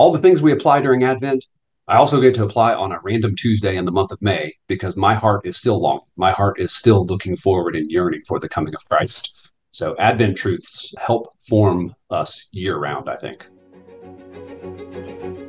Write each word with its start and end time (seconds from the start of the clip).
all 0.00 0.12
the 0.12 0.18
things 0.18 0.40
we 0.40 0.50
apply 0.50 0.80
during 0.80 1.04
Advent, 1.04 1.44
I 1.86 1.96
also 1.96 2.22
get 2.22 2.32
to 2.36 2.44
apply 2.44 2.72
on 2.72 2.90
a 2.90 2.98
random 3.02 3.36
Tuesday 3.36 3.76
in 3.76 3.84
the 3.84 3.92
month 3.92 4.12
of 4.12 4.22
May 4.22 4.54
because 4.66 4.96
my 4.96 5.12
heart 5.12 5.46
is 5.46 5.58
still 5.58 5.78
long. 5.78 6.00
My 6.16 6.30
heart 6.30 6.58
is 6.58 6.72
still 6.72 7.04
looking 7.04 7.36
forward 7.36 7.76
and 7.76 7.90
yearning 7.90 8.22
for 8.26 8.40
the 8.40 8.48
coming 8.48 8.74
of 8.74 8.82
Christ. 8.88 9.50
So 9.72 9.94
Advent 9.98 10.38
truths 10.38 10.94
help 10.98 11.36
form 11.46 11.94
us 12.08 12.48
year 12.52 12.78
round, 12.78 13.10
I 13.10 13.16
think. 13.16 13.46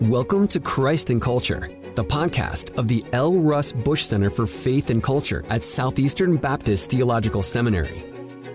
Welcome 0.02 0.50
to 0.50 0.60
Christ 0.60 1.12
and 1.12 1.22
Culture, 1.22 1.70
the 1.96 2.04
podcast 2.04 2.78
of 2.78 2.90
the 2.90 3.06
L. 3.14 3.36
Russ 3.36 3.72
Bush 3.72 4.04
Center 4.04 4.30
for 4.30 4.46
Faith 4.46 4.90
and 4.90 5.02
Culture 5.02 5.46
at 5.48 5.64
Southeastern 5.64 6.36
Baptist 6.36 6.90
Theological 6.90 7.42
Seminary. 7.42 8.04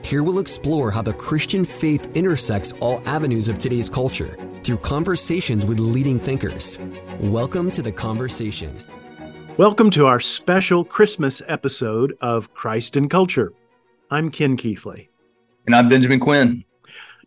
Here 0.04 0.22
we'll 0.22 0.40
explore 0.40 0.90
how 0.90 1.00
the 1.00 1.14
Christian 1.14 1.64
faith 1.64 2.06
intersects 2.14 2.72
all 2.80 3.02
avenues 3.06 3.48
of 3.48 3.56
today's 3.56 3.88
culture 3.88 4.36
through 4.66 4.78
conversations 4.78 5.64
with 5.64 5.78
leading 5.78 6.18
thinkers. 6.18 6.76
Welcome 7.20 7.70
to 7.70 7.82
the 7.82 7.92
conversation. 7.92 8.76
Welcome 9.58 9.90
to 9.90 10.08
our 10.08 10.18
special 10.18 10.84
Christmas 10.84 11.40
episode 11.46 12.18
of 12.20 12.52
Christ 12.52 12.96
and 12.96 13.08
Culture. 13.08 13.52
I'm 14.10 14.28
Ken 14.28 14.56
Keathley. 14.56 15.06
And 15.66 15.76
I'm 15.76 15.88
Benjamin 15.88 16.18
Quinn. 16.18 16.64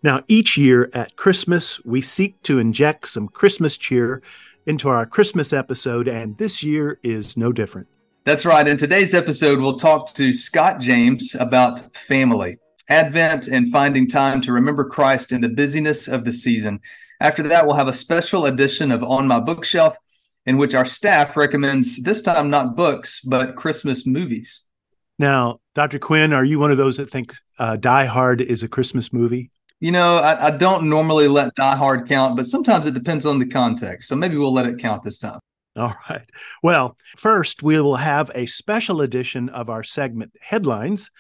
Now, 0.04 0.22
each 0.28 0.58
year 0.58 0.90
at 0.94 1.16
Christmas, 1.16 1.80
we 1.86 2.02
seek 2.02 2.42
to 2.44 2.60
inject 2.60 3.08
some 3.08 3.30
Christmas 3.30 3.78
cheer 3.78 4.22
into 4.66 4.90
our 4.90 5.06
Christmas 5.06 5.54
episode, 5.54 6.10
and 6.10 6.38
this 6.38 6.62
year 6.62 7.00
is 7.04 7.38
no 7.38 7.54
different. 7.54 7.88
That's 8.26 8.46
right. 8.46 8.68
In 8.68 8.76
today's 8.76 9.14
episode, 9.14 9.62
we'll 9.62 9.78
talk 9.78 10.14
to 10.16 10.34
Scott 10.34 10.82
James 10.82 11.36
about 11.40 11.80
family, 11.96 12.58
Advent, 12.90 13.48
and 13.48 13.72
finding 13.72 14.08
time 14.08 14.42
to 14.42 14.52
remember 14.52 14.84
Christ 14.84 15.32
in 15.32 15.40
the 15.40 15.48
busyness 15.48 16.10
of 16.10 16.26
the 16.26 16.34
season. 16.34 16.82
After 17.20 17.44
that, 17.44 17.66
we'll 17.66 17.76
have 17.76 17.88
a 17.88 17.94
special 17.94 18.46
edition 18.46 18.92
of 18.92 19.04
On 19.04 19.28
My 19.28 19.40
Bookshelf, 19.40 19.98
in 20.46 20.58
which 20.58 20.74
our 20.74 20.86
staff 20.86 21.36
recommends 21.36 22.02
this 22.02 22.22
time 22.22 22.50
not 22.50 22.76
books, 22.76 23.22
but 23.22 23.56
Christmas 23.56 24.08
movies. 24.08 24.68
Now, 25.18 25.60
Dr. 25.76 26.00
Quinn, 26.00 26.32
are 26.32 26.46
you 26.46 26.60
one 26.60 26.72
of 26.72 26.78
those 26.78 26.98
that 26.98 27.10
thinks 27.10 27.42
uh, 27.58 27.76
Die 27.76 28.06
Hard 28.06 28.40
is 28.40 28.64
a 28.64 28.70
Christmas 28.70 29.12
movie? 29.12 29.52
You 29.82 29.92
know, 29.92 30.18
I, 30.18 30.48
I 30.48 30.52
don't 30.52 30.90
normally 30.90 31.28
let 31.28 31.56
Die 31.56 31.76
Hard 31.76 32.08
count, 32.08 32.38
but 32.38 32.48
sometimes 32.48 32.88
it 32.88 32.94
depends 32.94 33.26
on 33.26 33.38
the 33.38 33.46
context. 33.46 34.08
So 34.08 34.16
maybe 34.16 34.38
we'll 34.38 34.54
let 34.54 34.66
it 34.66 34.80
count 34.80 35.04
this 35.04 35.20
time. 35.20 35.40
All 35.76 35.94
right. 36.10 36.30
Well, 36.64 36.98
first, 37.18 37.64
we 37.64 37.80
will 37.80 37.96
have 37.98 38.32
a 38.34 38.46
special 38.46 39.02
edition 39.02 39.50
of 39.50 39.70
our 39.70 39.84
segment 39.84 40.34
Headlines, 40.42 41.12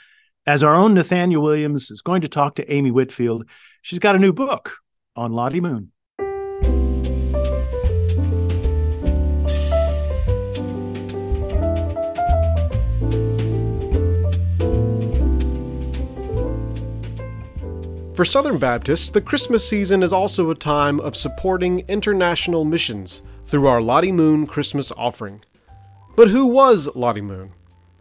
as 0.46 0.64
our 0.64 0.76
own 0.76 0.94
Nathaniel 0.94 1.44
Williams 1.44 1.92
is 1.92 2.02
going 2.02 2.22
to 2.22 2.28
talk 2.28 2.56
to 2.56 2.74
Amy 2.74 2.92
Whitfield. 2.92 3.46
She's 3.82 4.00
got 4.00 4.16
a 4.16 4.20
new 4.20 4.34
book 4.34 4.78
on 5.16 5.34
Lottie 5.34 5.62
Moon. 5.62 5.92
For 18.20 18.26
Southern 18.26 18.58
Baptists, 18.58 19.12
the 19.12 19.22
Christmas 19.22 19.66
season 19.66 20.04
is 20.04 20.12
also 20.12 20.50
a 20.50 20.54
time 20.54 21.00
of 21.00 21.16
supporting 21.16 21.86
international 21.88 22.66
missions 22.66 23.22
through 23.46 23.66
our 23.68 23.82
Lottie 23.82 24.12
Moon 24.12 24.46
Christmas 24.46 24.92
offering. 24.98 25.40
But 26.18 26.28
who 26.28 26.46
was 26.48 26.94
Lottie 26.98 27.22
Moon? 27.22 27.54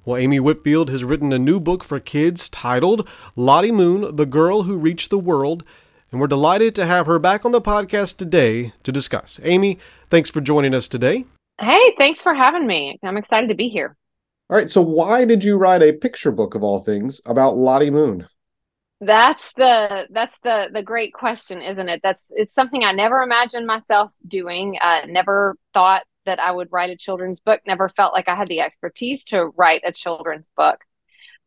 Well, 0.04 0.16
Amy 0.16 0.40
Whitfield 0.40 0.90
has 0.90 1.04
written 1.04 1.32
a 1.32 1.38
new 1.38 1.60
book 1.60 1.84
for 1.84 2.00
kids 2.00 2.48
titled 2.48 3.08
Lottie 3.36 3.70
Moon, 3.70 4.16
The 4.16 4.26
Girl 4.26 4.64
Who 4.64 4.76
Reached 4.76 5.10
the 5.10 5.20
World, 5.20 5.62
and 6.10 6.20
we're 6.20 6.26
delighted 6.26 6.74
to 6.74 6.86
have 6.86 7.06
her 7.06 7.20
back 7.20 7.44
on 7.44 7.52
the 7.52 7.60
podcast 7.60 8.16
today 8.16 8.72
to 8.82 8.90
discuss. 8.90 9.38
Amy, 9.44 9.78
thanks 10.10 10.30
for 10.30 10.40
joining 10.40 10.74
us 10.74 10.88
today. 10.88 11.26
Hey, 11.60 11.94
thanks 11.96 12.22
for 12.22 12.34
having 12.34 12.66
me. 12.66 12.98
I'm 13.04 13.18
excited 13.18 13.50
to 13.50 13.54
be 13.54 13.68
here. 13.68 13.96
All 14.50 14.56
right, 14.56 14.68
so 14.68 14.82
why 14.82 15.24
did 15.24 15.44
you 15.44 15.56
write 15.56 15.82
a 15.82 15.92
picture 15.92 16.32
book 16.32 16.56
of 16.56 16.64
all 16.64 16.80
things 16.80 17.20
about 17.24 17.56
Lottie 17.56 17.90
Moon? 17.90 18.26
That's 19.00 19.52
the 19.52 20.08
that's 20.10 20.36
the 20.42 20.70
the 20.72 20.82
great 20.82 21.12
question, 21.12 21.62
isn't 21.62 21.88
it? 21.88 22.00
That's 22.02 22.26
it's 22.30 22.54
something 22.54 22.82
I 22.82 22.92
never 22.92 23.22
imagined 23.22 23.66
myself 23.66 24.10
doing. 24.26 24.76
Uh, 24.80 25.02
never 25.06 25.56
thought 25.72 26.02
that 26.26 26.40
I 26.40 26.50
would 26.50 26.68
write 26.72 26.90
a 26.90 26.96
children's 26.96 27.40
book. 27.40 27.60
Never 27.66 27.88
felt 27.88 28.12
like 28.12 28.28
I 28.28 28.34
had 28.34 28.48
the 28.48 28.60
expertise 28.60 29.24
to 29.24 29.46
write 29.56 29.82
a 29.84 29.92
children's 29.92 30.46
book. 30.56 30.80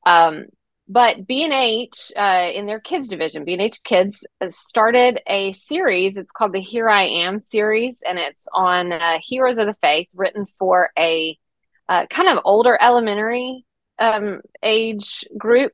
Um, 0.05 0.45
but 0.87 1.25
B&H 1.25 2.11
uh, 2.17 2.49
in 2.53 2.65
their 2.65 2.79
kids 2.79 3.07
division, 3.07 3.45
B&H 3.45 3.81
Kids 3.83 4.17
started 4.49 5.21
a 5.25 5.53
series. 5.53 6.17
It's 6.17 6.31
called 6.31 6.51
the 6.53 6.61
Here 6.61 6.89
I 6.89 7.03
Am 7.03 7.39
series, 7.39 8.01
and 8.05 8.17
it's 8.17 8.47
on 8.53 8.91
uh, 8.91 9.19
heroes 9.21 9.57
of 9.57 9.67
the 9.67 9.75
faith, 9.81 10.09
written 10.13 10.47
for 10.57 10.89
a 10.97 11.37
uh, 11.87 12.07
kind 12.07 12.27
of 12.27 12.43
older 12.43 12.77
elementary 12.81 13.65
um, 13.99 14.41
age 14.63 15.23
group. 15.37 15.73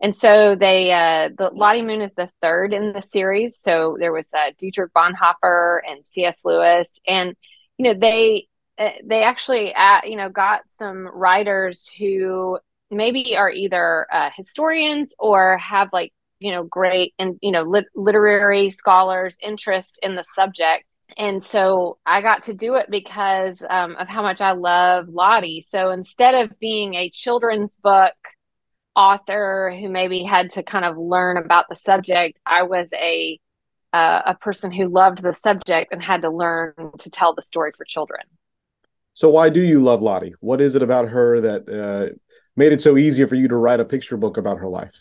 And 0.00 0.14
so 0.14 0.54
they, 0.54 0.92
uh, 0.92 1.30
the 1.36 1.50
Lottie 1.52 1.82
Moon 1.82 2.00
is 2.00 2.14
the 2.14 2.30
third 2.40 2.72
in 2.72 2.92
the 2.92 3.02
series. 3.02 3.58
So 3.60 3.96
there 3.98 4.12
was 4.12 4.26
uh, 4.32 4.52
Dietrich 4.58 4.92
Bonhoeffer 4.94 5.80
and 5.88 6.04
C.S. 6.06 6.36
Lewis, 6.44 6.86
and 7.06 7.34
you 7.78 7.84
know 7.84 7.94
they 7.98 8.46
uh, 8.78 8.90
they 9.04 9.22
actually 9.22 9.74
you 10.04 10.16
know 10.16 10.28
got 10.28 10.60
some 10.78 11.08
writers 11.08 11.88
who 11.98 12.58
maybe 12.90 13.36
are 13.36 13.50
either 13.50 14.06
uh, 14.12 14.30
historians 14.36 15.14
or 15.18 15.58
have 15.58 15.88
like 15.92 16.12
you 16.38 16.52
know 16.52 16.64
great 16.64 17.14
and 17.18 17.36
you 17.42 17.50
know 17.50 17.62
lit- 17.62 17.86
literary 17.94 18.70
scholars 18.70 19.36
interest 19.42 19.98
in 20.02 20.14
the 20.14 20.24
subject 20.34 20.84
and 21.16 21.42
so 21.42 21.98
i 22.06 22.20
got 22.20 22.44
to 22.44 22.54
do 22.54 22.76
it 22.76 22.86
because 22.90 23.60
um, 23.68 23.96
of 23.96 24.06
how 24.06 24.22
much 24.22 24.40
i 24.40 24.52
love 24.52 25.08
lottie 25.08 25.64
so 25.68 25.90
instead 25.90 26.34
of 26.34 26.58
being 26.60 26.94
a 26.94 27.10
children's 27.10 27.76
book 27.82 28.14
author 28.98 29.74
who 29.78 29.88
maybe 29.88 30.22
had 30.24 30.50
to 30.50 30.62
kind 30.62 30.84
of 30.84 30.98
learn 30.98 31.36
about 31.36 31.66
the 31.68 31.76
subject 31.76 32.38
i 32.44 32.62
was 32.62 32.88
a 32.94 33.38
uh, 33.92 34.22
a 34.26 34.34
person 34.34 34.70
who 34.70 34.88
loved 34.88 35.22
the 35.22 35.34
subject 35.34 35.92
and 35.92 36.02
had 36.02 36.22
to 36.22 36.30
learn 36.30 36.74
to 36.98 37.10
tell 37.10 37.34
the 37.34 37.42
story 37.42 37.72
for 37.76 37.84
children. 37.84 38.20
So 39.14 39.30
why 39.30 39.48
do 39.48 39.60
you 39.60 39.80
love 39.80 40.02
lottie? 40.02 40.34
What 40.40 40.60
is 40.60 40.76
it 40.76 40.82
about 40.82 41.08
her 41.08 41.40
that 41.40 41.68
uh, 41.68 42.14
made 42.56 42.72
it 42.72 42.80
so 42.80 42.96
easy 42.96 43.24
for 43.24 43.34
you 43.34 43.48
to 43.48 43.56
write 43.56 43.80
a 43.80 43.84
picture 43.84 44.16
book 44.16 44.36
about 44.36 44.58
her 44.58 44.68
life? 44.68 44.94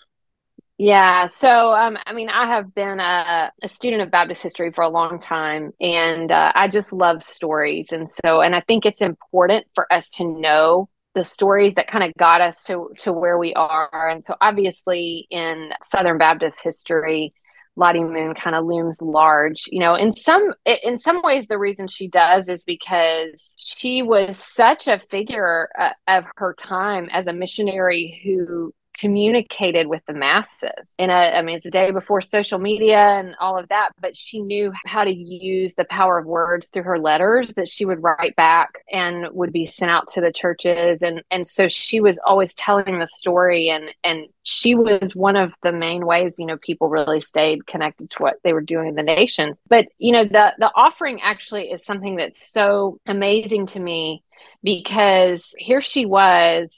Yeah, 0.79 1.25
so 1.25 1.73
um, 1.73 1.97
I 2.05 2.13
mean, 2.13 2.29
I 2.29 2.45
have 2.47 2.73
been 2.75 2.99
a, 2.99 3.51
a, 3.63 3.67
student 3.67 4.03
of 4.03 4.11
Baptist 4.11 4.43
history 4.43 4.71
for 4.71 4.83
a 4.83 4.89
long 4.89 5.19
time, 5.19 5.71
and 5.81 6.31
uh, 6.31 6.51
I 6.53 6.67
just 6.67 6.93
love 6.93 7.23
stories, 7.23 7.91
and 7.91 8.07
so, 8.11 8.41
and 8.41 8.55
I 8.55 8.61
think 8.61 8.85
it's 8.85 9.01
important 9.01 9.65
for 9.73 9.91
us 9.91 10.07
to 10.11 10.23
know 10.23 10.87
the 11.17 11.25
stories 11.25 11.73
that 11.73 11.87
kind 11.87 12.03
of 12.03 12.13
got 12.17 12.41
us 12.41 12.63
to 12.65 12.91
to 12.99 13.11
where 13.11 13.39
we 13.39 13.53
are, 13.55 14.09
and 14.09 14.23
so 14.23 14.35
obviously 14.39 15.27
in 15.31 15.71
Southern 15.83 16.19
Baptist 16.19 16.59
history, 16.63 17.33
Lottie 17.75 18.03
Moon 18.03 18.35
kind 18.35 18.55
of 18.55 18.65
looms 18.65 19.01
large. 19.01 19.63
You 19.71 19.79
know, 19.79 19.95
in 19.95 20.13
some 20.13 20.53
in 20.65 20.99
some 20.99 21.23
ways, 21.23 21.47
the 21.47 21.57
reason 21.57 21.87
she 21.87 22.07
does 22.07 22.47
is 22.47 22.63
because 22.63 23.55
she 23.57 24.03
was 24.03 24.37
such 24.55 24.87
a 24.87 25.01
figure 25.09 25.69
uh, 25.79 25.93
of 26.07 26.25
her 26.35 26.53
time 26.53 27.09
as 27.11 27.25
a 27.25 27.33
missionary 27.33 28.21
who 28.23 28.73
communicated 28.99 29.87
with 29.87 30.01
the 30.07 30.13
masses. 30.13 30.93
And 30.97 31.11
uh, 31.11 31.13
I 31.13 31.41
mean, 31.41 31.57
it's 31.57 31.65
a 31.65 31.71
day 31.71 31.91
before 31.91 32.21
social 32.21 32.59
media 32.59 32.97
and 32.97 33.35
all 33.39 33.57
of 33.57 33.69
that, 33.69 33.91
but 34.01 34.17
she 34.17 34.41
knew 34.41 34.71
how 34.85 35.03
to 35.03 35.11
use 35.13 35.73
the 35.75 35.85
power 35.85 36.17
of 36.17 36.25
words 36.25 36.67
through 36.67 36.83
her 36.83 36.99
letters 36.99 37.53
that 37.55 37.69
she 37.69 37.85
would 37.85 38.01
write 38.01 38.35
back 38.35 38.69
and 38.91 39.27
would 39.31 39.53
be 39.53 39.65
sent 39.65 39.91
out 39.91 40.07
to 40.09 40.21
the 40.21 40.31
churches. 40.31 41.01
And 41.01 41.21
and 41.31 41.47
so 41.47 41.67
she 41.67 41.99
was 41.99 42.17
always 42.25 42.53
telling 42.53 42.99
the 42.99 43.07
story, 43.07 43.69
and 43.69 43.89
and 44.03 44.27
she 44.43 44.75
was 44.75 45.15
one 45.15 45.35
of 45.35 45.53
the 45.63 45.71
main 45.71 46.05
ways 46.05 46.33
you 46.37 46.45
know 46.45 46.57
people 46.57 46.89
really 46.89 47.21
stayed 47.21 47.67
connected 47.67 48.09
to 48.11 48.23
what 48.23 48.37
they 48.43 48.53
were 48.53 48.61
doing 48.61 48.89
in 48.89 48.95
the 48.95 49.03
nations. 49.03 49.57
But 49.69 49.87
you 49.97 50.11
know, 50.11 50.23
the 50.23 50.53
the 50.57 50.71
offering 50.75 51.21
actually 51.21 51.69
is 51.69 51.85
something 51.85 52.15
that's 52.15 52.51
so 52.51 52.99
amazing 53.05 53.67
to 53.67 53.79
me 53.79 54.23
because 54.63 55.43
here 55.57 55.81
she 55.81 56.05
was 56.05 56.69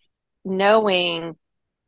knowing 0.45 1.35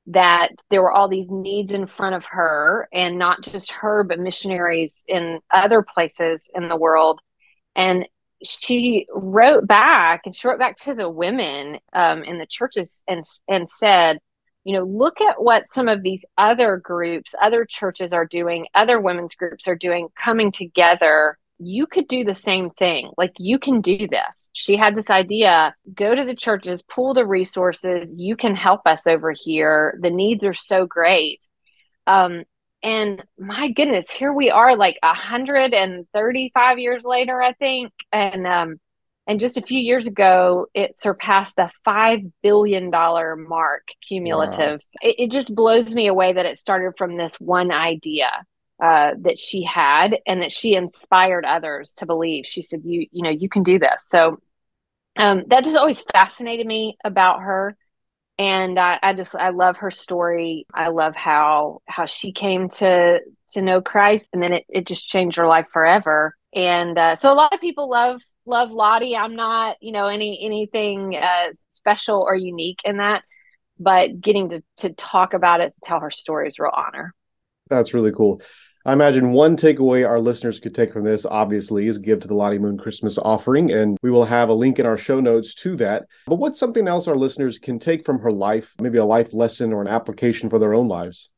that 0.07 0.49
there 0.69 0.81
were 0.81 0.91
all 0.91 1.07
these 1.07 1.29
needs 1.29 1.71
in 1.71 1.87
front 1.87 2.15
of 2.15 2.25
her 2.25 2.89
and 2.91 3.17
not 3.17 3.41
just 3.41 3.71
her 3.71 4.03
but 4.03 4.19
missionaries 4.19 5.03
in 5.07 5.39
other 5.51 5.81
places 5.83 6.49
in 6.55 6.67
the 6.67 6.75
world. 6.75 7.21
And 7.75 8.07
she 8.43 9.05
wrote 9.13 9.67
back 9.67 10.21
and 10.25 10.35
she 10.35 10.47
wrote 10.47 10.59
back 10.59 10.77
to 10.77 10.93
the 10.93 11.09
women 11.09 11.77
um, 11.93 12.23
in 12.23 12.39
the 12.39 12.47
churches 12.47 13.01
and 13.07 13.23
and 13.47 13.69
said 13.69 14.17
you 14.63 14.73
know 14.73 14.83
look 14.83 15.21
at 15.21 15.41
what 15.41 15.71
some 15.71 15.87
of 15.87 16.01
these 16.01 16.23
other 16.37 16.77
groups 16.77 17.33
other 17.41 17.65
churches 17.65 18.13
are 18.13 18.25
doing 18.25 18.65
other 18.73 18.99
women's 18.99 19.35
groups 19.35 19.67
are 19.67 19.75
doing 19.75 20.07
coming 20.19 20.51
together 20.51 21.37
you 21.63 21.85
could 21.85 22.07
do 22.07 22.23
the 22.23 22.35
same 22.35 22.71
thing. 22.71 23.11
Like 23.17 23.33
you 23.37 23.59
can 23.59 23.81
do 23.81 24.07
this. 24.07 24.49
She 24.53 24.75
had 24.75 24.95
this 24.95 25.09
idea 25.09 25.75
go 25.93 26.15
to 26.15 26.25
the 26.25 26.35
churches, 26.35 26.81
pull 26.83 27.13
the 27.13 27.25
resources. 27.25 28.07
You 28.15 28.35
can 28.35 28.55
help 28.55 28.81
us 28.85 29.05
over 29.05 29.31
here. 29.31 29.97
The 30.01 30.09
needs 30.09 30.43
are 30.43 30.53
so 30.53 30.85
great. 30.85 31.45
Um, 32.07 32.43
And 32.83 33.23
my 33.37 33.69
goodness, 33.69 34.09
here 34.09 34.33
we 34.33 34.49
are 34.49 34.75
like 34.75 34.97
135 35.03 36.79
years 36.79 37.03
later, 37.03 37.41
I 37.41 37.53
think. 37.53 37.91
And 38.11 38.47
um, 38.47 38.79
and 39.27 39.39
just 39.39 39.57
a 39.57 39.61
few 39.61 39.79
years 39.79 40.07
ago, 40.07 40.65
it 40.73 40.99
surpassed 40.99 41.55
the 41.55 41.69
$5 41.87 42.31
billion 42.41 42.89
mark 42.89 43.87
cumulative. 44.05 44.81
Wow. 44.81 45.09
It, 45.09 45.15
it, 45.19 45.31
just 45.31 45.53
blows 45.53 45.93
me 45.93 46.07
away 46.07 46.33
that 46.33 46.47
it 46.47 46.59
started 46.59 46.93
from 46.97 47.17
this 47.17 47.35
one 47.35 47.71
idea 47.71 48.29
uh, 48.81 49.11
that 49.19 49.39
she 49.39 49.63
had 49.63 50.17
and 50.25 50.41
that 50.41 50.51
she 50.51 50.75
inspired 50.75 51.45
others 51.45 51.93
to 51.97 52.05
believe. 52.05 52.45
She 52.45 52.61
said, 52.61 52.81
you, 52.83 53.05
you 53.11 53.23
know, 53.23 53.29
you 53.29 53.47
can 53.47 53.63
do 53.63 53.77
this. 53.77 54.05
So 54.07 54.39
um, 55.17 55.43
that 55.47 55.63
just 55.63 55.77
always 55.77 56.01
fascinated 56.13 56.65
me 56.65 56.97
about 57.03 57.41
her. 57.41 57.77
And 58.39 58.79
I, 58.79 58.97
I 59.03 59.13
just, 59.13 59.35
I 59.35 59.49
love 59.49 59.77
her 59.77 59.91
story. 59.91 60.65
I 60.73 60.87
love 60.87 61.15
how, 61.15 61.81
how 61.85 62.07
she 62.07 62.31
came 62.31 62.69
to, 62.69 63.19
to 63.53 63.61
know 63.61 63.81
Christ 63.81 64.29
and 64.33 64.41
then 64.41 64.53
it, 64.53 64.65
it 64.67 64.87
just 64.87 65.07
changed 65.07 65.37
her 65.37 65.45
life 65.45 65.67
forever. 65.71 66.35
And 66.53 66.97
uh, 66.97 67.15
so 67.17 67.31
a 67.31 67.35
lot 67.35 67.53
of 67.53 67.61
people 67.61 67.89
love 67.89 68.21
love 68.45 68.71
Lottie. 68.71 69.15
I'm 69.15 69.35
not, 69.35 69.77
you 69.81 69.91
know, 69.91 70.07
any 70.07 70.39
anything 70.43 71.15
uh, 71.15 71.49
special 71.71 72.21
or 72.21 72.35
unique 72.35 72.79
in 72.83 72.97
that, 72.97 73.23
but 73.79 74.19
getting 74.19 74.49
to 74.49 74.63
to 74.77 74.93
talk 74.93 75.33
about 75.33 75.61
it, 75.61 75.73
tell 75.85 75.99
her 75.99 76.11
story 76.11 76.47
is 76.47 76.59
real 76.59 76.71
honor. 76.73 77.13
That's 77.69 77.93
really 77.93 78.11
cool. 78.11 78.41
I 78.85 78.93
imagine 78.93 79.31
one 79.31 79.57
takeaway 79.57 80.07
our 80.07 80.19
listeners 80.19 80.59
could 80.59 80.73
take 80.73 80.91
from 80.91 81.03
this, 81.03 81.25
obviously, 81.25 81.87
is 81.87 81.99
give 81.99 82.19
to 82.21 82.27
the 82.27 82.33
Lottie 82.33 82.57
Moon 82.57 82.77
Christmas 82.77 83.19
offering, 83.19 83.71
and 83.71 83.97
we 84.01 84.09
will 84.09 84.25
have 84.25 84.49
a 84.49 84.53
link 84.53 84.79
in 84.79 84.85
our 84.87 84.97
show 84.97 85.19
notes 85.19 85.53
to 85.55 85.75
that. 85.77 86.07
But 86.25 86.35
what's 86.35 86.57
something 86.57 86.87
else 86.87 87.07
our 87.07 87.15
listeners 87.15 87.59
can 87.59 87.77
take 87.77 88.03
from 88.03 88.19
her 88.19 88.31
life, 88.31 88.73
maybe 88.81 88.97
a 88.97 89.05
life 89.05 89.33
lesson 89.33 89.71
or 89.71 89.81
an 89.81 89.87
application 89.87 90.49
for 90.49 90.57
their 90.57 90.73
own 90.73 90.87
lives? 90.87 91.29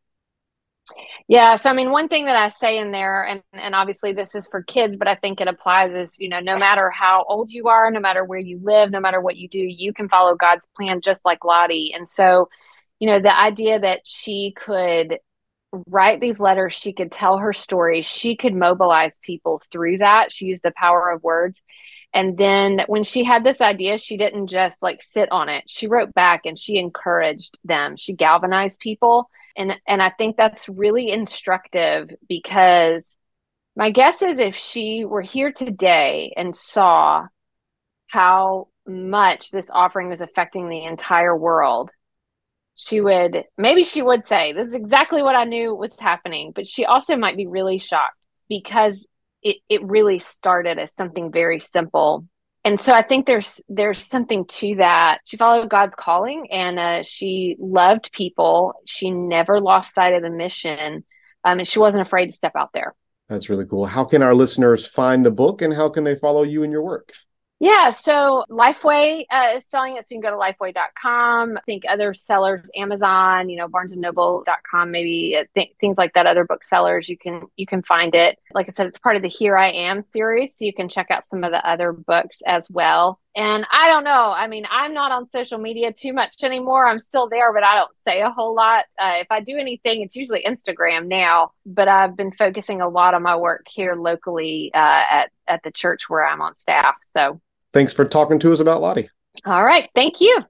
Yeah. 1.27 1.55
So, 1.55 1.69
I 1.69 1.73
mean, 1.73 1.91
one 1.91 2.09
thing 2.09 2.25
that 2.25 2.35
I 2.35 2.49
say 2.49 2.77
in 2.77 2.91
there, 2.91 3.23
and, 3.23 3.41
and 3.53 3.73
obviously 3.73 4.11
this 4.11 4.35
is 4.35 4.47
for 4.47 4.63
kids, 4.63 4.97
but 4.97 5.07
I 5.07 5.15
think 5.15 5.39
it 5.39 5.47
applies 5.47 5.91
is, 5.91 6.19
you 6.19 6.27
know, 6.27 6.41
no 6.41 6.57
matter 6.57 6.89
how 6.89 7.25
old 7.27 7.49
you 7.49 7.67
are, 7.69 7.89
no 7.89 8.01
matter 8.01 8.25
where 8.25 8.39
you 8.39 8.59
live, 8.61 8.91
no 8.91 8.99
matter 8.99 9.21
what 9.21 9.37
you 9.37 9.47
do, 9.47 9.59
you 9.59 9.93
can 9.93 10.09
follow 10.09 10.35
God's 10.35 10.65
plan 10.75 10.99
just 11.01 11.23
like 11.23 11.45
Lottie. 11.45 11.93
And 11.95 12.07
so, 12.07 12.49
you 12.99 13.07
know, 13.07 13.19
the 13.19 13.37
idea 13.37 13.79
that 13.79 14.01
she 14.03 14.53
could 14.57 15.19
write 15.87 16.21
these 16.21 16.39
letters, 16.39 16.73
she 16.73 16.93
could 16.93 17.11
tell 17.11 17.37
her 17.37 17.53
story, 17.53 18.01
she 18.01 18.35
could 18.35 18.53
mobilize 18.53 19.13
people 19.21 19.61
through 19.71 19.99
that. 19.99 20.31
She 20.31 20.45
used 20.45 20.63
the 20.63 20.73
power 20.75 21.11
of 21.11 21.23
words. 21.23 21.61
And 22.13 22.37
then 22.37 22.81
when 22.87 23.03
she 23.03 23.23
had 23.23 23.43
this 23.43 23.59
idea, 23.59 23.97
she 23.97 24.17
didn't 24.17 24.47
just 24.47 24.81
like 24.83 25.01
sit 25.13 25.31
on 25.31 25.49
it. 25.49 25.63
She 25.67 25.87
wrote 25.87 26.13
back 26.13 26.41
and 26.45 26.57
she 26.57 26.77
encouraged 26.77 27.57
them. 27.63 27.95
She 27.97 28.13
galvanized 28.13 28.79
people 28.79 29.29
and 29.55 29.73
and 29.87 30.01
I 30.01 30.09
think 30.09 30.35
that's 30.35 30.67
really 30.67 31.11
instructive 31.11 32.09
because 32.27 33.15
my 33.75 33.89
guess 33.91 34.21
is 34.21 34.39
if 34.39 34.55
she 34.55 35.05
were 35.05 35.21
here 35.21 35.51
today 35.51 36.33
and 36.35 36.55
saw 36.55 37.27
how 38.07 38.67
much 38.87 39.49
this 39.49 39.67
offering 39.71 40.11
is 40.11 40.21
affecting 40.21 40.69
the 40.69 40.83
entire 40.85 41.35
world, 41.35 41.91
she 42.75 43.01
would 43.01 43.43
maybe 43.57 43.83
she 43.83 44.01
would 44.01 44.27
say, 44.27 44.53
This 44.53 44.67
is 44.67 44.73
exactly 44.73 45.21
what 45.21 45.35
I 45.35 45.43
knew 45.43 45.75
was 45.75 45.93
happening. 45.99 46.51
But 46.53 46.67
she 46.67 46.85
also 46.85 47.15
might 47.15 47.37
be 47.37 47.47
really 47.47 47.79
shocked 47.79 48.17
because 48.49 49.05
it, 49.41 49.57
it 49.69 49.83
really 49.83 50.19
started 50.19 50.79
as 50.79 50.93
something 50.93 51.31
very 51.31 51.59
simple 51.59 52.25
and 52.65 52.79
so 52.79 52.93
I 52.93 53.01
think 53.01 53.25
there's 53.25 53.61
there's 53.67 54.05
something 54.05 54.45
to 54.45 54.75
that. 54.75 55.19
She 55.25 55.37
followed 55.37 55.69
God's 55.69 55.95
calling, 55.95 56.47
and 56.51 56.79
uh, 56.79 57.03
she 57.03 57.57
loved 57.59 58.11
people. 58.13 58.73
She 58.85 59.11
never 59.11 59.59
lost 59.59 59.93
sight 59.93 60.13
of 60.13 60.21
the 60.21 60.29
mission, 60.29 61.03
um, 61.43 61.59
and 61.59 61.67
she 61.67 61.79
wasn't 61.79 62.03
afraid 62.03 62.27
to 62.27 62.31
step 62.31 62.53
out 62.55 62.69
there. 62.73 62.95
That's 63.27 63.49
really 63.49 63.65
cool. 63.65 63.85
How 63.85 64.05
can 64.05 64.21
our 64.21 64.33
listeners 64.33 64.87
find 64.87 65.25
the 65.25 65.31
book, 65.31 65.61
and 65.61 65.73
how 65.73 65.89
can 65.89 66.05
they 66.05 66.15
follow 66.15 66.43
you 66.43 66.63
in 66.63 66.71
your 66.71 66.83
work? 66.83 67.11
Yeah, 67.63 67.91
so 67.91 68.43
Lifeway 68.49 69.23
uh, 69.31 69.55
is 69.55 69.63
selling 69.69 69.95
it, 69.95 70.05
so 70.05 70.13
you 70.13 70.19
can 70.19 70.29
go 70.29 70.37
to 70.37 70.53
lifeway.com. 70.53 71.57
I 71.57 71.61
think 71.61 71.83
other 71.87 72.13
sellers, 72.13 72.69
Amazon, 72.75 73.47
you 73.47 73.55
know, 73.55 73.69
barnesandnoble.com, 73.69 74.91
maybe 74.91 75.37
uh, 75.39 75.45
th- 75.55 75.71
things 75.79 75.97
like 75.97 76.13
that. 76.15 76.25
Other 76.25 76.43
booksellers, 76.43 77.07
you 77.07 77.17
can 77.17 77.43
you 77.55 77.65
can 77.65 77.81
find 77.81 78.15
it. 78.15 78.37
Like 78.53 78.67
I 78.67 78.73
said, 78.73 78.87
it's 78.87 78.99
part 78.99 79.15
of 79.15 79.21
the 79.21 79.29
Here 79.29 79.55
I 79.55 79.71
Am 79.71 80.03
series, 80.11 80.57
so 80.57 80.65
you 80.65 80.73
can 80.73 80.89
check 80.89 81.09
out 81.09 81.25
some 81.25 81.45
of 81.45 81.51
the 81.51 81.65
other 81.65 81.93
books 81.93 82.41
as 82.45 82.69
well. 82.69 83.21
And 83.33 83.65
I 83.71 83.87
don't 83.87 84.03
know. 84.03 84.33
I 84.35 84.47
mean, 84.47 84.65
I'm 84.69 84.93
not 84.93 85.13
on 85.13 85.25
social 85.29 85.57
media 85.57 85.93
too 85.93 86.11
much 86.11 86.43
anymore. 86.43 86.85
I'm 86.85 86.99
still 86.99 87.29
there, 87.29 87.53
but 87.53 87.63
I 87.63 87.75
don't 87.75 87.97
say 88.03 88.19
a 88.23 88.29
whole 88.29 88.53
lot. 88.53 88.83
Uh, 88.99 89.13
if 89.21 89.27
I 89.31 89.39
do 89.39 89.57
anything, 89.57 90.01
it's 90.01 90.17
usually 90.17 90.43
Instagram 90.45 91.07
now. 91.07 91.53
But 91.65 91.87
I've 91.87 92.17
been 92.17 92.33
focusing 92.33 92.81
a 92.81 92.89
lot 92.89 93.13
on 93.13 93.23
my 93.23 93.37
work 93.37 93.67
here 93.73 93.95
locally 93.95 94.69
uh, 94.73 95.03
at 95.09 95.31
at 95.47 95.63
the 95.63 95.71
church 95.71 96.09
where 96.09 96.25
I'm 96.25 96.41
on 96.41 96.57
staff. 96.57 96.95
So 97.15 97.39
Thanks 97.73 97.93
for 97.93 98.05
talking 98.05 98.39
to 98.39 98.53
us 98.53 98.59
about 98.59 98.81
Lottie. 98.81 99.09
All 99.45 99.65
right. 99.65 99.89
Thank 99.95 100.21
you. 100.21 100.41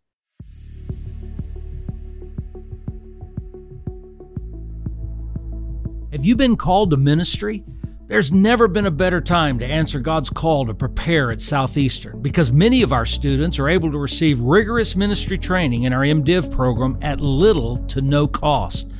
Have 6.11 6.25
you 6.25 6.35
been 6.35 6.57
called 6.57 6.91
to 6.91 6.97
ministry? 6.97 7.63
There's 8.05 8.31
never 8.31 8.67
been 8.67 8.85
a 8.85 8.91
better 8.91 9.21
time 9.21 9.57
to 9.59 9.65
answer 9.65 9.99
God's 9.99 10.29
call 10.29 10.65
to 10.65 10.73
prepare 10.73 11.31
at 11.31 11.41
Southeastern 11.41 12.21
because 12.21 12.51
many 12.51 12.83
of 12.83 12.91
our 12.91 13.05
students 13.05 13.57
are 13.57 13.69
able 13.69 13.89
to 13.91 13.97
receive 13.97 14.39
rigorous 14.39 14.95
ministry 14.95 15.37
training 15.37 15.83
in 15.83 15.93
our 15.93 16.01
MDiv 16.01 16.51
program 16.51 16.97
at 17.01 17.21
little 17.21 17.77
to 17.87 18.01
no 18.01 18.27
cost. 18.27 18.91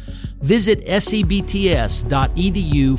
Visit 0.44 0.86
sebts.edu 0.86 1.40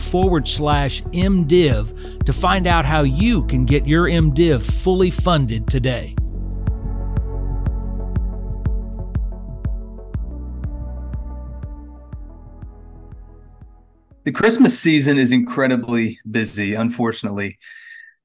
forward 0.00 0.48
slash 0.48 1.02
MDiv 1.02 2.24
to 2.24 2.32
find 2.32 2.66
out 2.66 2.86
how 2.86 3.02
you 3.02 3.44
can 3.44 3.66
get 3.66 3.86
your 3.86 4.06
MDiv 4.06 4.62
fully 4.82 5.10
funded 5.10 5.68
today. 5.68 6.16
The 14.24 14.32
Christmas 14.32 14.78
season 14.78 15.18
is 15.18 15.30
incredibly 15.30 16.18
busy, 16.30 16.72
unfortunately. 16.72 17.58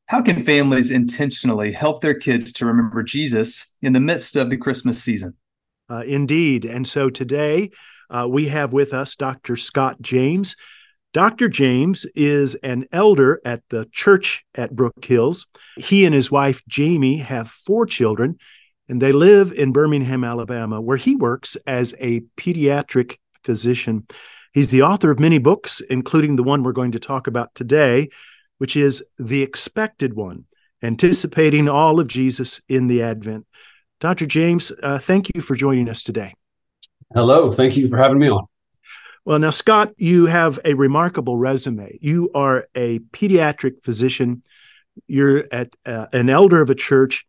How 0.05 0.21
can 0.21 0.45
families 0.45 0.91
intentionally 0.91 1.73
help 1.73 2.01
their 2.01 2.13
kids 2.13 2.53
to 2.53 2.65
remember 2.65 3.03
Jesus 3.03 3.75
in 3.81 3.91
the 3.91 3.99
midst 3.99 4.37
of 4.37 4.49
the 4.49 4.55
Christmas 4.55 5.03
season? 5.03 5.35
Uh, 5.89 6.03
indeed. 6.07 6.63
And 6.63 6.87
so 6.87 7.09
today, 7.09 7.71
uh, 8.09 8.27
we 8.29 8.47
have 8.47 8.73
with 8.73 8.93
us 8.93 9.15
Dr. 9.15 9.55
Scott 9.55 10.01
James. 10.01 10.55
Dr. 11.13 11.49
James 11.49 12.05
is 12.15 12.55
an 12.55 12.85
elder 12.91 13.41
at 13.43 13.63
the 13.69 13.87
church 13.91 14.45
at 14.53 14.75
Brook 14.75 15.03
Hills. 15.03 15.47
He 15.75 16.05
and 16.05 16.13
his 16.13 16.29
wife, 16.29 16.61
Jamie, 16.67 17.17
have 17.17 17.49
four 17.49 17.85
children, 17.87 18.37
and 18.87 19.01
they 19.01 19.11
live 19.11 19.51
in 19.51 19.71
Birmingham, 19.71 20.23
Alabama, 20.23 20.79
where 20.79 20.97
he 20.97 21.15
works 21.15 21.57
as 21.65 21.95
a 21.99 22.21
pediatric 22.37 23.17
physician. 23.43 24.07
He's 24.53 24.71
the 24.71 24.83
author 24.83 25.09
of 25.09 25.19
many 25.19 25.39
books, 25.39 25.81
including 25.81 26.35
the 26.35 26.43
one 26.43 26.63
we're 26.63 26.73
going 26.73 26.91
to 26.91 26.99
talk 26.99 27.27
about 27.27 27.55
today, 27.55 28.09
which 28.59 28.75
is 28.75 29.03
The 29.17 29.41
Expected 29.41 30.13
One 30.13 30.45
Anticipating 30.83 31.67
All 31.67 31.99
of 31.99 32.07
Jesus 32.07 32.61
in 32.69 32.87
the 32.87 33.01
Advent. 33.01 33.45
Dr. 33.99 34.25
James, 34.25 34.71
uh, 34.81 34.99
thank 34.99 35.33
you 35.35 35.41
for 35.41 35.55
joining 35.55 35.89
us 35.89 36.03
today. 36.03 36.33
Hello. 37.13 37.51
Thank 37.51 37.75
you 37.75 37.87
for 37.87 37.97
having 37.97 38.19
me 38.19 38.29
on. 38.29 38.45
Well, 39.25 39.39
now, 39.39 39.49
Scott, 39.49 39.93
you 39.97 40.27
have 40.27 40.59
a 40.63 40.73
remarkable 40.73 41.37
resume. 41.37 41.97
You 42.01 42.29
are 42.33 42.67
a 42.75 42.99
pediatric 42.99 43.83
physician, 43.83 44.43
you're 45.07 45.45
at, 45.51 45.75
uh, 45.85 46.07
an 46.13 46.29
elder 46.29 46.61
of 46.61 46.69
a 46.69 46.75
church, 46.75 47.25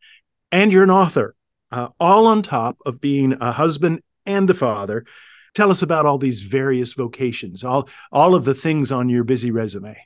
and 0.52 0.72
you're 0.72 0.84
an 0.84 0.90
author, 0.90 1.34
uh, 1.72 1.88
all 1.98 2.26
on 2.26 2.42
top 2.42 2.78
of 2.84 3.00
being 3.00 3.36
a 3.40 3.52
husband 3.52 4.02
and 4.26 4.48
a 4.50 4.54
father. 4.54 5.04
Tell 5.54 5.70
us 5.70 5.82
about 5.82 6.06
all 6.06 6.18
these 6.18 6.40
various 6.40 6.92
vocations, 6.92 7.64
all 7.64 7.88
all 8.12 8.34
of 8.34 8.44
the 8.44 8.54
things 8.54 8.92
on 8.92 9.08
your 9.08 9.24
busy 9.24 9.50
resume. 9.50 9.96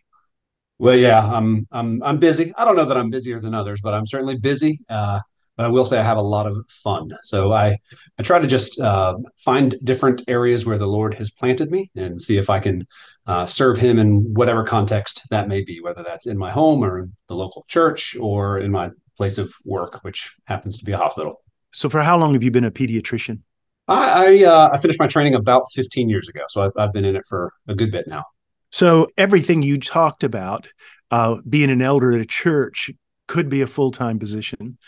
Well, 0.79 0.97
yeah, 0.97 1.21
I'm 1.21 1.67
I'm 1.71 2.03
I'm 2.03 2.19
busy. 2.19 2.53
I 2.57 2.65
don't 2.65 2.77
know 2.77 2.87
that 2.87 2.97
I'm 2.97 3.11
busier 3.11 3.41
than 3.41 3.55
others, 3.55 3.81
but 3.83 3.93
I'm 3.93 4.07
certainly 4.07 4.39
busy. 4.39 4.81
Uh, 4.89 5.21
but 5.57 5.67
I 5.67 5.69
will 5.69 5.85
say 5.85 5.99
I 5.99 6.03
have 6.03 6.17
a 6.17 6.23
lot 6.23 6.47
of 6.47 6.57
fun. 6.69 7.11
So 7.23 7.53
I 7.53 7.79
I 8.19 8.23
try 8.23 8.39
to 8.39 8.47
just 8.47 8.81
uh, 8.81 9.17
find 9.39 9.77
different 9.83 10.23
areas 10.29 10.65
where 10.65 10.79
the 10.79 10.87
Lord 10.87 11.15
has 11.15 11.31
planted 11.31 11.71
me 11.71 11.91
and 11.97 12.21
see 12.21 12.37
if 12.37 12.49
I 12.51 12.61
can 12.61 12.87
uh, 13.27 13.47
serve 13.47 13.79
Him 13.79 13.99
in 13.99 14.35
whatever 14.35 14.65
context 14.65 15.23
that 15.31 15.49
may 15.49 15.63
be, 15.63 15.81
whether 15.81 16.03
that's 16.03 16.27
in 16.27 16.39
my 16.39 16.51
home 16.51 16.85
or 16.85 17.01
in 17.01 17.13
the 17.29 17.35
local 17.35 17.65
church 17.69 18.17
or 18.21 18.59
in 18.59 18.71
my 18.71 18.91
place 19.17 19.39
of 19.39 19.53
work, 19.65 20.01
which 20.03 20.35
happens 20.45 20.79
to 20.79 20.85
be 20.85 20.93
a 20.93 20.99
hospital. 20.99 21.43
So, 21.73 21.89
for 21.89 22.03
how 22.03 22.17
long 22.17 22.35
have 22.35 22.43
you 22.43 22.51
been 22.51 22.65
a 22.65 22.71
pediatrician? 22.71 23.41
I 23.89 24.43
I, 24.43 24.45
uh, 24.45 24.71
I 24.73 24.79
finished 24.79 25.01
my 25.01 25.07
training 25.07 25.35
about 25.35 25.65
15 25.75 26.09
years 26.09 26.29
ago, 26.29 26.43
so 26.49 26.63
I've, 26.63 26.73
I've, 26.77 26.93
been 26.93 27.05
in 27.05 27.17
it 27.17 27.27
for 27.29 27.53
a 27.69 27.75
good 27.75 27.91
bit 27.91 28.07
now. 28.07 28.25
So 28.71 29.09
everything 29.17 29.63
you 29.63 29.79
talked 29.79 30.25
about, 30.25 30.69
uh, 31.11 31.37
being 31.49 31.71
an 31.71 31.83
elder 31.83 32.13
at 32.13 32.21
a 32.21 32.25
church, 32.25 32.91
could 33.27 33.49
be 33.49 33.61
a 33.61 33.67
full 33.67 33.91
time 33.91 34.19
position 34.19 34.79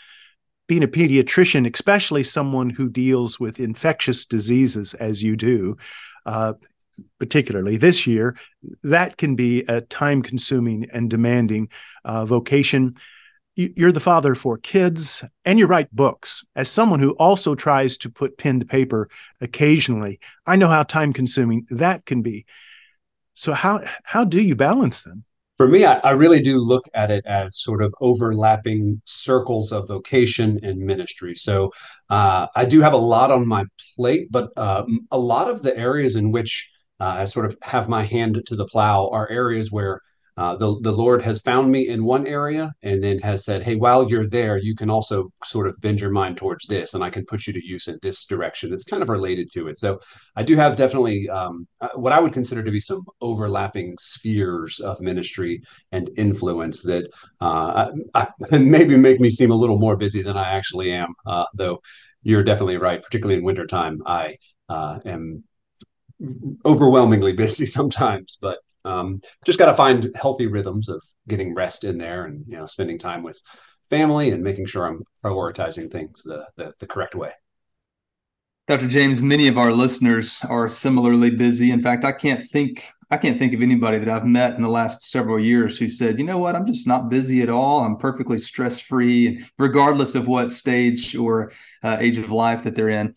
being 0.67 0.83
a 0.83 0.87
pediatrician, 0.87 1.71
especially 1.73 2.23
someone 2.23 2.69
who 2.69 2.89
deals 2.89 3.39
with 3.39 3.59
infectious 3.59 4.25
diseases 4.25 4.93
as 4.93 5.23
you 5.23 5.35
do, 5.35 5.77
uh, 6.25 6.53
particularly 7.19 7.77
this 7.77 8.05
year, 8.05 8.35
that 8.83 9.17
can 9.17 9.35
be 9.35 9.61
a 9.67 9.81
time 9.81 10.21
consuming 10.21 10.87
and 10.91 11.09
demanding 11.09 11.69
uh, 12.03 12.25
vocation. 12.25 12.95
You're 13.55 13.91
the 13.91 13.99
father 13.99 14.35
four 14.35 14.57
kids 14.57 15.23
and 15.43 15.57
you 15.57 15.65
write 15.65 15.95
books. 15.95 16.43
As 16.55 16.69
someone 16.69 16.99
who 16.99 17.11
also 17.11 17.55
tries 17.55 17.97
to 17.99 18.09
put 18.09 18.37
pen 18.37 18.59
to 18.59 18.65
paper 18.65 19.09
occasionally, 19.41 20.19
I 20.45 20.57
know 20.57 20.67
how 20.67 20.83
time 20.83 21.11
consuming 21.11 21.65
that 21.71 22.05
can 22.05 22.21
be. 22.21 22.45
So 23.33 23.53
how 23.53 23.81
how 24.03 24.25
do 24.25 24.41
you 24.41 24.55
balance 24.55 25.01
them? 25.01 25.23
For 25.57 25.67
me, 25.67 25.85
I, 25.85 25.95
I 26.03 26.11
really 26.11 26.39
do 26.39 26.59
look 26.59 26.87
at 26.93 27.09
it 27.09 27.25
as 27.25 27.59
sort 27.59 27.81
of 27.81 27.93
overlapping 27.99 29.01
circles 29.05 29.71
of 29.71 29.87
vocation 29.87 30.59
and 30.61 30.79
ministry. 30.79 31.35
So 31.35 31.71
uh, 32.11 32.45
I 32.55 32.65
do 32.65 32.79
have 32.81 32.93
a 32.93 32.97
lot 32.97 33.31
on 33.31 33.47
my 33.47 33.65
plate, 33.95 34.27
but 34.29 34.51
uh, 34.55 34.85
a 35.11 35.17
lot 35.17 35.49
of 35.49 35.63
the 35.63 35.75
areas 35.75 36.15
in 36.15 36.31
which 36.31 36.71
uh, 36.99 37.15
I 37.17 37.25
sort 37.25 37.47
of 37.47 37.57
have 37.63 37.89
my 37.89 38.03
hand 38.03 38.39
to 38.45 38.55
the 38.55 38.67
plow 38.67 39.09
are 39.11 39.29
areas 39.29 39.71
where 39.71 40.01
uh, 40.37 40.55
the 40.55 40.79
the 40.81 40.91
Lord 40.91 41.23
has 41.23 41.41
found 41.41 41.71
me 41.71 41.87
in 41.87 42.03
one 42.03 42.27
area 42.27 42.71
and 42.83 43.03
then 43.03 43.19
has 43.19 43.43
said, 43.43 43.63
"Hey, 43.63 43.75
while 43.75 44.07
you're 44.07 44.29
there, 44.29 44.57
you 44.57 44.75
can 44.75 44.89
also 44.89 45.31
sort 45.43 45.67
of 45.67 45.79
bend 45.81 45.99
your 45.99 46.11
mind 46.11 46.37
towards 46.37 46.67
this, 46.67 46.93
and 46.93 47.03
I 47.03 47.09
can 47.09 47.25
put 47.25 47.47
you 47.47 47.53
to 47.53 47.65
use 47.65 47.87
in 47.87 47.97
this 48.03 48.25
direction." 48.25 48.71
It's 48.71 48.83
kind 48.83 49.01
of 49.01 49.09
related 49.09 49.49
to 49.53 49.67
it. 49.67 49.77
So 49.77 49.99
I 50.35 50.43
do 50.43 50.55
have 50.55 50.75
definitely 50.75 51.27
um, 51.29 51.67
uh, 51.81 51.89
what 51.95 52.13
I 52.13 52.19
would 52.19 52.33
consider 52.33 52.63
to 52.63 52.71
be 52.71 52.79
some 52.79 53.03
overlapping 53.19 53.95
spheres 53.99 54.79
of 54.79 55.01
ministry 55.01 55.61
and 55.91 56.09
influence 56.17 56.83
that 56.83 57.09
uh, 57.41 57.89
I, 58.13 58.27
I, 58.51 58.57
maybe 58.57 58.95
make 58.95 59.19
me 59.19 59.29
seem 59.29 59.51
a 59.51 59.55
little 59.55 59.79
more 59.79 59.97
busy 59.97 60.21
than 60.21 60.37
I 60.37 60.49
actually 60.51 60.91
am. 60.91 61.13
Uh, 61.25 61.45
though 61.55 61.81
you're 62.21 62.43
definitely 62.43 62.77
right, 62.77 63.01
particularly 63.01 63.39
in 63.39 63.43
wintertime, 63.43 64.01
I 64.05 64.37
uh, 64.69 64.99
am 65.05 65.43
overwhelmingly 66.65 67.33
busy 67.43 67.65
sometimes, 67.65 68.37
but 68.41 68.59
um, 68.87 69.21
just 69.45 69.59
got 69.59 69.67
to 69.67 69.75
find 69.75 70.09
healthy 70.15 70.47
rhythms 70.47 70.89
of 70.89 71.01
getting 71.27 71.53
rest 71.53 71.83
in 71.83 71.97
there 71.97 72.25
and 72.25 72.45
you 72.47 72.57
know 72.57 72.65
spending 72.65 72.97
time 72.97 73.21
with 73.21 73.39
family 73.89 74.31
and 74.31 74.43
making 74.43 74.65
sure 74.65 74.85
I'm 74.85 75.03
prioritizing 75.23 75.91
things 75.91 76.23
the, 76.23 76.45
the, 76.55 76.73
the 76.79 76.87
correct 76.87 77.15
way. 77.15 77.31
Dr. 78.67 78.87
James, 78.87 79.21
many 79.21 79.47
of 79.47 79.57
our 79.57 79.71
listeners 79.71 80.43
are 80.49 80.67
similarly 80.67 81.29
busy. 81.29 81.71
In 81.71 81.81
fact, 81.81 82.03
I 82.03 82.11
can't 82.11 82.45
think 82.49 82.83
I 83.09 83.15
can't 83.15 83.39
think 83.39 83.53
of 83.53 83.61
anybody 83.61 83.97
that 83.99 84.09
I've 84.09 84.25
met 84.25 84.55
in 84.55 84.61
the 84.61 84.67
last 84.67 85.05
several 85.05 85.39
years 85.39 85.77
who 85.77 85.87
said, 85.87 86.19
"You 86.19 86.25
know 86.25 86.37
what? 86.37 86.55
I'm 86.55 86.65
just 86.65 86.85
not 86.85 87.09
busy 87.09 87.41
at 87.41 87.49
all. 87.49 87.79
I'm 87.79 87.95
perfectly 87.95 88.37
stress 88.37 88.81
free, 88.81 89.27
and 89.27 89.45
regardless 89.57 90.15
of 90.15 90.27
what 90.27 90.51
stage 90.51 91.15
or 91.15 91.53
uh, 91.83 91.97
age 91.99 92.17
of 92.17 92.31
life 92.31 92.63
that 92.63 92.75
they're 92.75 92.89
in." 92.89 93.15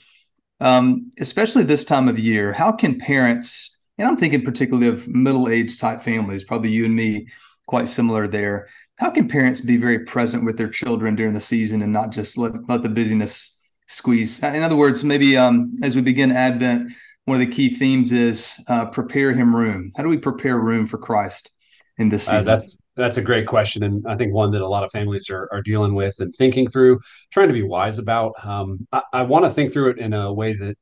Um, 0.60 1.10
especially 1.18 1.64
this 1.64 1.84
time 1.84 2.06
of 2.06 2.18
year, 2.18 2.52
how 2.52 2.70
can 2.70 3.00
parents 3.00 3.79
and 4.00 4.08
I'm 4.08 4.16
thinking 4.16 4.42
particularly 4.42 4.88
of 4.88 5.06
middle 5.08 5.48
aged 5.48 5.78
type 5.78 6.00
families, 6.00 6.42
probably 6.42 6.70
you 6.70 6.86
and 6.86 6.96
me, 6.96 7.28
quite 7.66 7.86
similar 7.86 8.26
there. 8.26 8.68
How 8.98 9.10
can 9.10 9.28
parents 9.28 9.60
be 9.60 9.76
very 9.76 10.00
present 10.00 10.44
with 10.44 10.56
their 10.56 10.70
children 10.70 11.16
during 11.16 11.34
the 11.34 11.40
season 11.40 11.82
and 11.82 11.92
not 11.92 12.10
just 12.10 12.38
let, 12.38 12.52
let 12.66 12.82
the 12.82 12.88
busyness 12.88 13.60
squeeze? 13.88 14.42
In 14.42 14.62
other 14.62 14.76
words, 14.76 15.04
maybe 15.04 15.36
um, 15.36 15.76
as 15.82 15.94
we 15.94 16.02
begin 16.02 16.32
Advent, 16.32 16.92
one 17.26 17.40
of 17.40 17.46
the 17.46 17.54
key 17.54 17.68
themes 17.68 18.10
is 18.10 18.58
uh, 18.68 18.86
prepare 18.86 19.34
him 19.34 19.54
room. 19.54 19.92
How 19.96 20.02
do 20.02 20.08
we 20.08 20.18
prepare 20.18 20.58
room 20.58 20.86
for 20.86 20.96
Christ 20.96 21.50
in 21.98 22.08
this 22.08 22.26
uh, 22.26 22.38
season? 22.38 22.48
Uh, 22.48 22.56
that's 22.56 22.78
that's 22.96 23.16
a 23.18 23.22
great 23.22 23.46
question, 23.46 23.82
and 23.82 24.04
I 24.06 24.16
think 24.16 24.34
one 24.34 24.50
that 24.50 24.62
a 24.62 24.68
lot 24.68 24.82
of 24.82 24.90
families 24.90 25.30
are, 25.30 25.48
are 25.52 25.62
dealing 25.62 25.94
with 25.94 26.20
and 26.20 26.34
thinking 26.34 26.68
through, 26.68 27.00
trying 27.30 27.48
to 27.48 27.54
be 27.54 27.62
wise 27.62 27.98
about. 27.98 28.32
Um, 28.44 28.86
I, 28.92 29.02
I 29.12 29.22
want 29.22 29.44
to 29.44 29.50
think 29.50 29.72
through 29.72 29.90
it 29.90 29.98
in 29.98 30.12
a 30.12 30.32
way 30.32 30.54
that 30.54 30.76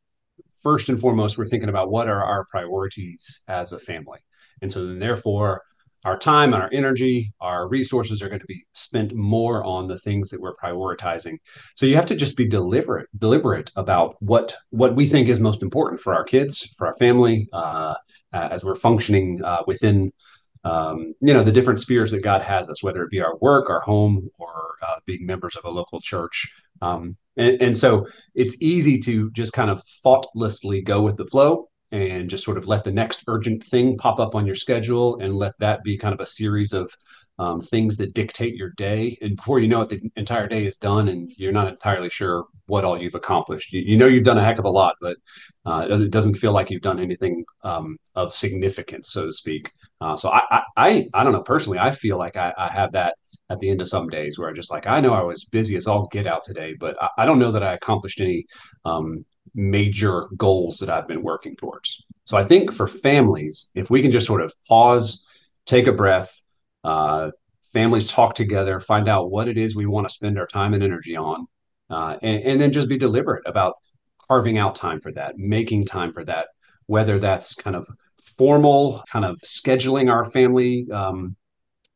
first 0.62 0.88
and 0.88 1.00
foremost, 1.00 1.38
we're 1.38 1.46
thinking 1.46 1.68
about 1.68 1.90
what 1.90 2.08
are 2.08 2.22
our 2.22 2.44
priorities 2.46 3.42
as 3.48 3.72
a 3.72 3.78
family. 3.78 4.18
And 4.62 4.70
so 4.70 4.86
then 4.86 4.98
therefore, 4.98 5.62
our 6.04 6.16
time 6.16 6.54
and 6.54 6.62
our 6.62 6.70
energy, 6.72 7.32
our 7.40 7.68
resources 7.68 8.22
are 8.22 8.28
going 8.28 8.40
to 8.40 8.46
be 8.46 8.64
spent 8.72 9.14
more 9.14 9.64
on 9.64 9.88
the 9.88 9.98
things 9.98 10.30
that 10.30 10.40
we're 10.40 10.54
prioritizing. 10.54 11.38
So 11.74 11.86
you 11.86 11.96
have 11.96 12.06
to 12.06 12.14
just 12.14 12.36
be 12.36 12.46
deliberate, 12.46 13.08
deliberate 13.18 13.70
about 13.76 14.16
what 14.20 14.54
what 14.70 14.94
we 14.94 15.06
think 15.06 15.28
is 15.28 15.40
most 15.40 15.62
important 15.62 16.00
for 16.00 16.14
our 16.14 16.24
kids, 16.24 16.72
for 16.78 16.86
our 16.86 16.96
family, 16.96 17.48
uh, 17.52 17.94
as 18.32 18.62
we're 18.64 18.76
functioning 18.76 19.40
uh, 19.44 19.62
within 19.66 20.12
um, 20.64 21.14
you 21.20 21.32
know 21.32 21.42
the 21.42 21.52
different 21.52 21.80
spheres 21.80 22.10
that 22.10 22.22
God 22.22 22.42
has 22.42 22.68
us, 22.68 22.82
whether 22.82 23.02
it 23.02 23.10
be 23.10 23.20
our 23.20 23.36
work, 23.38 23.70
our 23.70 23.80
home, 23.80 24.28
or 24.38 24.76
uh, 24.86 24.96
being 25.06 25.26
members 25.26 25.56
of 25.56 25.64
a 25.64 25.70
local 25.70 26.00
church. 26.00 26.52
Um, 26.80 27.16
and, 27.36 27.60
and 27.62 27.76
so 27.76 28.06
it's 28.34 28.60
easy 28.60 28.98
to 29.00 29.30
just 29.32 29.52
kind 29.52 29.70
of 29.70 29.82
thoughtlessly 30.02 30.82
go 30.82 31.02
with 31.02 31.16
the 31.16 31.26
flow 31.26 31.68
and 31.90 32.28
just 32.28 32.44
sort 32.44 32.58
of 32.58 32.68
let 32.68 32.84
the 32.84 32.92
next 32.92 33.24
urgent 33.28 33.64
thing 33.64 33.96
pop 33.96 34.18
up 34.18 34.34
on 34.34 34.46
your 34.46 34.54
schedule 34.54 35.18
and 35.20 35.34
let 35.34 35.58
that 35.58 35.82
be 35.82 35.96
kind 35.96 36.14
of 36.14 36.20
a 36.20 36.26
series 36.26 36.72
of 36.72 36.92
um, 37.38 37.60
things 37.60 37.96
that 37.96 38.14
dictate 38.14 38.56
your 38.56 38.70
day. 38.70 39.16
And 39.22 39.36
before 39.36 39.60
you 39.60 39.68
know 39.68 39.82
it, 39.82 39.88
the 39.88 40.00
entire 40.16 40.48
day 40.48 40.66
is 40.66 40.76
done 40.76 41.08
and 41.08 41.30
you're 41.36 41.52
not 41.52 41.68
entirely 41.68 42.10
sure 42.10 42.46
what 42.66 42.84
all 42.84 43.00
you've 43.00 43.14
accomplished. 43.14 43.72
You, 43.72 43.82
you 43.82 43.96
know 43.96 44.06
you've 44.06 44.24
done 44.24 44.38
a 44.38 44.44
heck 44.44 44.58
of 44.58 44.64
a 44.64 44.70
lot, 44.70 44.96
but 45.00 45.16
uh, 45.64 45.86
it 45.88 46.10
doesn't 46.10 46.34
feel 46.34 46.52
like 46.52 46.70
you've 46.70 46.82
done 46.82 46.98
anything 46.98 47.44
um, 47.62 47.96
of 48.14 48.34
significance, 48.34 49.12
so 49.12 49.26
to 49.26 49.32
speak. 49.32 49.70
Uh, 50.00 50.16
so 50.16 50.30
I, 50.30 50.62
I, 50.76 51.08
I, 51.12 51.24
don't 51.24 51.32
know 51.32 51.42
personally. 51.42 51.78
I 51.78 51.90
feel 51.90 52.18
like 52.18 52.36
I, 52.36 52.54
I 52.56 52.68
have 52.68 52.92
that 52.92 53.16
at 53.50 53.58
the 53.58 53.68
end 53.68 53.80
of 53.80 53.88
some 53.88 54.08
days 54.08 54.38
where 54.38 54.48
I 54.48 54.52
just 54.52 54.70
like 54.70 54.86
I 54.86 55.00
know 55.00 55.12
I 55.12 55.22
was 55.22 55.44
busy 55.44 55.76
as 55.76 55.86
all 55.86 56.06
get 56.12 56.26
out 56.26 56.44
today, 56.44 56.74
but 56.78 56.96
I, 57.02 57.08
I 57.18 57.26
don't 57.26 57.38
know 57.38 57.52
that 57.52 57.62
I 57.62 57.74
accomplished 57.74 58.20
any 58.20 58.46
um, 58.84 59.24
major 59.54 60.28
goals 60.36 60.78
that 60.78 60.90
I've 60.90 61.08
been 61.08 61.22
working 61.22 61.56
towards. 61.56 62.04
So 62.24 62.36
I 62.36 62.44
think 62.44 62.72
for 62.72 62.86
families, 62.86 63.70
if 63.74 63.90
we 63.90 64.02
can 64.02 64.10
just 64.10 64.26
sort 64.26 64.42
of 64.42 64.54
pause, 64.68 65.24
take 65.66 65.86
a 65.86 65.92
breath, 65.92 66.42
uh, 66.84 67.30
families 67.72 68.10
talk 68.10 68.34
together, 68.34 68.80
find 68.80 69.08
out 69.08 69.30
what 69.30 69.48
it 69.48 69.58
is 69.58 69.74
we 69.74 69.86
want 69.86 70.06
to 70.06 70.14
spend 70.14 70.38
our 70.38 70.46
time 70.46 70.74
and 70.74 70.82
energy 70.82 71.16
on, 71.16 71.46
uh, 71.90 72.16
and, 72.22 72.42
and 72.42 72.60
then 72.60 72.72
just 72.72 72.88
be 72.88 72.98
deliberate 72.98 73.42
about 73.46 73.74
carving 74.28 74.58
out 74.58 74.74
time 74.74 75.00
for 75.00 75.10
that, 75.12 75.38
making 75.38 75.86
time 75.86 76.12
for 76.12 76.24
that, 76.24 76.48
whether 76.86 77.18
that's 77.18 77.54
kind 77.54 77.74
of 77.74 77.88
formal, 78.28 79.02
kind 79.10 79.24
of 79.24 79.38
scheduling 79.40 80.10
our 80.10 80.24
family 80.24 80.86
um, 80.90 81.36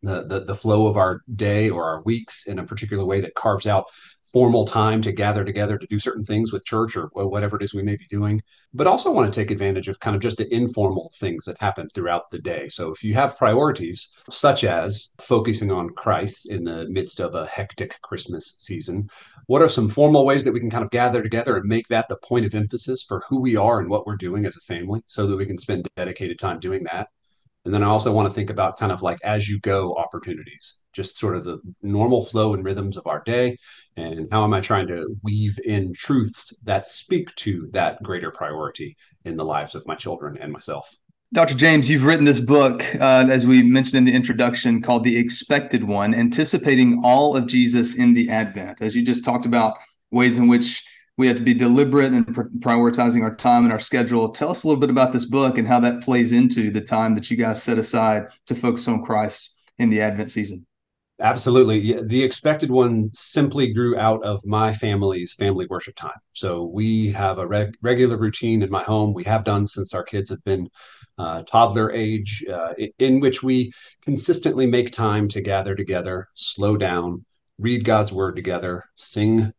the, 0.02 0.26
the, 0.26 0.40
the 0.40 0.54
flow 0.54 0.86
of 0.86 0.96
our 0.96 1.20
day 1.34 1.70
or 1.70 1.84
our 1.84 2.02
weeks 2.02 2.46
in 2.46 2.58
a 2.58 2.64
particular 2.64 3.04
way 3.04 3.20
that 3.20 3.34
carves 3.34 3.66
out 3.66 3.84
formal 4.32 4.64
time 4.64 5.02
to 5.02 5.12
gather 5.12 5.44
together 5.44 5.76
to 5.76 5.86
do 5.86 5.98
certain 5.98 6.24
things 6.24 6.52
with 6.52 6.64
church 6.64 6.96
or 6.96 7.10
whatever 7.12 7.56
it 7.56 7.62
is 7.62 7.74
we 7.74 7.82
may 7.82 7.96
be 7.96 8.06
doing, 8.08 8.42
but 8.72 8.86
also 8.86 9.12
want 9.12 9.32
to 9.32 9.40
take 9.40 9.50
advantage 9.50 9.88
of 9.88 10.00
kind 10.00 10.16
of 10.16 10.22
just 10.22 10.38
the 10.38 10.52
informal 10.54 11.12
things 11.16 11.44
that 11.44 11.60
happen 11.60 11.88
throughout 11.90 12.30
the 12.30 12.38
day. 12.38 12.68
So 12.68 12.90
if 12.90 13.04
you 13.04 13.12
have 13.14 13.36
priorities 13.36 14.08
such 14.30 14.64
as 14.64 15.10
focusing 15.20 15.70
on 15.70 15.90
Christ 15.90 16.50
in 16.50 16.64
the 16.64 16.88
midst 16.88 17.20
of 17.20 17.34
a 17.34 17.46
hectic 17.46 18.00
Christmas 18.02 18.54
season, 18.56 19.08
what 19.46 19.60
are 19.60 19.68
some 19.68 19.88
formal 19.88 20.24
ways 20.24 20.44
that 20.44 20.52
we 20.52 20.60
can 20.60 20.70
kind 20.70 20.84
of 20.84 20.90
gather 20.90 21.22
together 21.22 21.56
and 21.56 21.68
make 21.68 21.88
that 21.88 22.08
the 22.08 22.16
point 22.16 22.46
of 22.46 22.54
emphasis 22.54 23.04
for 23.04 23.24
who 23.28 23.40
we 23.40 23.56
are 23.56 23.80
and 23.80 23.90
what 23.90 24.06
we're 24.06 24.16
doing 24.16 24.46
as 24.46 24.56
a 24.56 24.60
family 24.60 25.02
so 25.06 25.26
that 25.26 25.36
we 25.36 25.44
can 25.46 25.58
spend 25.58 25.86
dedicated 25.96 26.38
time 26.38 26.58
doing 26.58 26.84
that? 26.84 27.08
And 27.64 27.72
then 27.72 27.82
I 27.82 27.86
also 27.86 28.12
want 28.12 28.28
to 28.28 28.34
think 28.34 28.50
about 28.50 28.78
kind 28.78 28.90
of 28.90 29.02
like 29.02 29.18
as 29.22 29.48
you 29.48 29.60
go 29.60 29.94
opportunities, 29.94 30.78
just 30.92 31.18
sort 31.18 31.36
of 31.36 31.44
the 31.44 31.60
normal 31.82 32.24
flow 32.24 32.54
and 32.54 32.64
rhythms 32.64 32.96
of 32.96 33.06
our 33.06 33.22
day. 33.24 33.56
And 33.96 34.28
how 34.32 34.44
am 34.44 34.54
I 34.54 34.60
trying 34.60 34.86
to 34.88 35.14
weave 35.22 35.58
in 35.64 35.92
truths 35.92 36.54
that 36.64 36.88
speak 36.88 37.34
to 37.36 37.68
that 37.72 38.02
greater 38.02 38.30
priority 38.30 38.96
in 39.24 39.34
the 39.34 39.44
lives 39.44 39.74
of 39.74 39.86
my 39.86 39.94
children 39.94 40.38
and 40.40 40.52
myself? 40.52 40.94
Dr. 41.32 41.54
James, 41.54 41.90
you've 41.90 42.04
written 42.04 42.26
this 42.26 42.40
book, 42.40 42.84
uh, 42.96 43.26
as 43.30 43.46
we 43.46 43.62
mentioned 43.62 43.96
in 43.96 44.04
the 44.04 44.14
introduction, 44.14 44.82
called 44.82 45.02
The 45.02 45.16
Expected 45.16 45.82
One 45.82 46.14
Anticipating 46.14 47.00
All 47.02 47.34
of 47.34 47.46
Jesus 47.46 47.94
in 47.94 48.12
the 48.12 48.28
Advent. 48.28 48.82
As 48.82 48.94
you 48.94 49.02
just 49.02 49.24
talked 49.24 49.46
about, 49.46 49.78
ways 50.10 50.36
in 50.36 50.46
which 50.46 50.84
we 51.16 51.28
have 51.28 51.36
to 51.36 51.42
be 51.42 51.54
deliberate 51.54 52.12
in 52.12 52.24
prioritizing 52.24 53.22
our 53.22 53.34
time 53.34 53.64
and 53.64 53.72
our 53.72 53.80
schedule. 53.80 54.28
Tell 54.30 54.50
us 54.50 54.64
a 54.64 54.66
little 54.66 54.80
bit 54.80 54.90
about 54.90 55.12
this 55.12 55.24
book 55.24 55.56
and 55.56 55.68
how 55.68 55.80
that 55.80 56.02
plays 56.02 56.32
into 56.32 56.70
the 56.70 56.80
time 56.80 57.14
that 57.14 57.30
you 57.30 57.36
guys 57.36 57.62
set 57.62 57.78
aside 57.78 58.28
to 58.46 58.54
focus 58.54 58.88
on 58.88 59.02
Christ 59.02 59.58
in 59.78 59.88
the 59.88 60.00
Advent 60.00 60.30
season. 60.30 60.66
Absolutely. 61.22 62.02
The 62.02 62.22
expected 62.24 62.70
one 62.70 63.08
simply 63.14 63.72
grew 63.72 63.96
out 63.96 64.24
of 64.24 64.44
my 64.44 64.74
family's 64.74 65.34
family 65.34 65.66
worship 65.70 65.94
time. 65.94 66.18
So 66.32 66.64
we 66.64 67.10
have 67.12 67.38
a 67.38 67.46
reg- 67.46 67.76
regular 67.80 68.16
routine 68.16 68.60
in 68.60 68.70
my 68.70 68.82
home. 68.82 69.14
We 69.14 69.22
have 69.24 69.44
done 69.44 69.68
since 69.68 69.94
our 69.94 70.02
kids 70.02 70.30
have 70.30 70.42
been 70.42 70.68
uh, 71.18 71.44
toddler 71.44 71.92
age, 71.92 72.44
uh, 72.52 72.74
in 72.98 73.20
which 73.20 73.40
we 73.42 73.72
consistently 74.02 74.66
make 74.66 74.90
time 74.90 75.28
to 75.28 75.40
gather 75.40 75.76
together, 75.76 76.26
slow 76.34 76.76
down, 76.76 77.24
read 77.58 77.84
God's 77.84 78.12
word 78.12 78.34
together, 78.34 78.82
sing 78.96 79.52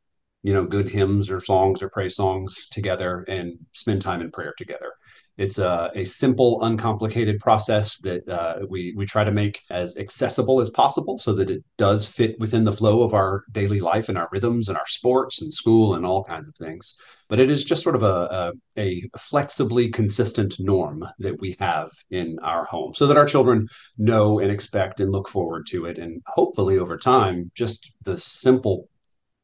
you 0.45 0.53
know 0.53 0.65
good 0.65 0.89
hymns 0.89 1.29
or 1.29 1.39
songs 1.39 1.81
or 1.81 1.87
praise 1.89 2.15
songs 2.17 2.67
together 2.69 3.23
and 3.29 3.53
spend 3.71 4.01
time 4.01 4.19
in 4.21 4.29
prayer 4.29 4.53
together 4.57 4.91
It's 5.37 5.57
a, 5.57 5.91
a 5.95 6.05
simple, 6.05 6.63
uncomplicated 6.63 7.39
process 7.39 7.97
that 7.99 8.27
uh, 8.29 8.65
we 8.69 8.93
we 8.95 9.05
try 9.05 9.23
to 9.23 9.31
make 9.31 9.61
as 9.69 9.97
accessible 9.97 10.61
as 10.61 10.69
possible, 10.69 11.17
so 11.17 11.33
that 11.33 11.49
it 11.49 11.63
does 11.77 12.07
fit 12.07 12.39
within 12.39 12.65
the 12.65 12.71
flow 12.71 13.01
of 13.01 13.13
our 13.13 13.43
daily 13.51 13.79
life 13.79 14.09
and 14.09 14.17
our 14.17 14.29
rhythms 14.31 14.69
and 14.69 14.77
our 14.77 14.85
sports 14.85 15.41
and 15.41 15.51
school 15.51 15.95
and 15.95 16.05
all 16.05 16.23
kinds 16.23 16.47
of 16.47 16.55
things. 16.55 16.95
But 17.29 17.39
it 17.39 17.49
is 17.49 17.63
just 17.63 17.81
sort 17.81 17.95
of 17.95 18.03
a, 18.03 18.53
a, 18.77 19.09
a 19.13 19.17
flexibly 19.17 19.89
consistent 19.89 20.55
norm 20.59 21.03
that 21.17 21.39
we 21.41 21.55
have 21.59 21.89
in 22.11 22.37
our 22.43 22.65
home, 22.65 22.93
so 22.93 23.07
that 23.07 23.17
our 23.17 23.25
children 23.25 23.67
know 23.97 24.37
and 24.37 24.51
expect 24.51 24.99
and 24.99 25.11
look 25.11 25.27
forward 25.27 25.65
to 25.67 25.85
it, 25.85 25.97
and 25.97 26.21
hopefully 26.27 26.77
over 26.77 26.97
time, 26.97 27.51
just 27.55 27.91
the 28.03 28.19
simple 28.19 28.87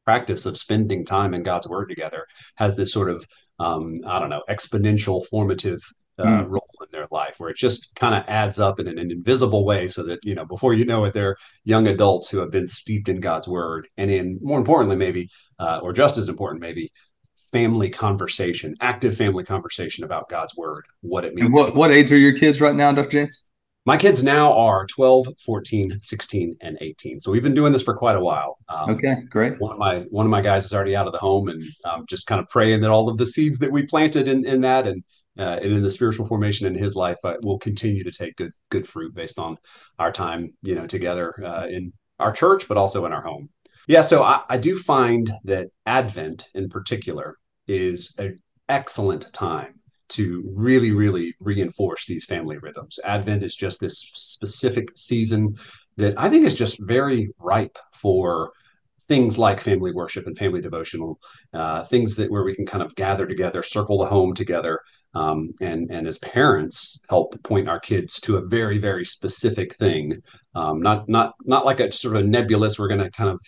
practice 0.04 0.46
of 0.46 0.58
spending 0.58 1.04
time 1.04 1.34
in 1.34 1.42
God's 1.42 1.68
Word 1.68 1.88
together 1.88 2.26
has 2.56 2.76
this 2.76 2.92
sort 2.92 3.10
of 3.10 3.26
um, 3.60 4.00
I 4.06 4.18
don't 4.18 4.30
know, 4.30 4.42
exponential 4.48 5.24
formative 5.26 5.80
uh, 6.18 6.24
mm. 6.24 6.48
role 6.48 6.68
in 6.80 6.88
their 6.92 7.06
life, 7.10 7.36
where 7.38 7.50
it 7.50 7.56
just 7.56 7.94
kind 7.94 8.14
of 8.14 8.24
adds 8.26 8.58
up 8.58 8.80
in 8.80 8.88
an, 8.88 8.98
an, 8.98 9.10
invisible 9.10 9.64
way, 9.64 9.86
so 9.86 10.02
that 10.04 10.18
you 10.24 10.34
know 10.34 10.46
before 10.46 10.74
you 10.74 10.84
know 10.84 11.04
it, 11.04 11.14
they're 11.14 11.36
young 11.64 11.86
adults 11.86 12.30
who 12.30 12.38
have 12.38 12.50
been 12.50 12.66
steeped 12.66 13.08
in 13.08 13.20
God's 13.20 13.46
word, 13.46 13.86
and 13.98 14.10
in 14.10 14.38
more 14.42 14.58
importantly, 14.58 14.96
maybe 14.96 15.28
uh, 15.58 15.78
or 15.82 15.92
just 15.92 16.16
as 16.16 16.28
important, 16.28 16.60
maybe 16.62 16.90
family 17.52 17.90
conversation, 17.90 18.74
active 18.80 19.16
family 19.16 19.44
conversation 19.44 20.04
about 20.04 20.28
God's 20.28 20.56
word, 20.56 20.86
what 21.00 21.24
it 21.24 21.34
means. 21.34 21.46
And 21.46 21.54
what 21.54 21.74
what 21.74 21.90
age 21.90 22.10
are 22.10 22.18
your 22.18 22.36
kids 22.36 22.60
right 22.60 22.74
now, 22.74 22.92
Dr. 22.92 23.10
James? 23.10 23.44
My 23.86 23.96
kids 23.96 24.22
now 24.22 24.52
are 24.52 24.86
12, 24.86 25.28
14, 25.44 25.98
16, 26.02 26.56
and 26.60 26.76
18. 26.82 27.18
So 27.20 27.32
we've 27.32 27.42
been 27.42 27.54
doing 27.54 27.72
this 27.72 27.82
for 27.82 27.94
quite 27.94 28.16
a 28.16 28.20
while. 28.20 28.58
Um, 28.68 28.90
okay, 28.90 29.16
great. 29.30 29.58
One 29.58 29.72
of 29.72 29.78
my 29.78 30.00
one 30.10 30.26
of 30.26 30.30
my 30.30 30.42
guys 30.42 30.66
is 30.66 30.74
already 30.74 30.94
out 30.94 31.06
of 31.06 31.12
the 31.12 31.18
home, 31.18 31.48
and 31.48 31.62
I'm 31.84 32.04
just 32.06 32.26
kind 32.26 32.40
of 32.40 32.48
praying 32.48 32.82
that 32.82 32.90
all 32.90 33.08
of 33.08 33.16
the 33.16 33.26
seeds 33.26 33.58
that 33.60 33.72
we 33.72 33.86
planted 33.86 34.28
in, 34.28 34.44
in 34.44 34.60
that 34.60 34.86
and 34.86 35.02
uh, 35.38 35.58
and 35.62 35.72
in 35.72 35.82
the 35.82 35.90
spiritual 35.90 36.26
formation 36.26 36.66
in 36.66 36.74
his 36.74 36.94
life 36.94 37.16
uh, 37.24 37.36
will 37.42 37.58
continue 37.58 38.04
to 38.04 38.10
take 38.10 38.36
good 38.36 38.52
good 38.70 38.86
fruit 38.86 39.14
based 39.14 39.38
on 39.38 39.56
our 39.98 40.12
time, 40.12 40.52
you 40.60 40.74
know, 40.74 40.86
together 40.86 41.34
uh, 41.42 41.66
in 41.66 41.92
our 42.18 42.32
church, 42.32 42.68
but 42.68 42.76
also 42.76 43.06
in 43.06 43.12
our 43.12 43.22
home. 43.22 43.48
Yeah, 43.88 44.02
so 44.02 44.22
I, 44.22 44.42
I 44.48 44.58
do 44.58 44.78
find 44.78 45.30
that 45.44 45.68
Advent 45.86 46.48
in 46.54 46.68
particular 46.68 47.38
is 47.66 48.14
an 48.18 48.38
excellent 48.68 49.32
time 49.32 49.79
to 50.10 50.42
really, 50.54 50.90
really 50.90 51.34
reinforce 51.40 52.06
these 52.06 52.24
family 52.24 52.58
rhythms. 52.58 52.98
Advent 53.04 53.42
is 53.42 53.56
just 53.56 53.80
this 53.80 54.10
specific 54.14 54.88
season 54.94 55.56
that 55.96 56.14
I 56.18 56.28
think 56.28 56.46
is 56.46 56.54
just 56.54 56.80
very 56.80 57.30
ripe 57.38 57.78
for 57.92 58.52
things 59.08 59.36
like 59.38 59.60
family 59.60 59.92
worship 59.92 60.26
and 60.26 60.38
family 60.38 60.60
devotional, 60.60 61.18
uh, 61.52 61.82
things 61.84 62.14
that 62.16 62.30
where 62.30 62.44
we 62.44 62.54
can 62.54 62.64
kind 62.64 62.82
of 62.82 62.94
gather 62.94 63.26
together, 63.26 63.62
circle 63.62 63.98
the 63.98 64.06
home 64.06 64.34
together, 64.34 64.80
um, 65.14 65.52
and 65.60 65.90
and 65.90 66.06
as 66.06 66.18
parents 66.18 67.00
help 67.08 67.40
point 67.42 67.68
our 67.68 67.80
kids 67.80 68.20
to 68.20 68.36
a 68.36 68.46
very 68.46 68.78
very 68.78 69.04
specific 69.04 69.74
thing, 69.74 70.22
um, 70.54 70.80
not 70.80 71.08
not 71.08 71.34
not 71.44 71.64
like 71.64 71.80
a 71.80 71.90
sort 71.90 72.16
of 72.16 72.26
nebulous. 72.26 72.78
We're 72.78 72.88
going 72.88 73.02
to 73.02 73.10
kind 73.10 73.30
of 73.30 73.40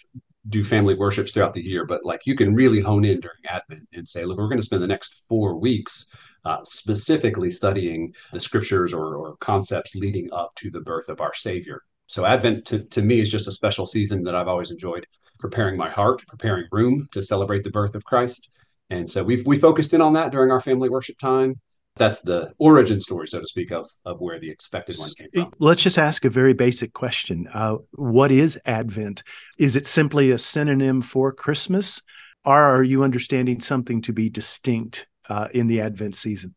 do 0.48 0.64
family 0.64 0.94
worships 0.94 1.30
throughout 1.30 1.54
the 1.54 1.64
year, 1.64 1.86
but 1.86 2.04
like 2.04 2.22
you 2.26 2.34
can 2.34 2.54
really 2.54 2.80
hone 2.80 3.04
in 3.04 3.20
during 3.20 3.38
Advent 3.48 3.88
and 3.92 4.08
say, 4.08 4.24
look, 4.24 4.38
we're 4.38 4.48
going 4.48 4.58
to 4.58 4.64
spend 4.64 4.82
the 4.82 4.88
next 4.88 5.22
four 5.28 5.56
weeks 5.56 6.06
uh, 6.44 6.58
specifically 6.64 7.50
studying 7.50 8.12
the 8.32 8.40
scriptures 8.40 8.92
or, 8.92 9.16
or, 9.16 9.36
concepts 9.36 9.94
leading 9.94 10.28
up 10.32 10.52
to 10.56 10.70
the 10.70 10.80
birth 10.80 11.08
of 11.08 11.20
our 11.20 11.34
Savior. 11.34 11.82
So, 12.08 12.24
Advent 12.24 12.66
to, 12.66 12.80
to 12.80 13.02
me 13.02 13.20
is 13.20 13.30
just 13.30 13.48
a 13.48 13.52
special 13.52 13.86
season 13.86 14.24
that 14.24 14.34
I've 14.34 14.48
always 14.48 14.70
enjoyed 14.70 15.06
preparing 15.38 15.76
my 15.76 15.90
heart, 15.90 16.24
preparing 16.26 16.66
room 16.72 17.08
to 17.12 17.22
celebrate 17.22 17.64
the 17.64 17.70
birth 17.70 17.94
of 17.94 18.04
Christ. 18.04 18.50
And 18.90 19.08
so 19.08 19.22
we've 19.24 19.44
we 19.46 19.58
focused 19.58 19.94
in 19.94 20.00
on 20.00 20.12
that 20.14 20.32
during 20.32 20.50
our 20.50 20.60
family 20.60 20.88
worship 20.88 21.18
time. 21.18 21.60
That's 21.96 22.20
the 22.20 22.52
origin 22.58 23.00
story, 23.00 23.28
so 23.28 23.40
to 23.40 23.46
speak, 23.46 23.70
of 23.70 23.88
of 24.04 24.20
where 24.20 24.38
the 24.38 24.50
expected 24.50 24.96
one 24.98 25.10
came 25.18 25.28
from. 25.34 25.52
Let's 25.58 25.82
just 25.82 25.98
ask 25.98 26.24
a 26.24 26.30
very 26.30 26.54
basic 26.54 26.92
question: 26.92 27.48
uh, 27.52 27.76
What 27.92 28.30
is 28.30 28.58
Advent? 28.64 29.24
Is 29.58 29.76
it 29.76 29.86
simply 29.86 30.30
a 30.30 30.38
synonym 30.38 31.02
for 31.02 31.32
Christmas, 31.32 32.02
or 32.44 32.58
are 32.58 32.82
you 32.82 33.02
understanding 33.02 33.60
something 33.60 34.00
to 34.02 34.12
be 34.12 34.30
distinct 34.30 35.06
uh, 35.28 35.48
in 35.52 35.66
the 35.66 35.80
Advent 35.80 36.14
season? 36.16 36.54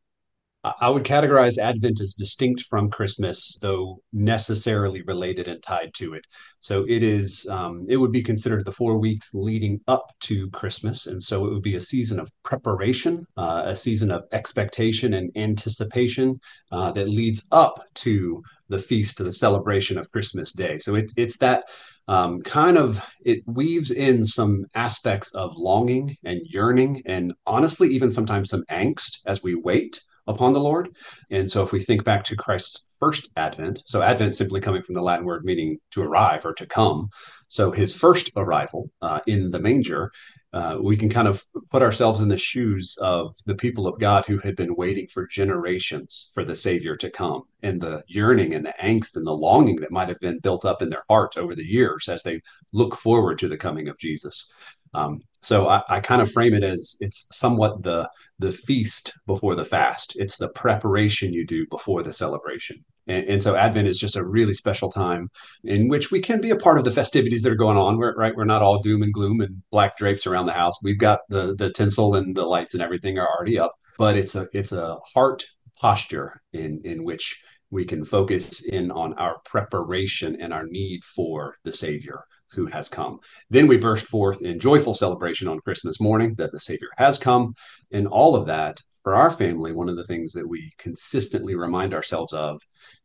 I 0.80 0.90
would 0.90 1.04
categorize 1.04 1.60
Advent 1.60 2.02
as 2.02 2.16
distinct 2.16 2.64
from 2.64 2.90
Christmas, 2.90 3.58
though 3.62 4.02
necessarily 4.14 5.04
related 5.04 5.48
and 5.48 5.62
tied 5.62 5.94
to 5.96 6.14
it. 6.14 6.26
So 6.60 6.86
it 6.90 7.04
is, 7.04 7.46
um, 7.52 7.84
it 7.88 7.98
would 7.98 8.12
be 8.12 8.24
considered 8.24 8.66
the 8.66 8.72
four 8.72 8.98
weeks 8.98 9.34
leading 9.34 9.80
up 9.88 10.08
to 10.22 10.50
Christmas. 10.50 11.06
And 11.06 11.22
so 11.22 11.46
it 11.46 11.54
would 11.54 11.62
be 11.62 11.76
a 11.76 11.82
season 11.82 12.20
of 12.20 12.32
preparation, 12.44 13.28
uh, 13.38 13.64
a 13.66 13.76
season 13.76 14.10
of 14.10 14.24
expectation 14.32 15.14
and 15.14 15.32
anticipation 15.38 16.40
uh, 16.72 16.92
that 16.94 17.10
leads 17.10 17.48
up 17.52 17.84
to 17.96 18.42
the 18.70 18.80
feast, 18.80 19.18
to 19.18 19.24
the 19.24 19.32
celebration 19.32 20.00
of 20.00 20.12
Christmas 20.12 20.52
Day. 20.54 20.80
So 20.80 20.96
it, 20.96 21.12
it's 21.16 21.38
that 21.38 21.66
um, 22.08 22.42
kind 22.42 22.78
of 22.78 23.04
it 23.24 23.42
weaves 23.46 23.92
in 23.92 24.24
some 24.24 24.66
aspects 24.76 25.34
of 25.34 25.56
longing 25.56 26.16
and 26.24 26.42
yearning 26.46 27.02
and 27.06 27.34
honestly 27.46 27.90
even 27.90 28.12
sometimes 28.12 28.50
some 28.50 28.64
angst 28.70 29.20
as 29.26 29.42
we 29.42 29.56
wait 29.56 30.02
upon 30.28 30.54
the 30.54 30.60
lord. 30.60 30.90
And 31.32 31.50
so 31.50 31.64
if 31.64 31.72
we 31.72 31.80
think 31.80 32.04
back 32.04 32.24
to 32.26 32.36
christ's 32.36 32.85
first 33.06 33.30
advent 33.38 33.84
so 33.86 34.02
advent 34.02 34.34
simply 34.34 34.60
coming 34.60 34.82
from 34.82 34.96
the 34.96 35.02
latin 35.02 35.26
word 35.26 35.46
meaning 35.46 35.78
to 35.92 36.02
arrive 36.02 36.46
or 36.46 36.54
to 36.54 36.66
come 36.66 37.10
so 37.48 37.72
his 37.72 37.96
first 37.96 38.32
arrival 38.36 38.90
uh, 39.02 39.20
in 39.28 39.52
the 39.52 39.60
manger 39.60 40.12
uh, 40.56 40.78
we 40.82 40.96
can 40.96 41.10
kind 41.10 41.28
of 41.28 41.44
put 41.70 41.82
ourselves 41.82 42.22
in 42.22 42.30
the 42.30 42.38
shoes 42.38 42.98
of 43.02 43.36
the 43.46 43.56
people 43.56 43.88
of 43.88 44.00
God 44.00 44.26
who 44.26 44.38
had 44.38 44.56
been 44.56 44.74
waiting 44.78 45.06
for 45.06 45.28
generations 45.28 46.32
for 46.34 46.46
the 46.46 46.56
Savior 46.56 46.96
to 46.96 47.10
come, 47.10 47.44
and 47.62 47.82
the 47.82 48.06
yearning 48.08 48.56
and 48.56 48.66
the 48.66 48.74
angst 48.82 49.18
and 49.18 49.28
the 49.28 49.34
longing 49.34 49.76
that 49.82 49.92
might 49.92 50.08
have 50.08 50.20
been 50.22 50.40
built 50.40 50.64
up 50.64 50.82
in 50.82 50.90
their 50.90 51.04
hearts 51.10 51.36
over 51.36 51.56
the 51.56 51.66
years 51.66 52.08
as 52.08 52.24
they 52.24 52.42
look 52.72 52.96
forward 52.96 53.38
to 53.40 53.50
the 53.50 53.58
coming 53.58 53.90
of 53.90 53.98
Jesus. 53.98 54.50
Um, 54.94 55.20
so 55.42 55.68
I, 55.68 55.84
I, 55.90 56.00
kind 56.00 56.22
of 56.22 56.32
frame 56.32 56.54
it 56.54 56.64
as 56.64 56.96
it's 57.02 57.28
somewhat 57.34 57.82
the 57.82 58.10
the 58.40 58.54
feast 58.54 59.14
before 59.28 59.56
the 59.56 59.66
fast. 59.66 60.14
It's 60.16 60.38
the 60.38 60.48
preparation 60.48 61.34
you 61.34 61.46
do 61.46 61.68
before 61.68 62.02
the 62.02 62.14
celebration. 62.14 62.86
And, 63.08 63.26
and, 63.26 63.44
so 63.44 63.56
Advent 63.56 63.88
is 63.88 64.00
just 64.00 64.16
a 64.16 64.26
really 64.26 64.54
special 64.54 64.90
time 64.90 65.30
in 65.64 65.88
which 65.88 66.12
we 66.12 66.20
can 66.20 66.42
be 66.42 66.50
a 66.50 66.56
part 66.56 66.78
of 66.78 66.86
the 66.86 66.92
festivities 66.92 67.44
that 67.44 67.52
are 67.52 67.56
going 67.56 67.78
on. 67.78 67.98
We're, 67.98 68.16
right, 68.16 68.36
we're 68.36 68.46
not 68.46 68.62
all 68.62 68.82
doom 68.82 69.04
and 69.04 69.14
gloom 69.14 69.42
and 69.42 69.62
black 69.72 69.98
drapes 69.98 70.26
around 70.26 70.48
the 70.48 70.54
house. 70.54 70.84
We've 70.84 71.00
got 71.00 71.20
the 71.30 71.56
the 71.56 71.72
tinsel 71.72 72.16
and 72.16 72.36
the 72.36 72.46
lights 72.46 72.74
and 72.74 72.82
everything 72.82 73.20
are 73.20 73.28
already 73.28 73.60
up. 73.60 73.74
But 73.98 74.18
it's 74.18 74.36
a 74.36 74.48
it's 74.54 74.72
a 74.72 74.98
heart 75.14 75.46
posture 75.80 76.42
in 76.54 76.82
in 76.84 77.04
which 77.04 77.42
we 77.70 77.86
can 77.86 78.06
focus 78.06 78.64
in 78.66 78.92
on 78.92 79.14
our 79.16 79.38
preparation 79.44 80.40
and 80.40 80.54
our 80.54 80.66
need 80.66 81.04
for 81.04 81.56
the 81.64 81.72
Savior 81.72 82.24
who 82.52 82.66
has 82.68 82.90
come. 82.90 83.20
Then 83.50 83.68
we 83.68 83.78
burst 83.78 84.06
forth 84.06 84.42
in 84.42 84.60
joyful 84.60 84.94
celebration 84.94 85.48
on 85.48 85.60
Christmas 85.60 86.00
morning 86.00 86.36
that 86.36 86.52
the 86.52 86.60
Savior 86.60 86.88
has 86.98 87.20
come. 87.20 87.54
And 87.92 88.08
all 88.08 88.36
of 88.36 88.48
that 88.48 88.82
for 89.04 89.14
our 89.14 89.30
family, 89.30 89.72
one 89.72 89.90
of 89.90 89.98
the 89.98 90.06
things 90.06 90.32
that 90.34 90.48
we 90.48 90.72
consistently 90.78 91.56
remind 91.56 91.94
ourselves 91.94 92.34
of 92.34 92.62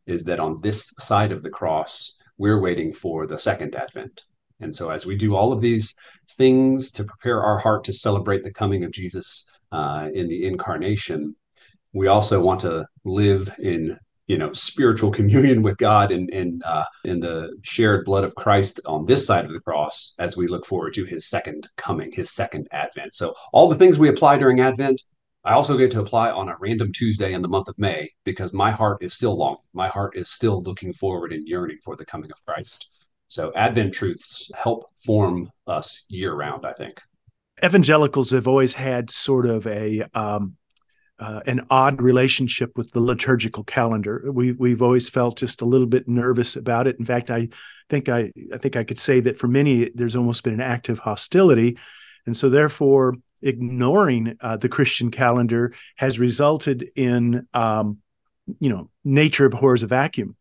is 0.07 0.23
that 0.25 0.39
on 0.39 0.59
this 0.61 0.93
side 0.99 1.31
of 1.31 1.41
the 1.41 1.49
cross, 1.49 2.17
we're 2.37 2.61
waiting 2.61 2.91
for 2.91 3.27
the 3.27 3.37
second 3.37 3.75
advent. 3.75 4.23
And 4.59 4.75
so, 4.75 4.89
as 4.89 5.05
we 5.05 5.15
do 5.15 5.35
all 5.35 5.51
of 5.51 5.61
these 5.61 5.95
things 6.37 6.91
to 6.91 7.03
prepare 7.03 7.43
our 7.43 7.57
heart 7.57 7.83
to 7.85 7.93
celebrate 7.93 8.43
the 8.43 8.53
coming 8.53 8.83
of 8.83 8.91
Jesus 8.91 9.49
uh, 9.71 10.09
in 10.13 10.27
the 10.27 10.45
incarnation, 10.45 11.35
we 11.93 12.07
also 12.07 12.41
want 12.41 12.61
to 12.61 12.85
live 13.03 13.53
in 13.59 13.97
you 14.27 14.37
know 14.37 14.53
spiritual 14.53 15.11
communion 15.19 15.61
with 15.61 15.77
God 15.77 16.11
and 16.11 16.29
in 16.29 16.61
uh, 16.63 16.85
in 17.03 17.19
the 17.19 17.57
shared 17.63 18.05
blood 18.05 18.23
of 18.23 18.35
Christ 18.35 18.79
on 18.85 19.05
this 19.05 19.25
side 19.25 19.45
of 19.45 19.51
the 19.51 19.59
cross 19.59 20.15
as 20.19 20.37
we 20.37 20.47
look 20.47 20.65
forward 20.65 20.93
to 20.93 21.05
His 21.05 21.27
second 21.27 21.67
coming, 21.75 22.11
His 22.11 22.31
second 22.31 22.67
advent. 22.71 23.13
So 23.13 23.33
all 23.51 23.67
the 23.67 23.75
things 23.75 23.99
we 23.99 24.09
apply 24.09 24.37
during 24.37 24.61
Advent, 24.61 25.01
I 25.43 25.53
also 25.53 25.75
get 25.77 25.89
to 25.91 26.01
apply 26.01 26.29
on 26.29 26.49
a 26.49 26.57
random 26.59 26.91
Tuesday 26.91 27.33
in 27.33 27.41
the 27.41 27.47
month 27.47 27.67
of 27.67 27.79
May 27.79 28.11
because 28.25 28.53
my 28.53 28.69
heart 28.69 29.01
is 29.01 29.13
still 29.13 29.35
long. 29.35 29.57
My 29.73 29.87
heart 29.87 30.15
is 30.15 30.29
still 30.29 30.61
looking 30.61 30.93
forward 30.93 31.33
and 31.33 31.47
yearning 31.47 31.77
for 31.83 31.95
the 31.95 32.05
coming 32.05 32.31
of 32.31 32.45
Christ. 32.45 32.89
So 33.27 33.51
Advent 33.55 33.93
truths 33.93 34.51
help 34.55 34.91
form 35.03 35.49
us 35.65 36.05
year 36.09 36.33
round, 36.35 36.65
I 36.65 36.73
think. 36.73 37.01
Evangelicals 37.63 38.31
have 38.31 38.47
always 38.47 38.73
had 38.73 39.09
sort 39.09 39.47
of 39.47 39.65
a 39.65 40.03
um, 40.13 40.57
uh, 41.17 41.39
an 41.45 41.65
odd 41.69 42.01
relationship 42.01 42.77
with 42.77 42.91
the 42.91 42.99
liturgical 42.99 43.63
calendar. 43.63 44.23
We 44.31 44.51
we've 44.53 44.81
always 44.81 45.07
felt 45.07 45.37
just 45.37 45.61
a 45.61 45.65
little 45.65 45.87
bit 45.87 46.07
nervous 46.07 46.55
about 46.55 46.87
it. 46.87 46.97
In 46.99 47.05
fact, 47.05 47.29
I 47.29 47.49
think 47.89 48.09
I 48.09 48.31
I 48.53 48.57
think 48.57 48.75
I 48.75 48.83
could 48.83 48.99
say 48.99 49.19
that 49.21 49.37
for 49.37 49.47
many 49.47 49.89
there's 49.95 50.15
almost 50.15 50.43
been 50.43 50.55
an 50.55 50.61
active 50.61 50.99
hostility, 50.99 51.77
and 52.25 52.35
so 52.35 52.49
therefore 52.49 53.15
ignoring 53.41 54.37
uh, 54.41 54.57
the 54.57 54.69
Christian 54.69 55.11
calendar 55.11 55.73
has 55.95 56.19
resulted 56.19 56.89
in 56.95 57.47
um, 57.53 57.97
you 58.59 58.69
know 58.69 58.89
nature 59.03 59.45
abhors 59.45 59.83
a 59.83 59.87
vacuum, 59.87 60.35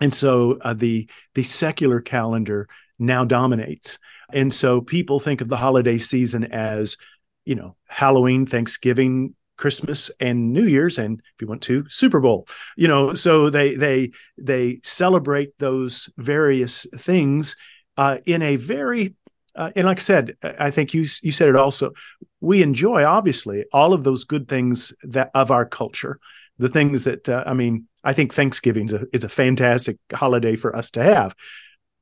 and 0.00 0.12
so 0.12 0.58
uh, 0.62 0.74
the 0.74 1.08
the 1.34 1.42
secular 1.42 2.00
calendar 2.00 2.68
now 2.98 3.24
dominates, 3.24 3.98
and 4.32 4.52
so 4.52 4.80
people 4.80 5.20
think 5.20 5.40
of 5.40 5.48
the 5.48 5.56
holiday 5.56 5.98
season 5.98 6.44
as 6.44 6.96
you 7.44 7.54
know 7.54 7.76
Halloween, 7.86 8.46
Thanksgiving, 8.46 9.34
Christmas 9.58 10.10
and 10.20 10.52
New 10.52 10.64
Year's, 10.64 10.98
and 10.98 11.20
if 11.34 11.42
you 11.42 11.48
want 11.48 11.62
to, 11.62 11.84
Super 11.90 12.20
Bowl. 12.20 12.48
You 12.76 12.88
know, 12.88 13.12
so 13.14 13.50
they 13.50 13.74
they 13.74 14.12
they 14.38 14.80
celebrate 14.82 15.58
those 15.58 16.08
various 16.16 16.86
things 16.96 17.56
uh, 17.98 18.18
in 18.24 18.40
a 18.40 18.56
very 18.56 19.16
uh, 19.58 19.72
and 19.74 19.86
like 19.86 19.98
I 19.98 20.00
said, 20.00 20.36
I 20.42 20.70
think 20.70 20.94
you 20.94 21.04
you 21.22 21.32
said 21.32 21.48
it 21.48 21.56
also. 21.56 21.92
We 22.40 22.62
enjoy 22.62 23.04
obviously 23.04 23.64
all 23.72 23.92
of 23.92 24.04
those 24.04 24.24
good 24.24 24.48
things 24.48 24.92
that 25.02 25.32
of 25.34 25.50
our 25.50 25.66
culture, 25.66 26.20
the 26.58 26.68
things 26.68 27.04
that 27.04 27.28
uh, 27.28 27.42
I 27.44 27.54
mean. 27.54 27.86
I 28.04 28.12
think 28.12 28.32
Thanksgiving 28.32 28.86
is 28.86 28.92
a, 28.92 29.06
is 29.12 29.24
a 29.24 29.28
fantastic 29.28 29.98
holiday 30.12 30.54
for 30.54 30.74
us 30.74 30.92
to 30.92 31.02
have. 31.02 31.34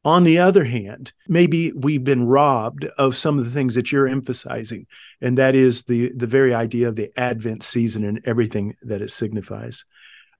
On 0.04 0.24
the 0.24 0.38
other 0.38 0.62
hand, 0.62 1.12
maybe 1.26 1.72
we've 1.72 2.04
been 2.04 2.26
robbed 2.26 2.84
of 2.98 3.16
some 3.16 3.38
of 3.38 3.46
the 3.46 3.50
things 3.50 3.74
that 3.74 3.90
you're 3.90 4.06
emphasizing, 4.06 4.86
and 5.22 5.38
that 5.38 5.54
is 5.54 5.84
the 5.84 6.12
the 6.14 6.26
very 6.26 6.52
idea 6.54 6.88
of 6.88 6.96
the 6.96 7.10
Advent 7.16 7.62
season 7.62 8.04
and 8.04 8.20
everything 8.26 8.76
that 8.82 9.00
it 9.00 9.10
signifies. 9.10 9.86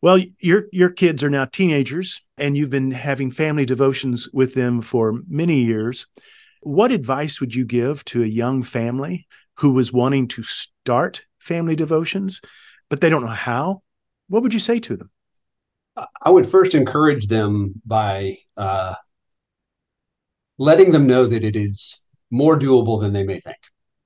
Well, 0.03 0.21
your 0.39 0.67
your 0.71 0.91
kids 0.91 1.25
are 1.25 1.31
now 1.31 1.47
teenagers, 1.47 2.21
and 2.37 2.57
you've 2.57 2.71
been 2.71 2.91
having 2.91 3.31
family 3.31 3.65
devotions 3.65 4.29
with 4.35 4.53
them 4.53 4.83
for 4.83 5.23
many 5.27 5.65
years. 5.65 6.07
What 6.67 6.91
advice 6.91 7.41
would 7.41 7.55
you 7.55 7.65
give 7.65 8.05
to 8.07 8.25
a 8.25 8.27
young 8.27 8.65
family 8.65 9.29
who 9.59 9.71
was 9.71 9.93
wanting 9.93 10.27
to 10.27 10.43
start 10.43 11.25
family 11.39 11.77
devotions, 11.77 12.41
but 12.89 13.01
they 13.01 13.09
don't 13.09 13.25
know 13.25 13.29
how? 13.29 13.83
What 14.27 14.43
would 14.43 14.53
you 14.53 14.59
say 14.59 14.81
to 14.81 14.97
them? 14.97 15.11
I 15.97 16.29
would 16.29 16.51
first 16.51 16.75
encourage 16.75 17.29
them 17.29 17.81
by 17.87 18.39
uh, 18.57 18.97
letting 20.59 20.91
them 20.91 21.07
know 21.07 21.25
that 21.27 21.45
it 21.45 21.55
is 21.55 22.01
more 22.33 22.59
doable 22.59 23.01
than 23.01 23.13
they 23.13 23.23
may 23.23 23.39
think. 23.39 23.59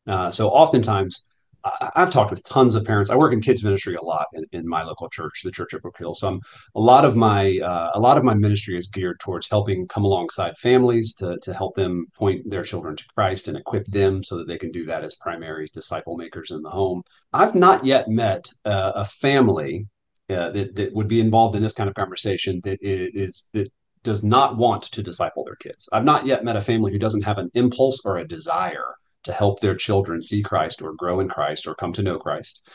Uh, 0.07 0.29
so 0.29 0.51
oftentimes, 0.51 1.25
I, 1.65 1.91
have 1.97 2.11
talked 2.11 2.31
with 2.31 2.45
tons 2.45 2.75
of 2.75 2.85
parents. 2.85 3.11
I 3.11 3.17
work 3.17 3.33
in 3.33 3.41
kids 3.41 3.63
ministry 3.63 3.95
a 3.95 4.03
lot 4.03 4.27
in, 4.35 4.45
in 4.53 4.69
my 4.69 4.83
local 4.83 5.09
church, 5.09 5.43
the 5.45 5.51
Church 5.51 5.73
of 5.73 5.83
Brook 5.83 5.97
Hill. 5.99 6.15
So 6.15 6.29
I'm, 6.29 6.41
a 6.75 6.81
lot 6.81 7.05
of 7.05 7.17
my 7.17 7.59
uh, 7.59 7.91
a 7.95 8.01
lot 8.01 8.17
of 8.17 8.25
my 8.25 8.35
ministry 8.35 8.77
is 8.77 8.89
geared 8.89 9.21
towards 9.21 9.49
helping 9.49 9.87
come 9.87 10.05
alongside 10.05 10.57
families 10.59 11.15
to 11.17 11.39
to 11.43 11.55
help 11.55 11.75
them 11.75 12.07
point 12.15 12.49
their 12.49 12.63
children 12.63 12.97
to 12.97 13.05
Christ 13.15 13.49
and 13.49 13.57
equip 13.57 13.87
them 13.87 14.25
so 14.25 14.37
that 14.37 14.49
they 14.49 14.59
can 14.59 14.71
do 14.71 14.85
that 14.87 15.05
as 15.05 15.15
primary 15.17 15.69
disciple 15.73 16.17
makers 16.17 16.51
in 16.51 16.63
the 16.63 16.71
home. 16.71 17.03
I've 17.33 17.55
not 17.55 17.85
yet 17.85 18.09
met 18.09 18.51
uh, 18.65 18.93
a 18.95 19.05
family 19.05 19.87
uh, 20.31 20.51
that, 20.51 20.75
that 20.77 20.93
would 20.95 21.09
be 21.09 21.21
involved 21.21 21.57
in 21.57 21.63
this 21.63 21.73
kind 21.75 21.89
of 21.89 21.95
conversation 21.95 22.61
that 22.65 22.79
is 22.83 23.49
that 23.53 23.73
does 24.03 24.23
not 24.23 24.57
want 24.57 24.85
to 24.85 25.03
disciple 25.03 25.45
their 25.45 25.57
kids. 25.57 25.89
I've 25.93 26.05
not 26.05 26.25
yet 26.25 26.45
met 26.45 26.57
a 26.57 26.61
family 26.63 26.91
who 26.91 26.99
doesn't 26.99 27.25
have 27.25 27.39
an 27.39 27.51
impulse 27.55 28.01
or 28.05 28.17
a 28.17 28.27
desire 28.27 28.95
to 29.25 29.33
help 29.33 29.61
their 29.61 29.75
children 29.75 30.21
see 30.21 30.43
Christ 30.43 30.83
or 30.83 30.95
grow 30.95 31.21
in 31.21 31.29
Christ 31.29 31.67
or 31.67 31.75
come 31.75 31.93
to 31.95 32.03
know 32.03 32.19
Christ. 32.19 32.69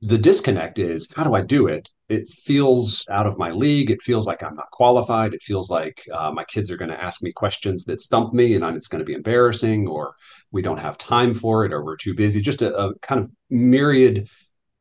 The 0.00 0.18
disconnect 0.18 0.78
is 0.78 1.08
how 1.14 1.24
do 1.24 1.34
I 1.34 1.42
do 1.42 1.66
it? 1.66 1.88
It 2.08 2.28
feels 2.28 3.06
out 3.08 3.26
of 3.26 3.38
my 3.38 3.50
league. 3.50 3.90
It 3.90 4.02
feels 4.02 4.26
like 4.26 4.42
I'm 4.42 4.56
not 4.56 4.70
qualified. 4.72 5.32
It 5.32 5.42
feels 5.42 5.70
like 5.70 6.04
uh, 6.12 6.30
my 6.32 6.44
kids 6.44 6.70
are 6.70 6.76
going 6.76 6.90
to 6.90 7.02
ask 7.02 7.22
me 7.22 7.32
questions 7.32 7.84
that 7.84 8.00
stump 8.00 8.34
me 8.34 8.54
and 8.54 8.64
it's 8.76 8.88
going 8.88 8.98
to 8.98 9.04
be 9.04 9.14
embarrassing, 9.14 9.88
or 9.88 10.14
we 10.50 10.60
don't 10.60 10.80
have 10.80 10.98
time 10.98 11.34
for 11.34 11.64
it, 11.64 11.72
or 11.72 11.84
we're 11.84 11.96
too 11.96 12.14
busy. 12.14 12.42
Just 12.42 12.62
a, 12.62 12.76
a 12.76 12.98
kind 12.98 13.20
of 13.20 13.30
myriad 13.48 14.28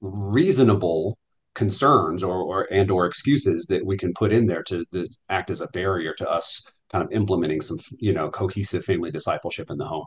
reasonable 0.01 1.17
concerns 1.53 2.23
or, 2.23 2.41
or 2.41 2.67
and 2.71 2.89
or 2.89 3.05
excuses 3.05 3.65
that 3.67 3.85
we 3.85 3.97
can 3.97 4.13
put 4.13 4.31
in 4.31 4.47
there 4.47 4.63
to, 4.63 4.85
to 4.93 5.07
act 5.29 5.49
as 5.49 5.61
a 5.61 5.67
barrier 5.67 6.13
to 6.13 6.29
us 6.29 6.65
kind 6.89 7.03
of 7.03 7.11
implementing 7.11 7.61
some 7.61 7.77
you 7.97 8.13
know 8.13 8.29
cohesive 8.29 8.85
family 8.85 9.11
discipleship 9.11 9.69
in 9.69 9.77
the 9.77 9.85
home 9.85 10.05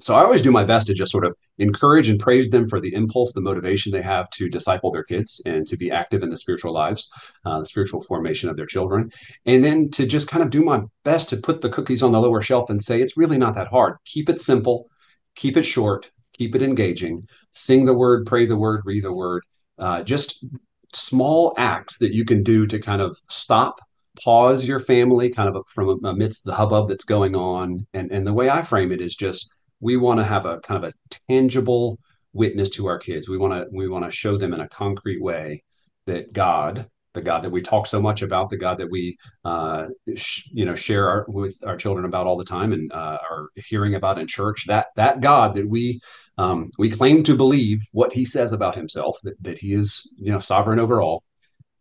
so 0.00 0.14
i 0.14 0.22
always 0.22 0.42
do 0.42 0.50
my 0.50 0.64
best 0.64 0.86
to 0.86 0.94
just 0.94 1.12
sort 1.12 1.24
of 1.24 1.34
encourage 1.58 2.08
and 2.08 2.18
praise 2.18 2.50
them 2.50 2.66
for 2.66 2.80
the 2.80 2.92
impulse 2.94 3.32
the 3.32 3.40
motivation 3.40 3.92
they 3.92 4.02
have 4.02 4.28
to 4.30 4.48
disciple 4.48 4.90
their 4.90 5.04
kids 5.04 5.40
and 5.46 5.66
to 5.66 5.76
be 5.76 5.90
active 5.90 6.22
in 6.22 6.30
the 6.30 6.36
spiritual 6.36 6.72
lives 6.72 7.10
uh, 7.44 7.60
the 7.60 7.66
spiritual 7.66 8.00
formation 8.00 8.48
of 8.48 8.56
their 8.56 8.66
children. 8.66 9.10
And 9.46 9.64
then 9.64 9.90
to 9.90 10.06
just 10.06 10.28
kind 10.28 10.42
of 10.42 10.50
do 10.50 10.62
my 10.62 10.82
best 11.04 11.28
to 11.30 11.36
put 11.36 11.60
the 11.60 11.68
cookies 11.68 12.02
on 12.02 12.12
the 12.12 12.20
lower 12.20 12.42
shelf 12.42 12.70
and 12.70 12.82
say 12.82 13.00
it's 13.00 13.16
really 13.16 13.38
not 13.38 13.54
that 13.54 13.68
hard. 13.68 13.96
Keep 14.04 14.28
it 14.28 14.40
simple 14.40 14.88
keep 15.36 15.56
it 15.56 15.64
short 15.64 16.12
keep 16.32 16.54
it 16.54 16.62
engaging 16.62 17.26
sing 17.50 17.84
the 17.84 17.92
word 17.92 18.24
pray 18.24 18.46
the 18.46 18.56
word 18.56 18.82
read 18.84 19.04
the 19.04 19.12
word. 19.12 19.42
Uh, 19.78 20.02
just 20.02 20.44
small 20.92 21.54
acts 21.58 21.98
that 21.98 22.14
you 22.14 22.24
can 22.24 22.44
do 22.44 22.66
to 22.66 22.78
kind 22.78 23.02
of 23.02 23.16
stop 23.28 23.80
pause 24.22 24.64
your 24.64 24.78
family 24.78 25.28
kind 25.28 25.48
of 25.48 25.66
from 25.66 26.04
amidst 26.04 26.44
the 26.44 26.54
hubbub 26.54 26.86
that's 26.88 27.04
going 27.04 27.34
on. 27.34 27.86
And 27.94 28.12
and 28.12 28.26
the 28.26 28.32
way 28.32 28.48
i 28.48 28.62
frame 28.62 28.92
it 28.92 29.00
is 29.00 29.16
just 29.16 29.52
we 29.84 29.96
want 29.96 30.18
to 30.18 30.24
have 30.24 30.46
a 30.46 30.58
kind 30.60 30.82
of 30.82 30.90
a 30.90 31.18
tangible 31.28 31.98
witness 32.32 32.70
to 32.70 32.86
our 32.86 32.98
kids 32.98 33.28
we 33.28 33.38
want 33.38 33.52
to 33.52 33.66
we 33.72 33.88
want 33.88 34.04
to 34.04 34.10
show 34.10 34.36
them 34.36 34.52
in 34.54 34.60
a 34.60 34.68
concrete 34.68 35.22
way 35.22 35.62
that 36.06 36.32
god 36.32 36.88
the 37.14 37.22
God 37.22 37.44
that 37.44 37.50
we 37.50 37.62
talk 37.62 37.86
so 37.86 38.02
much 38.02 38.22
about, 38.22 38.50
the 38.50 38.56
God 38.56 38.78
that 38.78 38.90
we, 38.90 39.16
uh, 39.44 39.86
sh- 40.16 40.48
you 40.52 40.64
know, 40.64 40.74
share 40.74 41.08
our, 41.08 41.24
with 41.28 41.56
our 41.64 41.76
children 41.76 42.04
about 42.04 42.26
all 42.26 42.36
the 42.36 42.44
time 42.44 42.72
and 42.72 42.92
uh, 42.92 43.18
are 43.30 43.48
hearing 43.54 43.94
about 43.94 44.18
in 44.18 44.26
church. 44.26 44.66
That 44.66 44.88
that 44.96 45.20
God 45.20 45.54
that 45.54 45.68
we 45.68 46.00
um, 46.36 46.70
we 46.76 46.90
claim 46.90 47.22
to 47.22 47.36
believe 47.36 47.78
what 47.92 48.12
He 48.12 48.24
says 48.24 48.52
about 48.52 48.74
Himself, 48.74 49.16
that 49.22 49.40
that 49.42 49.58
He 49.58 49.72
is, 49.72 50.12
you 50.18 50.32
know, 50.32 50.40
sovereign 50.40 50.80
over 50.80 51.00
all. 51.00 51.22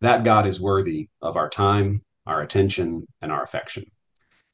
That 0.01 0.23
God 0.23 0.45
is 0.45 0.61
worthy 0.61 1.09
of 1.21 1.35
our 1.35 1.49
time, 1.49 2.03
our 2.27 2.41
attention, 2.41 3.07
and 3.21 3.31
our 3.31 3.43
affection. 3.43 3.85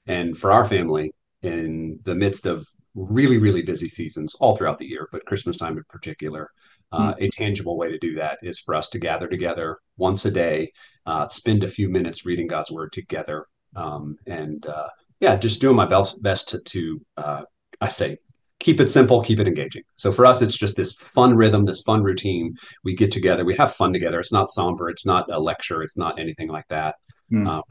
And 0.08 0.38
for 0.38 0.52
our 0.52 0.66
family, 0.66 1.12
in 1.42 2.00
the 2.04 2.16
midst 2.16 2.46
of 2.46 2.66
really, 2.96 3.38
really 3.38 3.62
busy 3.62 3.88
seasons 3.88 4.36
all 4.36 4.56
throughout 4.56 4.80
the 4.80 4.88
year, 4.88 5.08
but 5.12 5.26
Christmas 5.26 5.58
time 5.58 5.78
in 5.78 5.84
particular, 5.90 6.50
uh, 6.92 7.14
hmm. 7.14 7.24
a 7.24 7.30
tangible 7.30 7.78
way 7.78 7.92
to 7.92 8.00
do 8.00 8.16
that 8.16 8.40
is 8.42 8.60
for 8.60 8.76
us 8.76 8.90
to 8.90 9.00
gather 9.00 9.28
together 9.28 9.78
once 9.98 10.26
a 10.26 10.32
day, 10.32 10.72
uh, 11.06 11.28
spend 11.28 11.64
a 11.64 11.68
few 11.68 11.90
minutes 11.90 12.26
reading 12.26 12.48
God's 12.48 12.72
word 12.72 12.92
together, 12.92 13.46
um, 13.76 14.18
and 14.26 14.66
uh, 14.66 14.88
yeah, 15.20 15.36
just 15.36 15.62
doing 15.62 15.76
my 15.76 15.86
best 15.86 16.22
best 16.24 16.50
to, 16.50 16.60
to 16.60 17.02
uh, 17.18 17.42
I 17.82 17.90
say 17.90 18.18
keep 18.60 18.80
it 18.80 18.90
simple, 18.90 19.22
keep 19.22 19.40
it 19.40 19.48
engaging. 19.48 19.84
So 19.96 20.12
for 20.12 20.26
us, 20.26 20.42
it's 20.42 20.58
just 20.58 20.76
this 20.76 20.94
fun 20.94 21.36
rhythm, 21.36 21.66
this 21.66 21.82
fun 21.82 22.04
routine. 22.04 22.58
We 22.84 22.94
get 22.94 23.12
together, 23.12 23.46
we 23.46 23.56
have 23.56 23.74
fun 23.74 23.94
together. 23.94 24.20
It's 24.20 24.34
not 24.34 24.50
somber, 24.50 24.90
it's 24.90 25.06
not 25.06 25.32
a 25.32 25.40
lecture, 25.40 25.82
it's 25.82 25.98
not 25.98 26.20
anything 26.20 26.50
like 26.50 26.68
that. 26.70 26.96
Mm. 27.32 27.62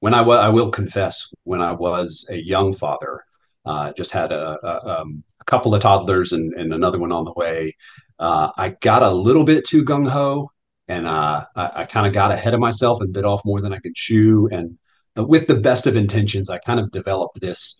when 0.00 0.12
I 0.12 0.20
was, 0.20 0.38
I 0.38 0.50
will 0.50 0.70
confess, 0.70 1.26
when 1.44 1.62
I 1.62 1.72
was 1.72 2.28
a 2.30 2.36
young 2.36 2.74
father, 2.74 3.24
uh, 3.64 3.92
just 3.92 4.12
had 4.12 4.32
a, 4.32 4.58
a, 4.62 5.00
um, 5.00 5.22
a, 5.40 5.44
couple 5.44 5.74
of 5.74 5.82
toddlers 5.82 6.32
and, 6.32 6.52
and, 6.54 6.72
another 6.72 6.98
one 6.98 7.12
on 7.12 7.24
the 7.24 7.32
way. 7.32 7.76
Uh, 8.18 8.50
I 8.56 8.70
got 8.80 9.02
a 9.02 9.10
little 9.10 9.44
bit 9.44 9.66
too 9.66 9.84
gung 9.84 10.08
ho, 10.08 10.50
and 10.88 11.06
uh, 11.06 11.44
I, 11.54 11.70
I 11.76 11.84
kind 11.84 12.06
of 12.06 12.12
got 12.12 12.32
ahead 12.32 12.54
of 12.54 12.60
myself 12.60 13.00
and 13.00 13.12
bit 13.12 13.24
off 13.24 13.44
more 13.44 13.60
than 13.60 13.72
I 13.72 13.78
could 13.78 13.94
chew. 13.94 14.48
And 14.50 14.78
with 15.16 15.46
the 15.46 15.56
best 15.56 15.86
of 15.86 15.96
intentions, 15.96 16.48
I 16.48 16.58
kind 16.58 16.80
of 16.80 16.90
developed 16.90 17.40
this 17.40 17.78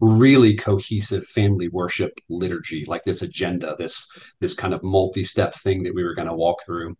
really 0.00 0.54
cohesive 0.54 1.26
family 1.26 1.68
worship 1.68 2.12
liturgy, 2.28 2.84
like 2.84 3.04
this 3.04 3.22
agenda, 3.22 3.74
this 3.78 4.08
this 4.40 4.54
kind 4.54 4.72
of 4.72 4.82
multi-step 4.82 5.54
thing 5.56 5.82
that 5.82 5.94
we 5.94 6.04
were 6.04 6.14
going 6.14 6.28
to 6.28 6.34
walk 6.34 6.64
through 6.64 6.96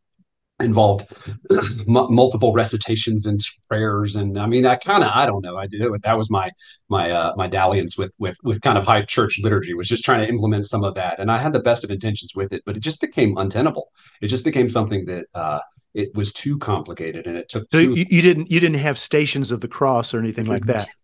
involved 0.60 1.06
multiple 1.86 2.52
recitations 2.52 3.26
and 3.26 3.40
prayers 3.68 4.16
and 4.16 4.38
i 4.38 4.46
mean 4.46 4.66
i 4.66 4.74
kind 4.74 5.04
of 5.04 5.10
i 5.14 5.24
don't 5.24 5.42
know 5.42 5.56
i 5.56 5.66
did 5.66 5.80
it 5.80 6.02
that 6.02 6.18
was 6.18 6.30
my 6.30 6.50
my 6.88 7.10
uh 7.10 7.32
my 7.36 7.46
dalliance 7.46 7.96
with 7.96 8.10
with 8.18 8.36
with 8.42 8.60
kind 8.60 8.76
of 8.76 8.84
high 8.84 9.02
church 9.02 9.38
liturgy 9.40 9.72
was 9.72 9.88
just 9.88 10.04
trying 10.04 10.20
to 10.20 10.28
implement 10.28 10.66
some 10.66 10.82
of 10.82 10.94
that 10.94 11.20
and 11.20 11.30
i 11.30 11.38
had 11.38 11.52
the 11.52 11.60
best 11.60 11.84
of 11.84 11.90
intentions 11.90 12.34
with 12.34 12.52
it 12.52 12.62
but 12.66 12.76
it 12.76 12.80
just 12.80 13.00
became 13.00 13.36
untenable. 13.38 13.90
It 14.20 14.28
just 14.28 14.44
became 14.44 14.68
something 14.70 15.06
that 15.06 15.26
uh 15.34 15.60
it 15.94 16.14
was 16.14 16.32
too 16.32 16.58
complicated 16.58 17.26
and 17.26 17.36
it 17.36 17.48
took 17.48 17.66
so 17.72 17.80
too- 17.80 17.94
you, 17.94 18.04
you 18.08 18.22
didn't 18.22 18.50
you 18.50 18.60
didn't 18.60 18.78
have 18.78 18.98
stations 18.98 19.50
of 19.50 19.60
the 19.60 19.68
cross 19.68 20.12
or 20.12 20.18
anything 20.18 20.46
like 20.46 20.64
that? 20.66 20.88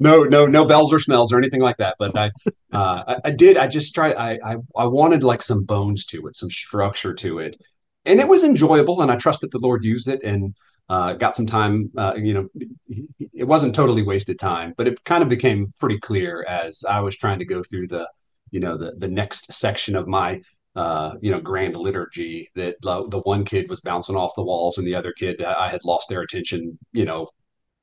No 0.00 0.24
no 0.24 0.44
no 0.44 0.64
bells 0.64 0.92
or 0.92 0.98
smells 0.98 1.32
or 1.32 1.38
anything 1.38 1.60
like 1.60 1.76
that 1.76 1.94
but 2.00 2.16
i 2.18 2.32
uh 2.72 3.04
I, 3.06 3.16
I 3.26 3.30
did 3.30 3.56
i 3.56 3.68
just 3.68 3.94
tried 3.94 4.14
I, 4.16 4.36
I 4.44 4.56
i 4.76 4.86
wanted 4.86 5.22
like 5.22 5.40
some 5.40 5.62
bones 5.64 6.04
to 6.06 6.26
it 6.26 6.34
some 6.34 6.50
structure 6.50 7.14
to 7.14 7.38
it 7.38 7.60
and 8.08 8.20
it 8.20 8.28
was 8.28 8.44
enjoyable, 8.44 9.00
and 9.02 9.10
I 9.10 9.16
trust 9.16 9.42
that 9.42 9.50
the 9.50 9.60
Lord 9.60 9.84
used 9.84 10.08
it 10.08 10.22
and 10.24 10.54
uh, 10.88 11.12
got 11.12 11.36
some 11.36 11.46
time. 11.46 11.90
Uh, 11.96 12.14
you 12.16 12.34
know, 12.34 12.48
it 13.32 13.44
wasn't 13.44 13.74
totally 13.74 14.02
wasted 14.02 14.38
time, 14.38 14.74
but 14.76 14.88
it 14.88 15.04
kind 15.04 15.22
of 15.22 15.28
became 15.28 15.66
pretty 15.78 15.98
clear 15.98 16.44
as 16.48 16.82
I 16.88 17.00
was 17.00 17.16
trying 17.16 17.38
to 17.38 17.44
go 17.44 17.62
through 17.62 17.88
the, 17.88 18.08
you 18.50 18.60
know, 18.60 18.76
the 18.76 18.94
the 18.98 19.08
next 19.08 19.52
section 19.52 19.94
of 19.94 20.08
my 20.08 20.40
uh, 20.78 21.16
you 21.20 21.32
know, 21.32 21.40
grand 21.40 21.74
liturgy 21.74 22.48
that 22.54 22.76
the 22.82 23.20
one 23.24 23.44
kid 23.44 23.68
was 23.68 23.80
bouncing 23.80 24.14
off 24.14 24.36
the 24.36 24.44
walls 24.44 24.78
and 24.78 24.86
the 24.86 24.94
other 24.94 25.12
kid, 25.12 25.42
I 25.42 25.68
had 25.68 25.82
lost 25.84 26.08
their 26.08 26.20
attention, 26.20 26.78
you 26.92 27.04
know, 27.04 27.30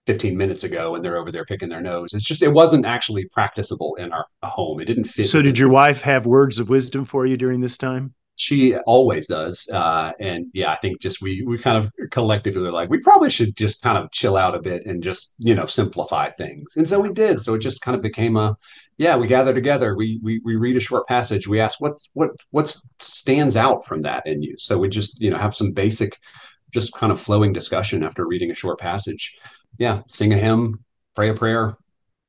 15 0.08 0.38
minutes 0.38 0.64
ago 0.64 0.96
and 0.96 1.04
they're 1.04 1.18
over 1.18 1.30
there 1.30 1.44
picking 1.44 1.68
their 1.68 1.82
nose. 1.82 2.14
It's 2.14 2.24
just, 2.24 2.42
it 2.42 2.54
wasn't 2.54 2.86
actually 2.86 3.26
practicable 3.26 3.96
in 3.96 4.14
our 4.14 4.26
home. 4.44 4.80
It 4.80 4.86
didn't 4.86 5.06
fit. 5.06 5.28
So 5.28 5.42
did 5.42 5.58
your 5.58 5.68
wife 5.68 6.02
have 6.04 6.26
words 6.26 6.58
of 6.58 6.70
wisdom 6.70 7.04
for 7.04 7.26
you 7.26 7.36
during 7.36 7.60
this 7.60 7.78
time? 7.78 8.14
She 8.36 8.76
always 8.80 9.28
does. 9.28 9.68
Uh, 9.72 10.12
and 10.20 10.48
yeah, 10.54 10.72
I 10.72 10.76
think 10.76 11.00
just 11.00 11.22
we 11.22 11.42
we 11.44 11.58
kind 11.58 11.78
of 11.78 11.92
collectively 12.12 12.70
like 12.70 12.90
we 12.90 13.00
probably 13.00 13.30
should 13.30 13.56
just 13.56 13.82
kind 13.82 13.98
of 13.98 14.12
chill 14.12 14.36
out 14.36 14.56
a 14.56 14.62
bit 14.62 14.86
and 14.86 15.02
just 15.02 15.36
you 15.40 15.56
know 15.56 15.66
simplify 15.66 16.30
things. 16.32 16.76
And 16.76 16.88
so 16.88 17.00
we 17.00 17.12
did. 17.12 17.42
So 17.42 17.56
it 17.56 17.60
just 17.60 17.82
kind 17.82 17.96
of 17.96 18.02
became 18.02 18.36
a 18.36 18.58
yeah. 18.98 19.16
We 19.16 19.28
gather 19.28 19.54
together. 19.54 19.96
We 19.96 20.20
we 20.22 20.42
we 20.44 20.56
read 20.56 20.76
a 20.76 20.82
short 20.82 21.08
passage. 21.08 21.48
We 21.48 21.62
ask 21.62 21.80
what's 21.80 22.10
what 22.14 22.32
what 22.52 22.76
stands 23.00 23.56
out 23.56 23.86
from 23.86 24.02
that 24.02 24.28
in 24.28 24.44
you. 24.44 24.56
So 24.58 24.78
we 24.78 24.90
just 24.90 25.20
you 25.22 25.32
know 25.32 25.38
have 25.38 25.56
some 25.56 25.72
basic, 25.72 26.20
just 26.74 26.94
kind 26.94 27.12
of 27.12 27.22
flowing 27.22 27.54
discussion 27.54 28.04
after 28.04 28.28
reading 28.28 28.52
a 28.52 28.56
short 28.56 28.80
passage. 28.80 29.34
Yeah, 29.78 30.02
sing 30.10 30.34
a 30.34 30.38
hymn, 30.38 30.84
pray 31.16 31.30
a 31.30 31.34
prayer. 31.34 31.78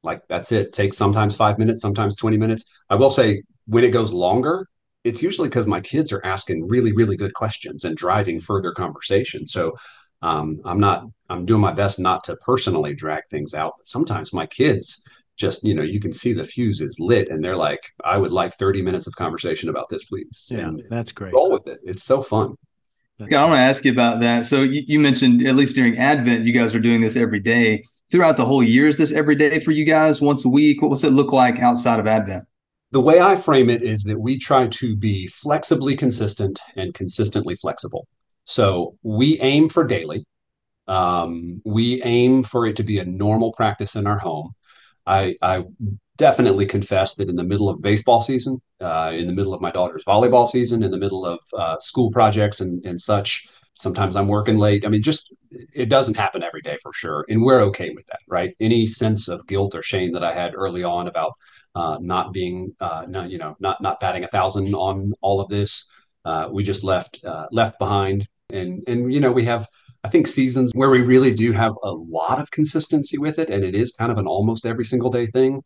Like 0.05 0.23
that's 0.29 0.53
it. 0.53 0.73
Takes 0.73 0.97
sometimes 0.97 1.35
five 1.35 1.59
minutes, 1.59 1.83
sometimes 1.83 2.15
twenty 2.15 2.37
minutes. 2.37 2.71
I 2.89 2.95
will 2.95 3.11
say 3.11 3.43
when 3.67 3.83
it 3.83 3.91
goes 3.91 4.13
longer 4.13 4.69
it's 5.07 5.23
usually 5.23 5.49
because 5.49 5.69
my 5.69 5.81
kids 5.81 6.11
are 6.11 6.25
asking 6.25 6.67
really, 6.67 6.93
really 6.93 7.17
good 7.17 7.33
questions 7.33 7.85
and 7.85 7.97
driving 7.97 8.41
further 8.41 8.73
conversation. 8.73 9.47
So 9.47 9.77
um, 10.21 10.61
I'm 10.65 10.81
not, 10.81 11.05
I'm 11.31 11.47
doing 11.47 11.61
my 11.61 11.73
best 11.73 12.01
not 12.01 12.25
to 12.25 12.37
personally 12.39 12.93
drag 12.93 13.23
things 13.31 13.55
out, 13.55 13.75
but 13.79 13.87
sometimes 13.87 14.33
my 14.33 14.47
kids 14.47 15.05
just, 15.37 15.63
you 15.63 15.75
know, 15.75 15.83
you 15.83 16.01
can 16.01 16.13
see 16.13 16.33
the 16.33 16.43
fuse 16.43 16.81
is 16.81 16.99
lit 16.99 17.29
and 17.29 17.45
they're 17.45 17.57
like, 17.57 17.81
I 18.05 18.17
would 18.17 18.33
like 18.33 18.55
30 18.55 18.83
minutes 18.83 19.07
of 19.07 19.15
conversation 19.15 19.69
about 19.69 19.89
this, 19.89 20.05
please. 20.05 20.49
Yeah, 20.51 20.61
and 20.61 20.83
that's 20.91 21.13
great. 21.13 21.33
Roll 21.33 21.53
with 21.53 21.69
it. 21.69 21.79
It's 21.85 22.03
so 22.03 22.21
fun. 22.21 22.57
yeah, 23.19 23.43
I 23.43 23.45
want 23.45 23.59
to 23.59 23.63
ask 23.63 23.85
you 23.85 23.93
about 23.93 24.21
that. 24.23 24.47
So 24.47 24.63
you, 24.63 24.83
you 24.89 24.99
mentioned 24.99 25.47
at 25.47 25.55
least 25.55 25.77
during 25.77 25.97
Advent, 25.99 26.45
you 26.45 26.53
guys 26.53 26.75
are 26.75 26.81
doing 26.81 27.01
this 27.01 27.15
every 27.15 27.41
day. 27.41 27.85
Throughout 28.11 28.37
the 28.37 28.47
whole 28.47 28.63
year, 28.63 28.89
is 28.89 28.97
this 28.97 29.13
every 29.13 29.37
day 29.37 29.61
for 29.61 29.71
you 29.71 29.85
guys? 29.85 30.21
Once 30.21 30.45
a 30.45 30.49
week? 30.49 30.83
What 30.83 30.91
does 30.91 31.05
it 31.05 31.13
look 31.13 31.33
like 31.33 31.61
outside 31.61 32.01
of 32.01 32.07
Advent? 32.09 32.45
The 32.93 33.01
way 33.01 33.21
I 33.21 33.37
frame 33.37 33.69
it 33.71 33.83
is 33.83 34.05
that 34.05 34.19
we 34.19 34.39
try 34.39 34.69
to 34.69 34.97
be 34.97 35.27
flexibly 35.27 35.97
consistent 35.97 36.61
and 36.77 36.95
consistently 36.95 37.57
flexible. 37.57 38.07
So 38.45 38.97
we 39.03 39.41
aim 39.41 39.69
for 39.69 39.85
daily. 39.85 40.25
Um, 40.87 41.61
we 41.65 42.03
aim 42.05 42.45
for 42.45 42.67
it 42.67 42.77
to 42.77 42.85
be 42.85 42.99
a 42.99 43.05
normal 43.05 43.53
practice 43.53 43.97
in 43.97 44.07
our 44.07 44.19
home. 44.19 44.53
I, 45.05 45.35
I 45.43 45.65
definitely 46.17 46.67
confess 46.67 47.17
that 47.17 47.29
in 47.29 47.37
the 47.37 47.45
middle 47.45 47.69
of 47.69 47.83
baseball 47.83 48.23
season, 48.23 48.61
uh, 48.81 49.13
in 49.15 49.27
the 49.27 49.33
middle 49.33 49.53
of 49.53 49.61
my 49.61 49.71
daughter's 49.71 50.05
volleyball 50.05 50.49
season, 50.49 50.83
in 50.83 50.91
the 50.91 50.99
middle 50.99 51.27
of 51.27 51.41
uh, 51.57 51.79
school 51.81 52.11
projects 52.11 52.61
and, 52.61 52.85
and 52.87 53.01
such, 53.01 53.49
sometimes 53.75 54.17
I'm 54.17 54.29
working 54.29 54.57
late. 54.59 54.85
I 54.85 54.89
mean, 54.89 55.03
just 55.03 55.35
it 55.75 55.89
doesn't 55.89 56.17
happen 56.17 56.43
every 56.43 56.63
day 56.63 56.79
for 56.83 56.93
sure. 56.93 57.25
And 57.29 57.43
we're 57.43 57.63
okay 57.63 57.91
with 57.91 58.07
that, 58.07 58.21
right? 58.29 58.55
Any 58.61 58.87
sense 58.87 59.29
of 59.29 59.47
guilt 59.47 59.75
or 59.75 59.83
shame 59.83 60.13
that 60.13 60.25
I 60.25 60.33
had 60.33 60.55
early 60.55 60.83
on 60.83 61.09
about 61.09 61.35
uh, 61.77 61.99
not 62.01 62.33
being, 62.33 62.75
uh, 62.81 63.05
not, 63.07 63.31
you 63.31 63.37
know, 63.37 63.55
not 63.61 63.83
not 63.83 64.01
batting 64.01 64.25
a 64.25 64.29
thousand 64.29 64.75
on 64.75 65.13
all 65.21 65.41
of 65.41 65.49
this. 65.51 65.87
Uh, 66.25 66.49
we 66.51 66.65
just 66.65 66.83
left 66.83 67.21
uh, 67.25 67.47
left 67.53 67.79
behind, 67.79 68.27
and 68.51 68.83
and 68.89 69.13
you 69.13 69.21
know 69.21 69.31
we 69.31 69.45
have 69.45 69.69
I 70.03 70.09
think 70.09 70.27
seasons 70.27 70.73
where 70.75 70.91
we 70.91 71.03
really 71.03 71.35
do 71.35 71.53
have 71.53 71.75
a 71.83 71.93
lot 71.93 72.41
of 72.41 72.51
consistency 72.51 73.19
with 73.19 73.39
it, 73.39 73.51
and 73.51 73.63
it 73.63 73.75
is 73.75 73.93
kind 73.93 74.11
of 74.11 74.19
an 74.19 74.27
almost 74.27 74.65
every 74.65 74.85
single 74.85 75.11
day 75.11 75.27
thing. 75.27 75.63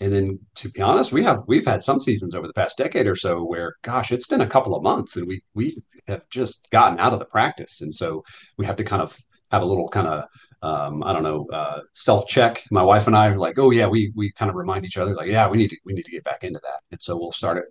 And 0.00 0.12
then, 0.12 0.40
to 0.56 0.68
be 0.68 0.82
honest, 0.82 1.12
we 1.12 1.22
have 1.22 1.44
we've 1.46 1.66
had 1.66 1.84
some 1.84 2.00
seasons 2.00 2.34
over 2.34 2.48
the 2.48 2.52
past 2.54 2.76
decade 2.76 3.06
or 3.06 3.14
so 3.14 3.44
where, 3.44 3.76
gosh, 3.82 4.10
it's 4.10 4.26
been 4.26 4.40
a 4.40 4.48
couple 4.48 4.74
of 4.74 4.82
months, 4.82 5.16
and 5.16 5.28
we 5.28 5.42
we 5.54 5.80
have 6.08 6.28
just 6.28 6.68
gotten 6.70 6.98
out 6.98 7.12
of 7.12 7.20
the 7.20 7.24
practice, 7.24 7.80
and 7.80 7.94
so 7.94 8.24
we 8.58 8.66
have 8.66 8.76
to 8.76 8.84
kind 8.84 9.00
of 9.00 9.16
have 9.52 9.62
a 9.62 9.66
little 9.66 9.88
kind 9.88 10.08
of 10.08 10.24
um, 10.62 11.02
I 11.02 11.12
don't 11.12 11.24
know, 11.24 11.46
uh, 11.52 11.80
self 11.92 12.26
check. 12.28 12.64
My 12.70 12.82
wife 12.82 13.08
and 13.08 13.16
I 13.16 13.28
are 13.28 13.38
like, 13.38 13.58
oh 13.58 13.70
yeah, 13.70 13.86
we 13.86 14.12
we 14.14 14.32
kind 14.32 14.48
of 14.48 14.54
remind 14.54 14.84
each 14.84 14.96
other 14.96 15.14
like, 15.14 15.28
yeah, 15.28 15.48
we 15.48 15.58
need 15.58 15.70
to 15.70 15.76
we 15.84 15.92
need 15.92 16.04
to 16.04 16.10
get 16.10 16.24
back 16.24 16.44
into 16.44 16.60
that, 16.62 16.80
and 16.92 17.02
so 17.02 17.16
we'll 17.16 17.32
start 17.32 17.58
it 17.58 17.64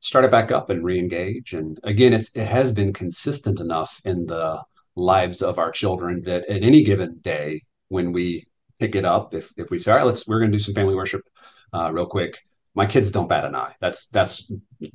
start 0.00 0.24
it 0.24 0.30
back 0.30 0.52
up 0.52 0.70
and 0.70 0.84
re-engage. 0.84 1.52
And 1.52 1.80
again, 1.82 2.12
it's 2.12 2.30
it 2.36 2.46
has 2.46 2.72
been 2.72 2.92
consistent 2.92 3.58
enough 3.60 4.00
in 4.04 4.26
the 4.26 4.62
lives 4.94 5.42
of 5.42 5.58
our 5.58 5.72
children 5.72 6.22
that 6.22 6.46
at 6.46 6.62
any 6.62 6.82
given 6.82 7.18
day 7.18 7.62
when 7.88 8.12
we 8.12 8.46
pick 8.78 8.94
it 8.94 9.04
up, 9.04 9.34
if 9.34 9.52
if 9.56 9.70
we 9.70 9.78
say, 9.78 9.90
all 9.90 9.98
right, 9.98 10.06
let's 10.06 10.26
we're 10.28 10.38
going 10.38 10.52
to 10.52 10.58
do 10.58 10.62
some 10.62 10.74
family 10.74 10.94
worship 10.94 11.22
uh, 11.72 11.90
real 11.92 12.06
quick. 12.06 12.38
My 12.74 12.86
kids 12.86 13.10
don't 13.10 13.28
bat 13.28 13.44
an 13.44 13.56
eye. 13.56 13.74
That's 13.80 14.06
that's 14.08 14.52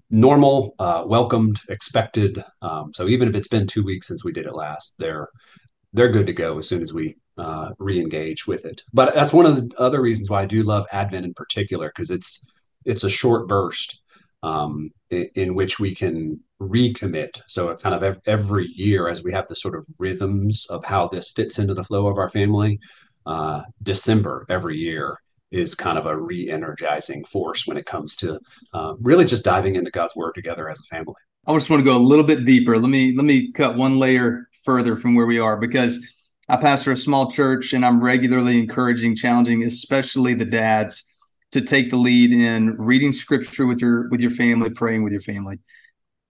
normal, 0.09 0.75
uh, 0.79 1.03
welcomed, 1.05 1.59
expected. 1.67 2.41
Um, 2.61 2.93
so 2.93 3.09
even 3.09 3.27
if 3.27 3.35
it's 3.35 3.49
been 3.49 3.67
two 3.67 3.83
weeks 3.83 4.07
since 4.07 4.23
we 4.23 4.31
did 4.31 4.45
it 4.45 4.55
last, 4.55 4.95
they're 4.97 5.27
they're 5.93 6.09
good 6.09 6.27
to 6.27 6.33
go 6.33 6.57
as 6.57 6.67
soon 6.67 6.81
as 6.81 6.93
we 6.93 7.15
uh, 7.37 7.71
re-engage 7.79 8.47
with 8.47 8.65
it. 8.65 8.83
But 8.93 9.13
that's 9.13 9.33
one 9.33 9.45
of 9.45 9.55
the 9.55 9.71
other 9.77 10.01
reasons 10.01 10.29
why 10.29 10.41
I 10.41 10.45
do 10.45 10.63
love 10.63 10.85
Advent 10.91 11.25
in 11.25 11.33
particular 11.33 11.89
because 11.89 12.09
it's 12.09 12.45
it's 12.85 13.03
a 13.03 13.09
short 13.09 13.47
burst 13.47 14.01
um, 14.43 14.91
in, 15.09 15.29
in, 15.35 15.55
which 15.55 15.79
we 15.79 15.95
can 15.95 16.37
recommit. 16.61 17.41
So 17.47 17.73
kind 17.77 17.95
of 17.95 18.19
every 18.25 18.67
year, 18.67 19.07
as 19.07 19.23
we 19.23 19.31
have 19.31 19.47
the 19.47 19.55
sort 19.55 19.73
of 19.73 19.85
rhythms 19.97 20.67
of 20.69 20.83
how 20.83 21.07
this 21.07 21.31
fits 21.31 21.59
into 21.59 21.73
the 21.73 21.83
flow 21.83 22.07
of 22.07 22.17
our 22.17 22.27
family, 22.27 22.77
uh, 23.25 23.61
December 23.81 24.45
every 24.49 24.77
year 24.77 25.17
is 25.51 25.75
kind 25.75 25.97
of 25.97 26.07
a 26.07 26.17
re-energizing 26.17 27.23
force 27.23 27.65
when 27.65 27.77
it 27.77 27.85
comes 27.85 28.15
to 28.17 28.37
uh, 28.73 28.95
really 28.99 29.23
just 29.23 29.45
diving 29.45 29.75
into 29.75 29.91
God's 29.91 30.15
Word 30.15 30.33
together 30.33 30.69
as 30.69 30.79
a 30.79 30.95
family. 30.95 31.13
I 31.45 31.53
just 31.53 31.69
want 31.69 31.81
to 31.81 31.85
go 31.85 31.97
a 31.97 31.99
little 31.99 32.23
bit 32.23 32.45
deeper. 32.45 32.77
Let 32.77 32.89
me 32.89 33.15
let 33.15 33.25
me 33.25 33.51
cut 33.51 33.75
one 33.75 33.99
layer 33.99 34.49
further 34.63 34.95
from 34.95 35.13
where 35.13 35.25
we 35.25 35.39
are 35.39 35.57
because 35.57 36.33
I 36.47 36.57
pastor 36.57 36.91
a 36.91 36.97
small 36.97 37.29
church 37.29 37.73
and 37.73 37.85
I'm 37.85 38.01
regularly 38.01 38.59
encouraging, 38.59 39.15
challenging, 39.15 39.63
especially 39.63 40.33
the 40.35 40.45
dads 40.45 41.03
to 41.51 41.61
take 41.61 41.89
the 41.89 41.97
lead 41.97 42.33
in 42.33 42.77
reading 42.77 43.11
scripture 43.11 43.65
with 43.65 43.79
your 43.79 44.09
with 44.09 44.21
your 44.21 44.31
family, 44.31 44.69
praying 44.69 45.03
with 45.03 45.11
your 45.11 45.21
family. 45.21 45.59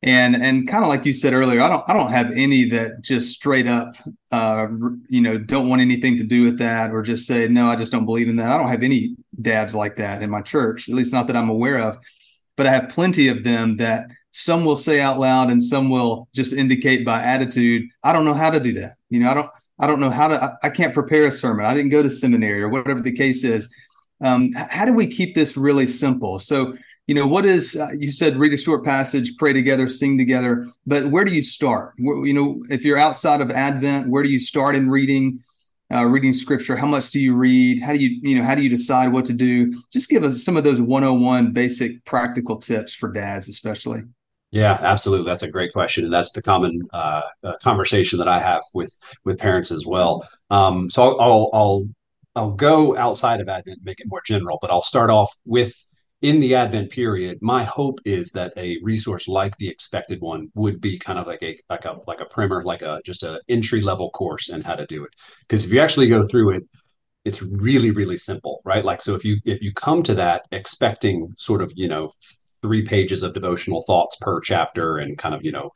And 0.01 0.35
and 0.35 0.67
kind 0.67 0.83
of 0.83 0.89
like 0.89 1.05
you 1.05 1.13
said 1.13 1.33
earlier, 1.33 1.61
I 1.61 1.69
don't 1.69 1.83
I 1.87 1.93
don't 1.93 2.11
have 2.11 2.31
any 2.31 2.69
that 2.69 3.01
just 3.01 3.31
straight 3.31 3.67
up 3.67 3.95
uh 4.31 4.67
you 5.09 5.21
know 5.21 5.37
don't 5.37 5.69
want 5.69 5.81
anything 5.81 6.17
to 6.17 6.23
do 6.23 6.41
with 6.41 6.57
that 6.57 6.89
or 6.91 7.03
just 7.03 7.27
say 7.27 7.47
no, 7.47 7.69
I 7.69 7.75
just 7.75 7.91
don't 7.91 8.05
believe 8.05 8.29
in 8.29 8.37
that. 8.37 8.51
I 8.51 8.57
don't 8.57 8.69
have 8.69 8.83
any 8.83 9.15
dads 9.39 9.75
like 9.75 9.97
that 9.97 10.23
in 10.23 10.31
my 10.31 10.41
church, 10.41 10.89
at 10.89 10.95
least 10.95 11.13
not 11.13 11.27
that 11.27 11.37
I'm 11.37 11.49
aware 11.49 11.77
of. 11.77 11.97
But 12.55 12.65
I 12.67 12.71
have 12.71 12.89
plenty 12.89 13.29
of 13.29 13.43
them 13.43 13.77
that 13.77 14.07
some 14.33 14.65
will 14.65 14.75
say 14.75 14.99
out 14.99 15.19
loud 15.19 15.51
and 15.51 15.63
some 15.63 15.89
will 15.89 16.27
just 16.33 16.53
indicate 16.53 17.05
by 17.05 17.21
attitude 17.21 17.87
i 18.03 18.11
don't 18.11 18.25
know 18.25 18.33
how 18.33 18.49
to 18.49 18.59
do 18.59 18.73
that. 18.73 18.93
You 19.09 19.19
know 19.19 19.29
i 19.29 19.33
don't 19.33 19.49
i 19.79 19.87
don't 19.87 19.99
know 19.99 20.09
how 20.09 20.27
to 20.27 20.43
i, 20.43 20.67
I 20.67 20.69
can't 20.69 20.93
prepare 20.93 21.27
a 21.27 21.31
sermon. 21.31 21.65
I 21.65 21.73
didn't 21.73 21.91
go 21.91 22.03
to 22.03 22.09
seminary 22.09 22.61
or 22.61 22.69
whatever 22.69 22.99
the 22.99 23.11
case 23.11 23.43
is. 23.43 23.73
Um, 24.21 24.51
how 24.53 24.85
do 24.85 24.93
we 24.93 25.07
keep 25.07 25.35
this 25.35 25.55
really 25.55 25.85
simple? 25.85 26.39
So 26.39 26.75
you 27.05 27.13
know 27.13 27.27
what 27.27 27.45
is 27.45 27.75
uh, 27.75 27.89
you 27.97 28.11
said 28.11 28.37
read 28.37 28.53
a 28.53 28.57
short 28.57 28.83
passage 28.83 29.35
pray 29.37 29.53
together 29.53 29.89
sing 29.89 30.17
together 30.17 30.65
but 30.87 31.07
where 31.07 31.25
do 31.25 31.31
you 31.31 31.41
start? 31.41 31.93
Where, 31.99 32.25
you 32.25 32.33
know 32.33 32.63
if 32.69 32.83
you're 32.83 32.97
outside 32.97 33.39
of 33.39 33.51
advent 33.51 34.09
where 34.09 34.23
do 34.23 34.29
you 34.29 34.39
start 34.39 34.75
in 34.75 34.89
reading 34.89 35.41
uh, 35.93 36.05
reading 36.05 36.33
scripture? 36.33 36.75
How 36.75 36.87
much 36.87 37.11
do 37.11 37.19
you 37.19 37.35
read? 37.35 37.79
How 37.83 37.93
do 37.93 37.99
you 37.99 38.19
you 38.23 38.39
know 38.39 38.43
how 38.43 38.55
do 38.55 38.63
you 38.63 38.69
decide 38.69 39.11
what 39.11 39.25
to 39.25 39.33
do? 39.33 39.71
Just 39.91 40.09
give 40.09 40.23
us 40.23 40.43
some 40.43 40.57
of 40.57 40.63
those 40.63 40.81
101 40.81 41.53
basic 41.53 42.03
practical 42.05 42.57
tips 42.57 42.95
for 42.95 43.11
dads 43.11 43.47
especially 43.47 44.01
yeah, 44.53 44.77
absolutely. 44.81 45.25
That's 45.25 45.41
a 45.41 45.47
great 45.47 45.73
question, 45.73 46.03
and 46.03 46.13
that's 46.13 46.31
the 46.31 46.41
common 46.41 46.79
uh, 46.93 47.23
uh, 47.43 47.53
conversation 47.63 48.19
that 48.19 48.27
I 48.27 48.37
have 48.39 48.61
with 48.75 48.95
with 49.25 49.39
parents 49.39 49.71
as 49.71 49.83
well. 49.87 50.27
Um, 50.51 50.91
so 50.91 51.01
I'll, 51.01 51.19
I'll, 51.19 51.49
I'll 51.53 51.85
I'll 52.35 52.51
go 52.51 52.95
outside 52.95 53.41
of 53.41 53.49
Advent, 53.49 53.77
and 53.77 53.85
make 53.85 53.99
it 53.99 54.05
more 54.07 54.21
general, 54.23 54.59
but 54.61 54.69
I'll 54.69 54.83
start 54.83 55.09
off 55.09 55.33
with 55.45 55.73
in 56.21 56.39
the 56.39 56.53
Advent 56.53 56.91
period. 56.91 57.39
My 57.41 57.63
hope 57.63 57.99
is 58.05 58.29
that 58.33 58.53
a 58.55 58.77
resource 58.83 59.27
like 59.27 59.57
the 59.57 59.69
expected 59.69 60.21
one 60.21 60.51
would 60.53 60.79
be 60.79 60.99
kind 60.99 61.17
of 61.17 61.25
like 61.25 61.41
a 61.41 61.57
like 61.71 61.85
a 61.85 61.97
like 62.05 62.21
a 62.21 62.25
primer, 62.25 62.61
like 62.61 62.83
a 62.83 63.01
just 63.03 63.23
a 63.23 63.41
entry 63.49 63.81
level 63.81 64.11
course 64.11 64.49
in 64.49 64.61
how 64.61 64.75
to 64.75 64.85
do 64.85 65.03
it. 65.03 65.15
Because 65.41 65.65
if 65.65 65.73
you 65.73 65.79
actually 65.79 66.09
go 66.09 66.27
through 66.27 66.51
it, 66.51 66.63
it's 67.25 67.41
really 67.41 67.91
really 67.91 68.17
simple 68.17 68.61
right 68.65 68.83
like 68.83 68.99
so 69.01 69.15
if 69.15 69.23
you 69.23 69.37
if 69.45 69.61
you 69.61 69.71
come 69.73 70.03
to 70.03 70.13
that 70.13 70.43
expecting 70.51 71.33
sort 71.37 71.61
of 71.61 71.71
you 71.75 71.87
know 71.87 72.11
three 72.63 72.81
pages 72.81 73.21
of 73.21 73.33
devotional 73.33 73.83
thoughts 73.83 74.15
per 74.15 74.39
chapter 74.39 74.97
and 74.97 75.17
kind 75.19 75.35
of 75.35 75.45
you 75.45 75.51
know 75.51 75.69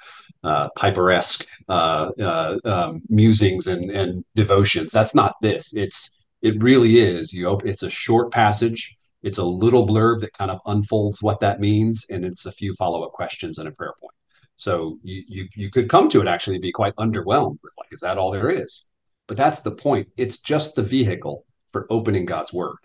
uh, 0.43 0.69
Piper-esque 0.75 1.45
uh, 1.67 2.11
uh, 2.19 2.57
um, 2.63 3.01
musings 3.09 3.67
and, 3.67 3.91
and 3.91 4.23
devotions. 4.35 4.91
That's 4.91 5.13
not 5.13 5.35
this. 5.41 5.75
It's 5.75 6.23
it 6.41 6.61
really 6.63 6.99
is. 6.99 7.33
You 7.33 7.47
open, 7.47 7.67
it's 7.67 7.83
a 7.83 7.89
short 7.89 8.31
passage. 8.31 8.97
It's 9.21 9.39
a 9.39 9.43
little 9.43 9.85
blurb 9.85 10.21
that 10.21 10.33
kind 10.33 10.49
of 10.49 10.61
unfolds 10.65 11.21
what 11.21 11.39
that 11.41 11.59
means, 11.59 12.05
and 12.09 12.23
it's 12.23 12.45
a 12.45 12.51
few 12.51 12.73
follow 12.75 13.03
up 13.03 13.11
questions 13.11 13.57
and 13.57 13.67
a 13.67 13.71
prayer 13.71 13.93
point. 13.99 14.13
So 14.55 14.97
you, 15.03 15.23
you 15.27 15.47
you 15.55 15.69
could 15.69 15.89
come 15.89 16.09
to 16.09 16.21
it 16.21 16.27
actually 16.27 16.59
be 16.59 16.71
quite 16.71 16.95
underwhelmed 16.95 17.57
with 17.61 17.73
like, 17.77 17.91
is 17.91 17.99
that 17.99 18.17
all 18.17 18.31
there 18.31 18.49
is? 18.49 18.85
But 19.27 19.37
that's 19.37 19.59
the 19.59 19.71
point. 19.71 20.07
It's 20.15 20.39
just 20.39 20.75
the 20.75 20.83
vehicle 20.83 21.45
for 21.73 21.85
opening 21.89 22.25
God's 22.25 22.53
word 22.53 22.77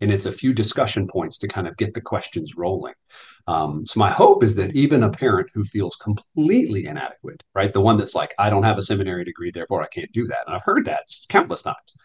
and 0.00 0.12
it's 0.12 0.26
a 0.26 0.32
few 0.32 0.52
discussion 0.52 1.06
points 1.08 1.38
to 1.38 1.48
kind 1.48 1.66
of 1.66 1.76
get 1.76 1.94
the 1.94 2.00
questions 2.00 2.56
rolling. 2.56 2.94
Um, 3.48 3.86
so 3.86 3.98
my 3.98 4.10
hope 4.10 4.44
is 4.44 4.54
that 4.56 4.76
even 4.76 5.02
a 5.02 5.10
parent 5.10 5.48
who 5.54 5.64
feels 5.64 5.96
completely 5.96 6.84
inadequate, 6.84 7.42
right, 7.54 7.72
the 7.72 7.80
one 7.80 7.96
that's 7.96 8.14
like, 8.14 8.34
I 8.38 8.50
don't 8.50 8.62
have 8.62 8.76
a 8.76 8.82
seminary 8.82 9.24
degree, 9.24 9.50
therefore 9.50 9.82
I 9.82 9.88
can't 9.88 10.12
do 10.12 10.26
that, 10.26 10.40
and 10.46 10.54
I've 10.54 10.62
heard 10.62 10.84
that 10.84 11.04
countless 11.30 11.62
times. 11.62 11.96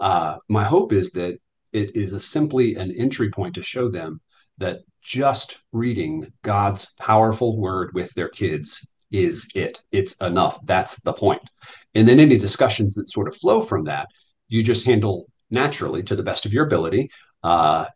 Uh, 0.00 0.38
my 0.48 0.64
hope 0.64 0.92
is 0.92 1.12
that 1.12 1.38
it 1.72 1.94
is 1.94 2.24
simply 2.26 2.74
an 2.74 2.90
entry 2.90 3.30
point 3.30 3.54
to 3.54 3.62
show 3.62 3.88
them 3.88 4.20
that 4.58 4.80
just 5.00 5.58
reading 5.70 6.32
God's 6.42 6.88
powerful 6.98 7.56
word 7.56 7.94
with 7.94 8.12
their 8.14 8.28
kids 8.28 8.84
is 9.12 9.48
it. 9.54 9.80
It's 9.92 10.16
enough. 10.16 10.58
That's 10.66 11.00
the 11.02 11.12
point. 11.12 11.48
And 11.94 12.08
then 12.08 12.18
any 12.18 12.38
discussions 12.38 12.96
that 12.96 13.08
sort 13.08 13.28
of 13.28 13.36
flow 13.36 13.62
from 13.62 13.84
that, 13.84 14.08
you 14.48 14.64
just 14.64 14.84
handle 14.84 15.28
naturally 15.48 16.02
to 16.02 16.16
the 16.16 16.24
best 16.24 16.44
of 16.44 16.52
your 16.52 16.66
ability, 16.66 17.10
uh, 17.44 17.86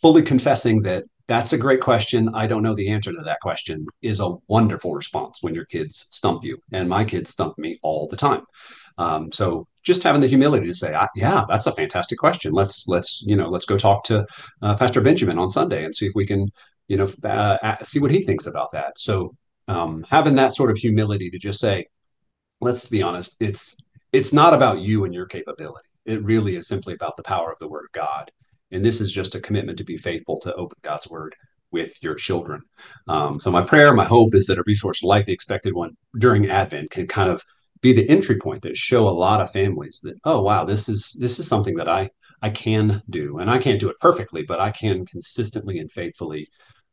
fully 0.00 0.22
confessing 0.22 0.82
that 0.82 1.04
that's 1.28 1.52
a 1.52 1.58
great 1.58 1.80
question. 1.80 2.30
I 2.34 2.46
don't 2.46 2.62
know 2.62 2.74
the 2.74 2.88
answer 2.88 3.12
to 3.12 3.22
that 3.22 3.40
question 3.40 3.86
is 4.00 4.20
a 4.20 4.34
wonderful 4.48 4.94
response 4.94 5.42
when 5.42 5.54
your 5.54 5.66
kids 5.66 6.06
stump 6.10 6.42
you. 6.42 6.58
And 6.72 6.88
my 6.88 7.04
kids 7.04 7.30
stump 7.30 7.58
me 7.58 7.78
all 7.82 8.08
the 8.08 8.16
time. 8.16 8.44
Um, 8.96 9.30
so 9.30 9.68
just 9.82 10.02
having 10.02 10.22
the 10.22 10.26
humility 10.26 10.66
to 10.66 10.74
say, 10.74 10.96
yeah, 11.14 11.44
that's 11.48 11.66
a 11.66 11.72
fantastic 11.72 12.18
question. 12.18 12.52
Let's 12.52 12.88
let's 12.88 13.22
you 13.26 13.36
know 13.36 13.48
let's 13.48 13.66
go 13.66 13.76
talk 13.76 14.04
to 14.04 14.26
uh, 14.62 14.76
Pastor 14.76 15.00
Benjamin 15.00 15.38
on 15.38 15.50
Sunday 15.50 15.84
and 15.84 15.94
see 15.94 16.06
if 16.06 16.12
we 16.14 16.26
can 16.26 16.50
you 16.88 16.96
know 16.96 17.08
uh, 17.24 17.76
see 17.82 18.00
what 18.00 18.10
he 18.10 18.22
thinks 18.22 18.46
about 18.46 18.72
that. 18.72 18.94
So 18.96 19.34
um, 19.68 20.04
having 20.10 20.34
that 20.36 20.54
sort 20.54 20.70
of 20.70 20.78
humility 20.78 21.30
to 21.30 21.38
just 21.38 21.60
say, 21.60 21.86
let's 22.60 22.86
be 22.88 23.02
honest, 23.02 23.36
it's 23.38 23.76
it's 24.12 24.32
not 24.32 24.54
about 24.54 24.80
you 24.80 25.04
and 25.04 25.14
your 25.14 25.26
capability. 25.26 25.88
It 26.06 26.24
really 26.24 26.56
is 26.56 26.66
simply 26.66 26.94
about 26.94 27.16
the 27.16 27.22
power 27.22 27.52
of 27.52 27.58
the 27.58 27.68
Word 27.68 27.84
of 27.84 27.92
God. 27.92 28.30
And 28.70 28.84
this 28.84 29.00
is 29.00 29.12
just 29.12 29.34
a 29.34 29.40
commitment 29.40 29.78
to 29.78 29.84
be 29.84 29.96
faithful 29.96 30.38
to 30.40 30.54
open 30.54 30.78
God's 30.82 31.08
Word 31.08 31.34
with 31.70 32.02
your 32.02 32.14
children. 32.14 32.62
Um, 33.06 33.40
so 33.40 33.50
my 33.50 33.62
prayer, 33.62 33.92
my 33.92 34.04
hope 34.04 34.34
is 34.34 34.46
that 34.46 34.58
a 34.58 34.64
resource 34.66 35.02
like 35.02 35.26
the 35.26 35.32
expected 35.32 35.74
one 35.74 35.96
during 36.18 36.48
Advent 36.48 36.90
can 36.90 37.06
kind 37.06 37.30
of 37.30 37.44
be 37.80 37.92
the 37.92 38.08
entry 38.08 38.36
point 38.36 38.62
that 38.62 38.76
show 38.76 39.08
a 39.08 39.10
lot 39.10 39.40
of 39.40 39.52
families 39.52 40.00
that 40.02 40.16
oh 40.24 40.42
wow 40.42 40.64
this 40.64 40.88
is 40.88 41.16
this 41.20 41.38
is 41.38 41.46
something 41.46 41.76
that 41.76 41.88
I 41.88 42.10
I 42.42 42.50
can 42.50 43.02
do 43.08 43.38
and 43.38 43.48
I 43.48 43.58
can't 43.58 43.78
do 43.78 43.88
it 43.88 44.00
perfectly 44.00 44.42
but 44.42 44.58
I 44.60 44.70
can 44.72 45.06
consistently 45.06 45.78
and 45.78 45.90
faithfully 45.90 46.46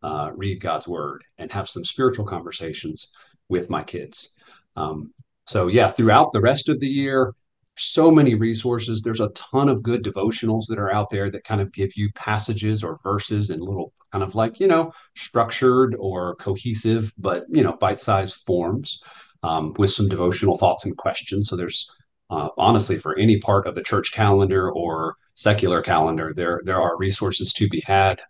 uh, 0.04 0.32
read 0.36 0.62
God's 0.62 0.88
word 0.88 1.24
and 1.40 1.52
have 1.52 1.68
some 1.68 1.84
spiritual 1.84 2.26
conversations 2.26 3.10
with 3.50 3.70
my 3.70 3.84
kids. 3.84 4.34
Um, 4.76 5.12
so 5.48 5.68
yeah, 5.68 5.88
throughout 5.88 6.32
the 6.32 6.42
rest 6.42 6.70
of 6.70 6.80
the 6.80 6.88
year, 6.88 7.34
so 7.78 8.10
many 8.10 8.36
resources. 8.36 9.02
There's 9.02 9.20
a 9.20 9.30
ton 9.30 9.70
of 9.70 9.84
good 9.84 10.04
devotionals 10.04 10.68
that 10.70 10.80
are 10.80 10.94
out 10.94 11.10
there 11.10 11.30
that 11.30 11.44
kind 11.44 11.62
of 11.62 11.72
give 11.74 11.96
you 11.96 12.12
passages 12.14 12.84
or 12.84 12.98
verses 13.04 13.50
in 13.50 13.60
little 13.60 13.94
kind 14.12 14.24
of 14.24 14.36
like, 14.36 14.60
you 14.60 14.68
know, 14.68 14.94
structured 15.16 15.96
or 16.00 16.36
cohesive, 16.36 17.14
but, 17.18 17.46
you 17.50 17.64
know, 17.64 17.76
bite 17.78 18.00
sized 18.00 18.38
forms 18.46 19.04
um, 19.44 19.74
with 19.78 19.92
some 19.92 20.08
devotional 20.08 20.58
thoughts 20.58 20.86
and 20.86 20.96
questions. 20.98 21.50
So 21.50 21.56
there's 21.56 21.90
uh, 22.30 22.50
honestly 22.58 22.98
for 22.98 23.18
any 23.18 23.40
part 23.40 23.68
of 23.68 23.76
the 23.76 23.84
church 23.84 24.14
calendar 24.14 24.72
or 24.72 25.16
secular 25.36 25.82
calendar, 25.82 26.34
there, 26.34 26.62
there 26.64 26.82
are 26.82 26.98
resources 26.98 27.52
to 27.54 27.68
be 27.68 27.82
had. 27.86 28.22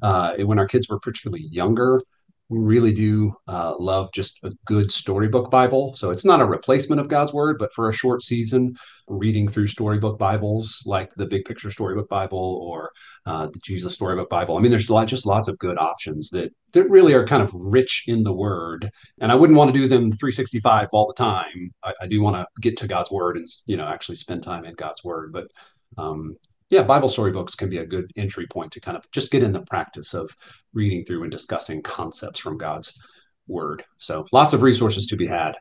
Uh, 0.00 0.34
when 0.38 0.58
our 0.58 0.66
kids 0.66 0.88
were 0.88 0.98
particularly 0.98 1.46
younger, 1.50 2.00
really 2.52 2.92
do 2.92 3.34
uh, 3.48 3.74
love 3.78 4.10
just 4.12 4.38
a 4.44 4.52
good 4.66 4.92
storybook 4.92 5.50
Bible. 5.50 5.94
So 5.94 6.10
it's 6.10 6.24
not 6.24 6.40
a 6.40 6.46
replacement 6.46 7.00
of 7.00 7.08
God's 7.08 7.32
Word, 7.32 7.56
but 7.58 7.72
for 7.72 7.88
a 7.88 7.94
short 7.94 8.22
season, 8.22 8.76
reading 9.08 9.48
through 9.48 9.66
storybook 9.66 10.18
Bibles 10.18 10.82
like 10.84 11.10
the 11.14 11.26
Big 11.26 11.44
Picture 11.44 11.70
Storybook 11.70 12.08
Bible 12.08 12.60
or 12.62 12.90
uh, 13.26 13.46
the 13.46 13.58
Jesus 13.64 13.94
Storybook 13.94 14.28
Bible. 14.28 14.56
I 14.56 14.60
mean, 14.60 14.70
there's 14.70 14.90
lot, 14.90 15.08
just 15.08 15.26
lots 15.26 15.48
of 15.48 15.58
good 15.58 15.78
options 15.78 16.30
that 16.30 16.52
that 16.72 16.88
really 16.88 17.12
are 17.14 17.26
kind 17.26 17.42
of 17.42 17.52
rich 17.54 18.04
in 18.06 18.22
the 18.22 18.32
Word. 18.32 18.90
And 19.20 19.32
I 19.32 19.34
wouldn't 19.34 19.58
want 19.58 19.72
to 19.72 19.78
do 19.78 19.88
them 19.88 20.12
365 20.12 20.88
all 20.92 21.06
the 21.06 21.14
time. 21.14 21.70
I, 21.82 21.92
I 22.02 22.06
do 22.06 22.22
want 22.22 22.36
to 22.36 22.46
get 22.60 22.76
to 22.78 22.86
God's 22.86 23.10
Word 23.10 23.36
and 23.36 23.46
you 23.66 23.76
know 23.76 23.86
actually 23.86 24.16
spend 24.16 24.42
time 24.42 24.64
in 24.64 24.74
God's 24.74 25.02
Word, 25.02 25.32
but 25.32 25.46
um, 25.98 26.36
yeah, 26.72 26.82
Bible 26.82 27.10
storybooks 27.10 27.54
can 27.54 27.68
be 27.68 27.76
a 27.76 27.86
good 27.86 28.10
entry 28.16 28.46
point 28.46 28.72
to 28.72 28.80
kind 28.80 28.96
of 28.96 29.08
just 29.10 29.30
get 29.30 29.42
in 29.42 29.52
the 29.52 29.60
practice 29.60 30.14
of 30.14 30.34
reading 30.72 31.04
through 31.04 31.22
and 31.22 31.30
discussing 31.30 31.82
concepts 31.82 32.40
from 32.40 32.56
God's 32.56 32.98
word. 33.46 33.84
So 33.98 34.26
lots 34.32 34.54
of 34.54 34.62
resources 34.62 35.06
to 35.08 35.16
be 35.16 35.26
had. 35.26 35.58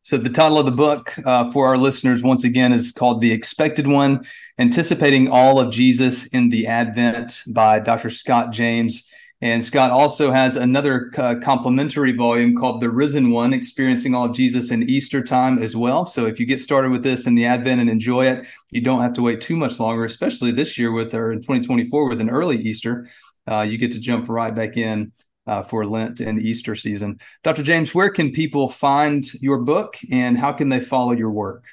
So 0.00 0.16
the 0.16 0.30
title 0.30 0.58
of 0.58 0.64
the 0.64 0.72
book 0.72 1.14
uh, 1.26 1.52
for 1.52 1.66
our 1.68 1.76
listeners, 1.76 2.22
once 2.22 2.44
again, 2.44 2.72
is 2.72 2.92
called 2.92 3.20
"The 3.20 3.30
Expected 3.30 3.86
One: 3.86 4.24
Anticipating 4.58 5.28
All 5.28 5.60
of 5.60 5.70
Jesus 5.70 6.28
in 6.28 6.48
the 6.48 6.66
Advent" 6.66 7.42
by 7.46 7.78
Dr. 7.78 8.08
Scott 8.08 8.52
James. 8.52 9.10
And 9.42 9.64
Scott 9.64 9.90
also 9.90 10.30
has 10.30 10.54
another 10.54 11.10
uh, 11.18 11.34
complementary 11.42 12.12
volume 12.12 12.56
called 12.56 12.80
The 12.80 12.88
Risen 12.88 13.32
One 13.32 13.52
Experiencing 13.52 14.14
All 14.14 14.26
of 14.26 14.36
Jesus 14.36 14.70
in 14.70 14.88
Easter 14.88 15.20
Time 15.20 15.60
as 15.60 15.74
well. 15.74 16.06
So 16.06 16.26
if 16.26 16.38
you 16.38 16.46
get 16.46 16.60
started 16.60 16.92
with 16.92 17.02
this 17.02 17.26
in 17.26 17.34
the 17.34 17.44
Advent 17.44 17.80
and 17.80 17.90
enjoy 17.90 18.26
it, 18.26 18.46
you 18.70 18.80
don't 18.80 19.02
have 19.02 19.14
to 19.14 19.22
wait 19.22 19.40
too 19.40 19.56
much 19.56 19.80
longer, 19.80 20.04
especially 20.04 20.52
this 20.52 20.78
year 20.78 20.92
with 20.92 21.12
or 21.12 21.32
in 21.32 21.40
2024 21.40 22.08
with 22.08 22.20
an 22.20 22.30
early 22.30 22.56
Easter. 22.56 23.08
Uh, 23.50 23.62
you 23.62 23.78
get 23.78 23.90
to 23.90 24.00
jump 24.00 24.28
right 24.28 24.54
back 24.54 24.76
in 24.76 25.10
uh, 25.48 25.64
for 25.64 25.84
Lent 25.86 26.20
and 26.20 26.40
Easter 26.40 26.76
season. 26.76 27.18
Dr. 27.42 27.64
James, 27.64 27.92
where 27.92 28.10
can 28.10 28.30
people 28.30 28.68
find 28.68 29.24
your 29.40 29.58
book 29.58 29.96
and 30.12 30.38
how 30.38 30.52
can 30.52 30.68
they 30.68 30.80
follow 30.80 31.10
your 31.10 31.32
work? 31.32 31.64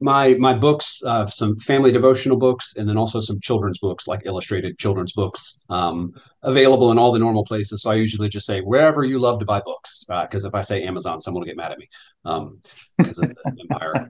My 0.00 0.34
my 0.34 0.54
books, 0.54 1.02
uh, 1.04 1.26
some 1.26 1.56
family 1.56 1.92
devotional 1.92 2.38
books, 2.38 2.76
and 2.76 2.88
then 2.88 2.96
also 2.96 3.20
some 3.20 3.38
children's 3.40 3.78
books, 3.78 4.08
like 4.08 4.22
illustrated 4.24 4.78
children's 4.78 5.12
books, 5.12 5.60
um, 5.68 6.12
available 6.42 6.90
in 6.90 6.98
all 6.98 7.12
the 7.12 7.18
normal 7.18 7.44
places. 7.44 7.82
So 7.82 7.90
I 7.90 7.94
usually 7.94 8.28
just 8.28 8.46
say 8.46 8.60
wherever 8.60 9.04
you 9.04 9.18
love 9.18 9.38
to 9.40 9.44
buy 9.44 9.60
books, 9.60 10.04
because 10.08 10.44
uh, 10.44 10.48
if 10.48 10.54
I 10.54 10.62
say 10.62 10.82
Amazon, 10.84 11.20
someone 11.20 11.42
will 11.42 11.46
get 11.46 11.56
mad 11.56 11.72
at 11.72 11.78
me 11.78 11.88
um, 12.24 12.60
of 12.98 13.14
the 13.14 13.34
empire. 13.60 14.08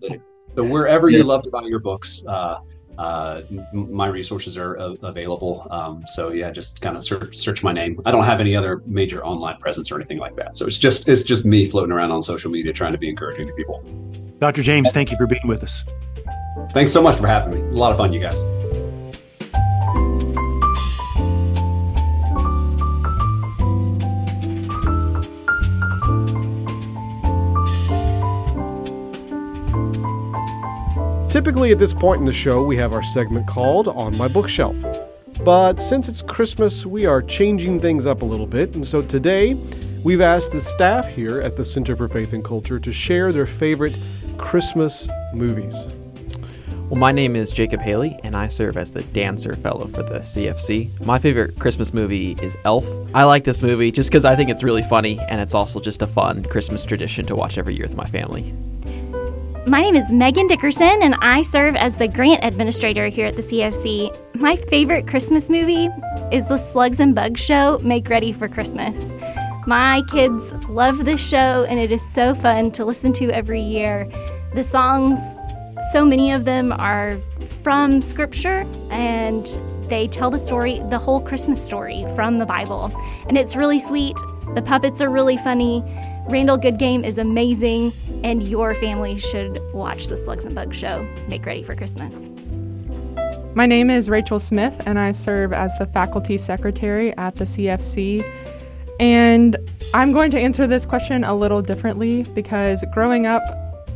So 0.56 0.64
wherever 0.64 1.08
yeah. 1.08 1.18
you 1.18 1.24
love 1.24 1.42
to 1.44 1.50
buy 1.50 1.62
your 1.62 1.80
books, 1.80 2.24
uh, 2.26 2.58
uh, 3.00 3.40
my 3.72 4.08
resources 4.08 4.58
are 4.58 4.78
uh, 4.78 4.94
available. 5.02 5.66
Um, 5.70 6.04
so 6.06 6.32
yeah, 6.32 6.50
just 6.50 6.82
kind 6.82 6.98
of 6.98 7.02
search, 7.02 7.34
search 7.34 7.64
my 7.64 7.72
name. 7.72 7.98
I 8.04 8.10
don't 8.10 8.24
have 8.24 8.40
any 8.40 8.54
other 8.54 8.82
major 8.84 9.24
online 9.24 9.56
presence 9.56 9.90
or 9.90 9.94
anything 9.96 10.18
like 10.18 10.36
that. 10.36 10.54
So 10.54 10.66
it's 10.66 10.76
just 10.76 11.08
it's 11.08 11.22
just 11.22 11.46
me 11.46 11.64
floating 11.64 11.92
around 11.92 12.10
on 12.10 12.20
social 12.20 12.50
media 12.50 12.74
trying 12.74 12.92
to 12.92 12.98
be 12.98 13.08
encouraging 13.08 13.46
to 13.46 13.54
people. 13.54 13.82
Dr. 14.38 14.62
James, 14.62 14.92
thank 14.92 15.10
you 15.10 15.16
for 15.16 15.26
being 15.26 15.46
with 15.46 15.62
us. 15.62 15.82
Thanks 16.72 16.92
so 16.92 17.00
much 17.00 17.16
for 17.16 17.26
having 17.26 17.54
me. 17.54 17.66
It's 17.66 17.74
a 17.74 17.78
lot 17.78 17.90
of 17.90 17.96
fun, 17.96 18.12
you 18.12 18.20
guys. 18.20 18.59
Typically, 31.40 31.72
at 31.72 31.78
this 31.78 31.94
point 31.94 32.18
in 32.18 32.26
the 32.26 32.32
show, 32.34 32.62
we 32.62 32.76
have 32.76 32.92
our 32.92 33.02
segment 33.02 33.46
called 33.46 33.88
On 33.88 34.14
My 34.18 34.28
Bookshelf. 34.28 34.76
But 35.42 35.80
since 35.80 36.06
it's 36.06 36.20
Christmas, 36.20 36.84
we 36.84 37.06
are 37.06 37.22
changing 37.22 37.80
things 37.80 38.06
up 38.06 38.20
a 38.20 38.26
little 38.26 38.46
bit, 38.46 38.74
and 38.74 38.86
so 38.86 39.00
today 39.00 39.54
we've 40.04 40.20
asked 40.20 40.52
the 40.52 40.60
staff 40.60 41.06
here 41.06 41.40
at 41.40 41.56
the 41.56 41.64
Center 41.64 41.96
for 41.96 42.08
Faith 42.08 42.34
and 42.34 42.44
Culture 42.44 42.78
to 42.80 42.92
share 42.92 43.32
their 43.32 43.46
favorite 43.46 43.98
Christmas 44.36 45.08
movies? 45.32 45.96
Well, 46.90 47.00
my 47.00 47.10
name 47.10 47.34
is 47.34 47.52
Jacob 47.52 47.80
Haley, 47.80 48.20
and 48.22 48.36
I 48.36 48.48
serve 48.48 48.76
as 48.76 48.92
the 48.92 49.02
dancer 49.02 49.54
fellow 49.54 49.86
for 49.86 50.02
the 50.02 50.18
CFC. 50.18 50.90
My 51.06 51.18
favorite 51.18 51.58
Christmas 51.58 51.94
movie 51.94 52.36
is 52.42 52.54
Elf. 52.66 52.86
I 53.14 53.24
like 53.24 53.44
this 53.44 53.62
movie 53.62 53.90
just 53.90 54.10
because 54.10 54.26
I 54.26 54.36
think 54.36 54.50
it's 54.50 54.62
really 54.62 54.82
funny, 54.82 55.18
and 55.30 55.40
it's 55.40 55.54
also 55.54 55.80
just 55.80 56.02
a 56.02 56.06
fun 56.06 56.44
Christmas 56.44 56.84
tradition 56.84 57.24
to 57.24 57.34
watch 57.34 57.56
every 57.56 57.74
year 57.74 57.86
with 57.86 57.96
my 57.96 58.04
family. 58.04 58.54
My 59.66 59.82
name 59.82 59.94
is 59.94 60.10
Megan 60.10 60.46
Dickerson, 60.46 61.02
and 61.02 61.14
I 61.20 61.42
serve 61.42 61.76
as 61.76 61.96
the 61.96 62.08
grant 62.08 62.42
administrator 62.42 63.08
here 63.08 63.26
at 63.26 63.36
the 63.36 63.42
CFC. 63.42 64.10
My 64.40 64.56
favorite 64.56 65.06
Christmas 65.06 65.50
movie 65.50 65.88
is 66.32 66.48
the 66.48 66.56
Slugs 66.56 66.98
and 66.98 67.14
Bugs 67.14 67.40
show, 67.40 67.78
Make 67.82 68.08
Ready 68.08 68.32
for 68.32 68.48
Christmas. 68.48 69.14
My 69.66 70.02
kids 70.10 70.54
love 70.70 71.04
this 71.04 71.20
show, 71.20 71.64
and 71.68 71.78
it 71.78 71.92
is 71.92 72.00
so 72.14 72.34
fun 72.34 72.70
to 72.72 72.86
listen 72.86 73.12
to 73.14 73.30
every 73.32 73.60
year. 73.60 74.10
The 74.54 74.64
songs, 74.64 75.20
so 75.92 76.06
many 76.06 76.32
of 76.32 76.46
them 76.46 76.72
are 76.72 77.18
from 77.62 78.00
scripture, 78.00 78.64
and 78.90 79.46
they 79.88 80.08
tell 80.08 80.30
the 80.30 80.38
story, 80.38 80.80
the 80.88 80.98
whole 80.98 81.20
Christmas 81.20 81.62
story 81.62 82.06
from 82.16 82.38
the 82.38 82.46
Bible. 82.46 82.90
And 83.28 83.36
it's 83.36 83.54
really 83.54 83.78
sweet. 83.78 84.16
The 84.54 84.62
puppets 84.62 85.02
are 85.02 85.10
really 85.10 85.36
funny. 85.36 85.84
Randall 86.30 86.58
Goodgame 86.58 87.04
is 87.04 87.18
amazing, 87.18 87.92
and 88.22 88.46
your 88.46 88.74
family 88.74 89.18
should 89.18 89.58
watch 89.72 90.08
the 90.08 90.16
Slugs 90.16 90.44
and 90.44 90.54
Bugs 90.54 90.76
show. 90.76 91.06
Make 91.28 91.46
ready 91.46 91.62
for 91.62 91.74
Christmas. 91.74 92.30
My 93.54 93.66
name 93.66 93.90
is 93.90 94.08
Rachel 94.08 94.38
Smith, 94.38 94.80
and 94.86 94.98
I 94.98 95.10
serve 95.10 95.52
as 95.52 95.76
the 95.78 95.86
faculty 95.86 96.36
secretary 96.36 97.16
at 97.16 97.36
the 97.36 97.44
CFC. 97.44 98.24
And 99.00 99.56
I'm 99.92 100.12
going 100.12 100.30
to 100.30 100.38
answer 100.38 100.66
this 100.66 100.86
question 100.86 101.24
a 101.24 101.34
little 101.34 101.62
differently 101.62 102.22
because 102.34 102.84
growing 102.92 103.26
up, 103.26 103.42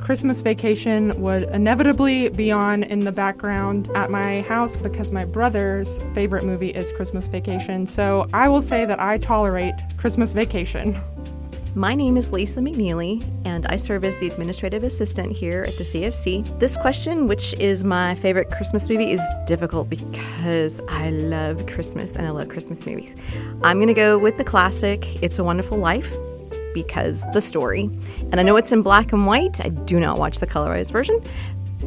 Christmas 0.00 0.42
vacation 0.42 1.18
would 1.22 1.44
inevitably 1.44 2.28
be 2.28 2.50
on 2.50 2.82
in 2.82 3.00
the 3.00 3.12
background 3.12 3.90
at 3.94 4.10
my 4.10 4.42
house 4.42 4.76
because 4.76 5.12
my 5.12 5.24
brother's 5.24 5.98
favorite 6.14 6.44
movie 6.44 6.70
is 6.70 6.92
Christmas 6.92 7.26
Vacation. 7.26 7.86
So 7.86 8.28
I 8.34 8.48
will 8.48 8.60
say 8.60 8.84
that 8.84 9.00
I 9.00 9.16
tolerate 9.16 9.74
Christmas 9.96 10.34
Vacation. 10.34 11.00
My 11.76 11.96
name 11.96 12.16
is 12.16 12.32
Lisa 12.32 12.60
McKneely, 12.60 13.28
and 13.44 13.66
I 13.66 13.74
serve 13.74 14.04
as 14.04 14.20
the 14.20 14.28
administrative 14.28 14.84
assistant 14.84 15.32
here 15.32 15.64
at 15.66 15.76
the 15.76 15.82
CFC. 15.82 16.60
This 16.60 16.78
question, 16.78 17.26
which 17.26 17.52
is 17.58 17.82
my 17.82 18.14
favorite 18.14 18.48
Christmas 18.52 18.88
movie, 18.88 19.10
is 19.10 19.20
difficult 19.48 19.90
because 19.90 20.80
I 20.88 21.10
love 21.10 21.66
Christmas 21.66 22.14
and 22.14 22.28
I 22.28 22.30
love 22.30 22.48
Christmas 22.48 22.86
movies. 22.86 23.16
I'm 23.64 23.78
going 23.78 23.88
to 23.88 23.92
go 23.92 24.18
with 24.18 24.36
the 24.36 24.44
classic, 24.44 25.20
It's 25.20 25.40
a 25.40 25.44
Wonderful 25.44 25.76
Life, 25.76 26.16
because 26.74 27.26
the 27.32 27.40
story. 27.40 27.90
And 28.30 28.36
I 28.36 28.44
know 28.44 28.54
it's 28.54 28.70
in 28.70 28.82
black 28.82 29.12
and 29.12 29.26
white. 29.26 29.60
I 29.66 29.70
do 29.70 29.98
not 29.98 30.16
watch 30.16 30.38
the 30.38 30.46
colorized 30.46 30.92
version, 30.92 31.20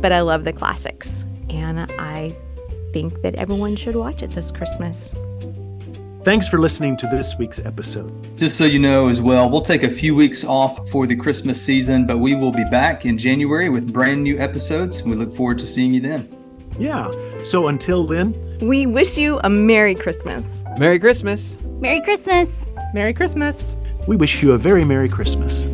but 0.01 0.11
I 0.11 0.19
love 0.19 0.43
the 0.43 0.51
classics. 0.51 1.23
And 1.49 1.79
I 1.97 2.35
think 2.91 3.21
that 3.21 3.35
everyone 3.35 3.77
should 3.77 3.95
watch 3.95 4.21
it 4.21 4.31
this 4.31 4.51
Christmas. 4.51 5.13
Thanks 6.28 6.49
for 6.49 6.57
listening 6.57 6.97
to 6.97 7.07
this 7.07 7.38
week's 7.38 7.57
episode. 7.59 8.11
Just 8.36 8.57
so 8.57 8.65
you 8.65 8.80
know 8.80 9.07
as 9.07 9.21
well, 9.21 9.49
we'll 9.49 9.61
take 9.61 9.84
a 9.84 9.89
few 9.89 10.13
weeks 10.13 10.43
off 10.43 10.89
for 10.89 11.07
the 11.07 11.15
Christmas 11.15 11.61
season, 11.61 12.05
but 12.05 12.17
we 12.17 12.36
will 12.36 12.51
be 12.51 12.65
back 12.65 13.05
in 13.05 13.17
January 13.17 13.69
with 13.69 13.93
brand 13.93 14.23
new 14.23 14.38
episodes. 14.38 15.01
We 15.03 15.15
look 15.15 15.34
forward 15.34 15.57
to 15.59 15.65
seeing 15.65 15.93
you 15.93 16.01
then. 16.01 16.28
Yeah. 16.78 17.09
So 17.45 17.69
until 17.69 18.05
then, 18.05 18.36
we 18.59 18.86
wish 18.86 19.17
you 19.17 19.39
a 19.45 19.49
Merry 19.49 19.95
Christmas. 19.95 20.65
Merry 20.78 20.99
Christmas. 20.99 21.57
Merry 21.80 22.01
Christmas. 22.01 22.67
Merry 22.93 23.13
Christmas. 23.13 23.78
We 24.05 24.17
wish 24.17 24.43
you 24.43 24.51
a 24.51 24.57
very 24.57 24.84
Merry 24.84 25.07
Christmas. 25.07 25.65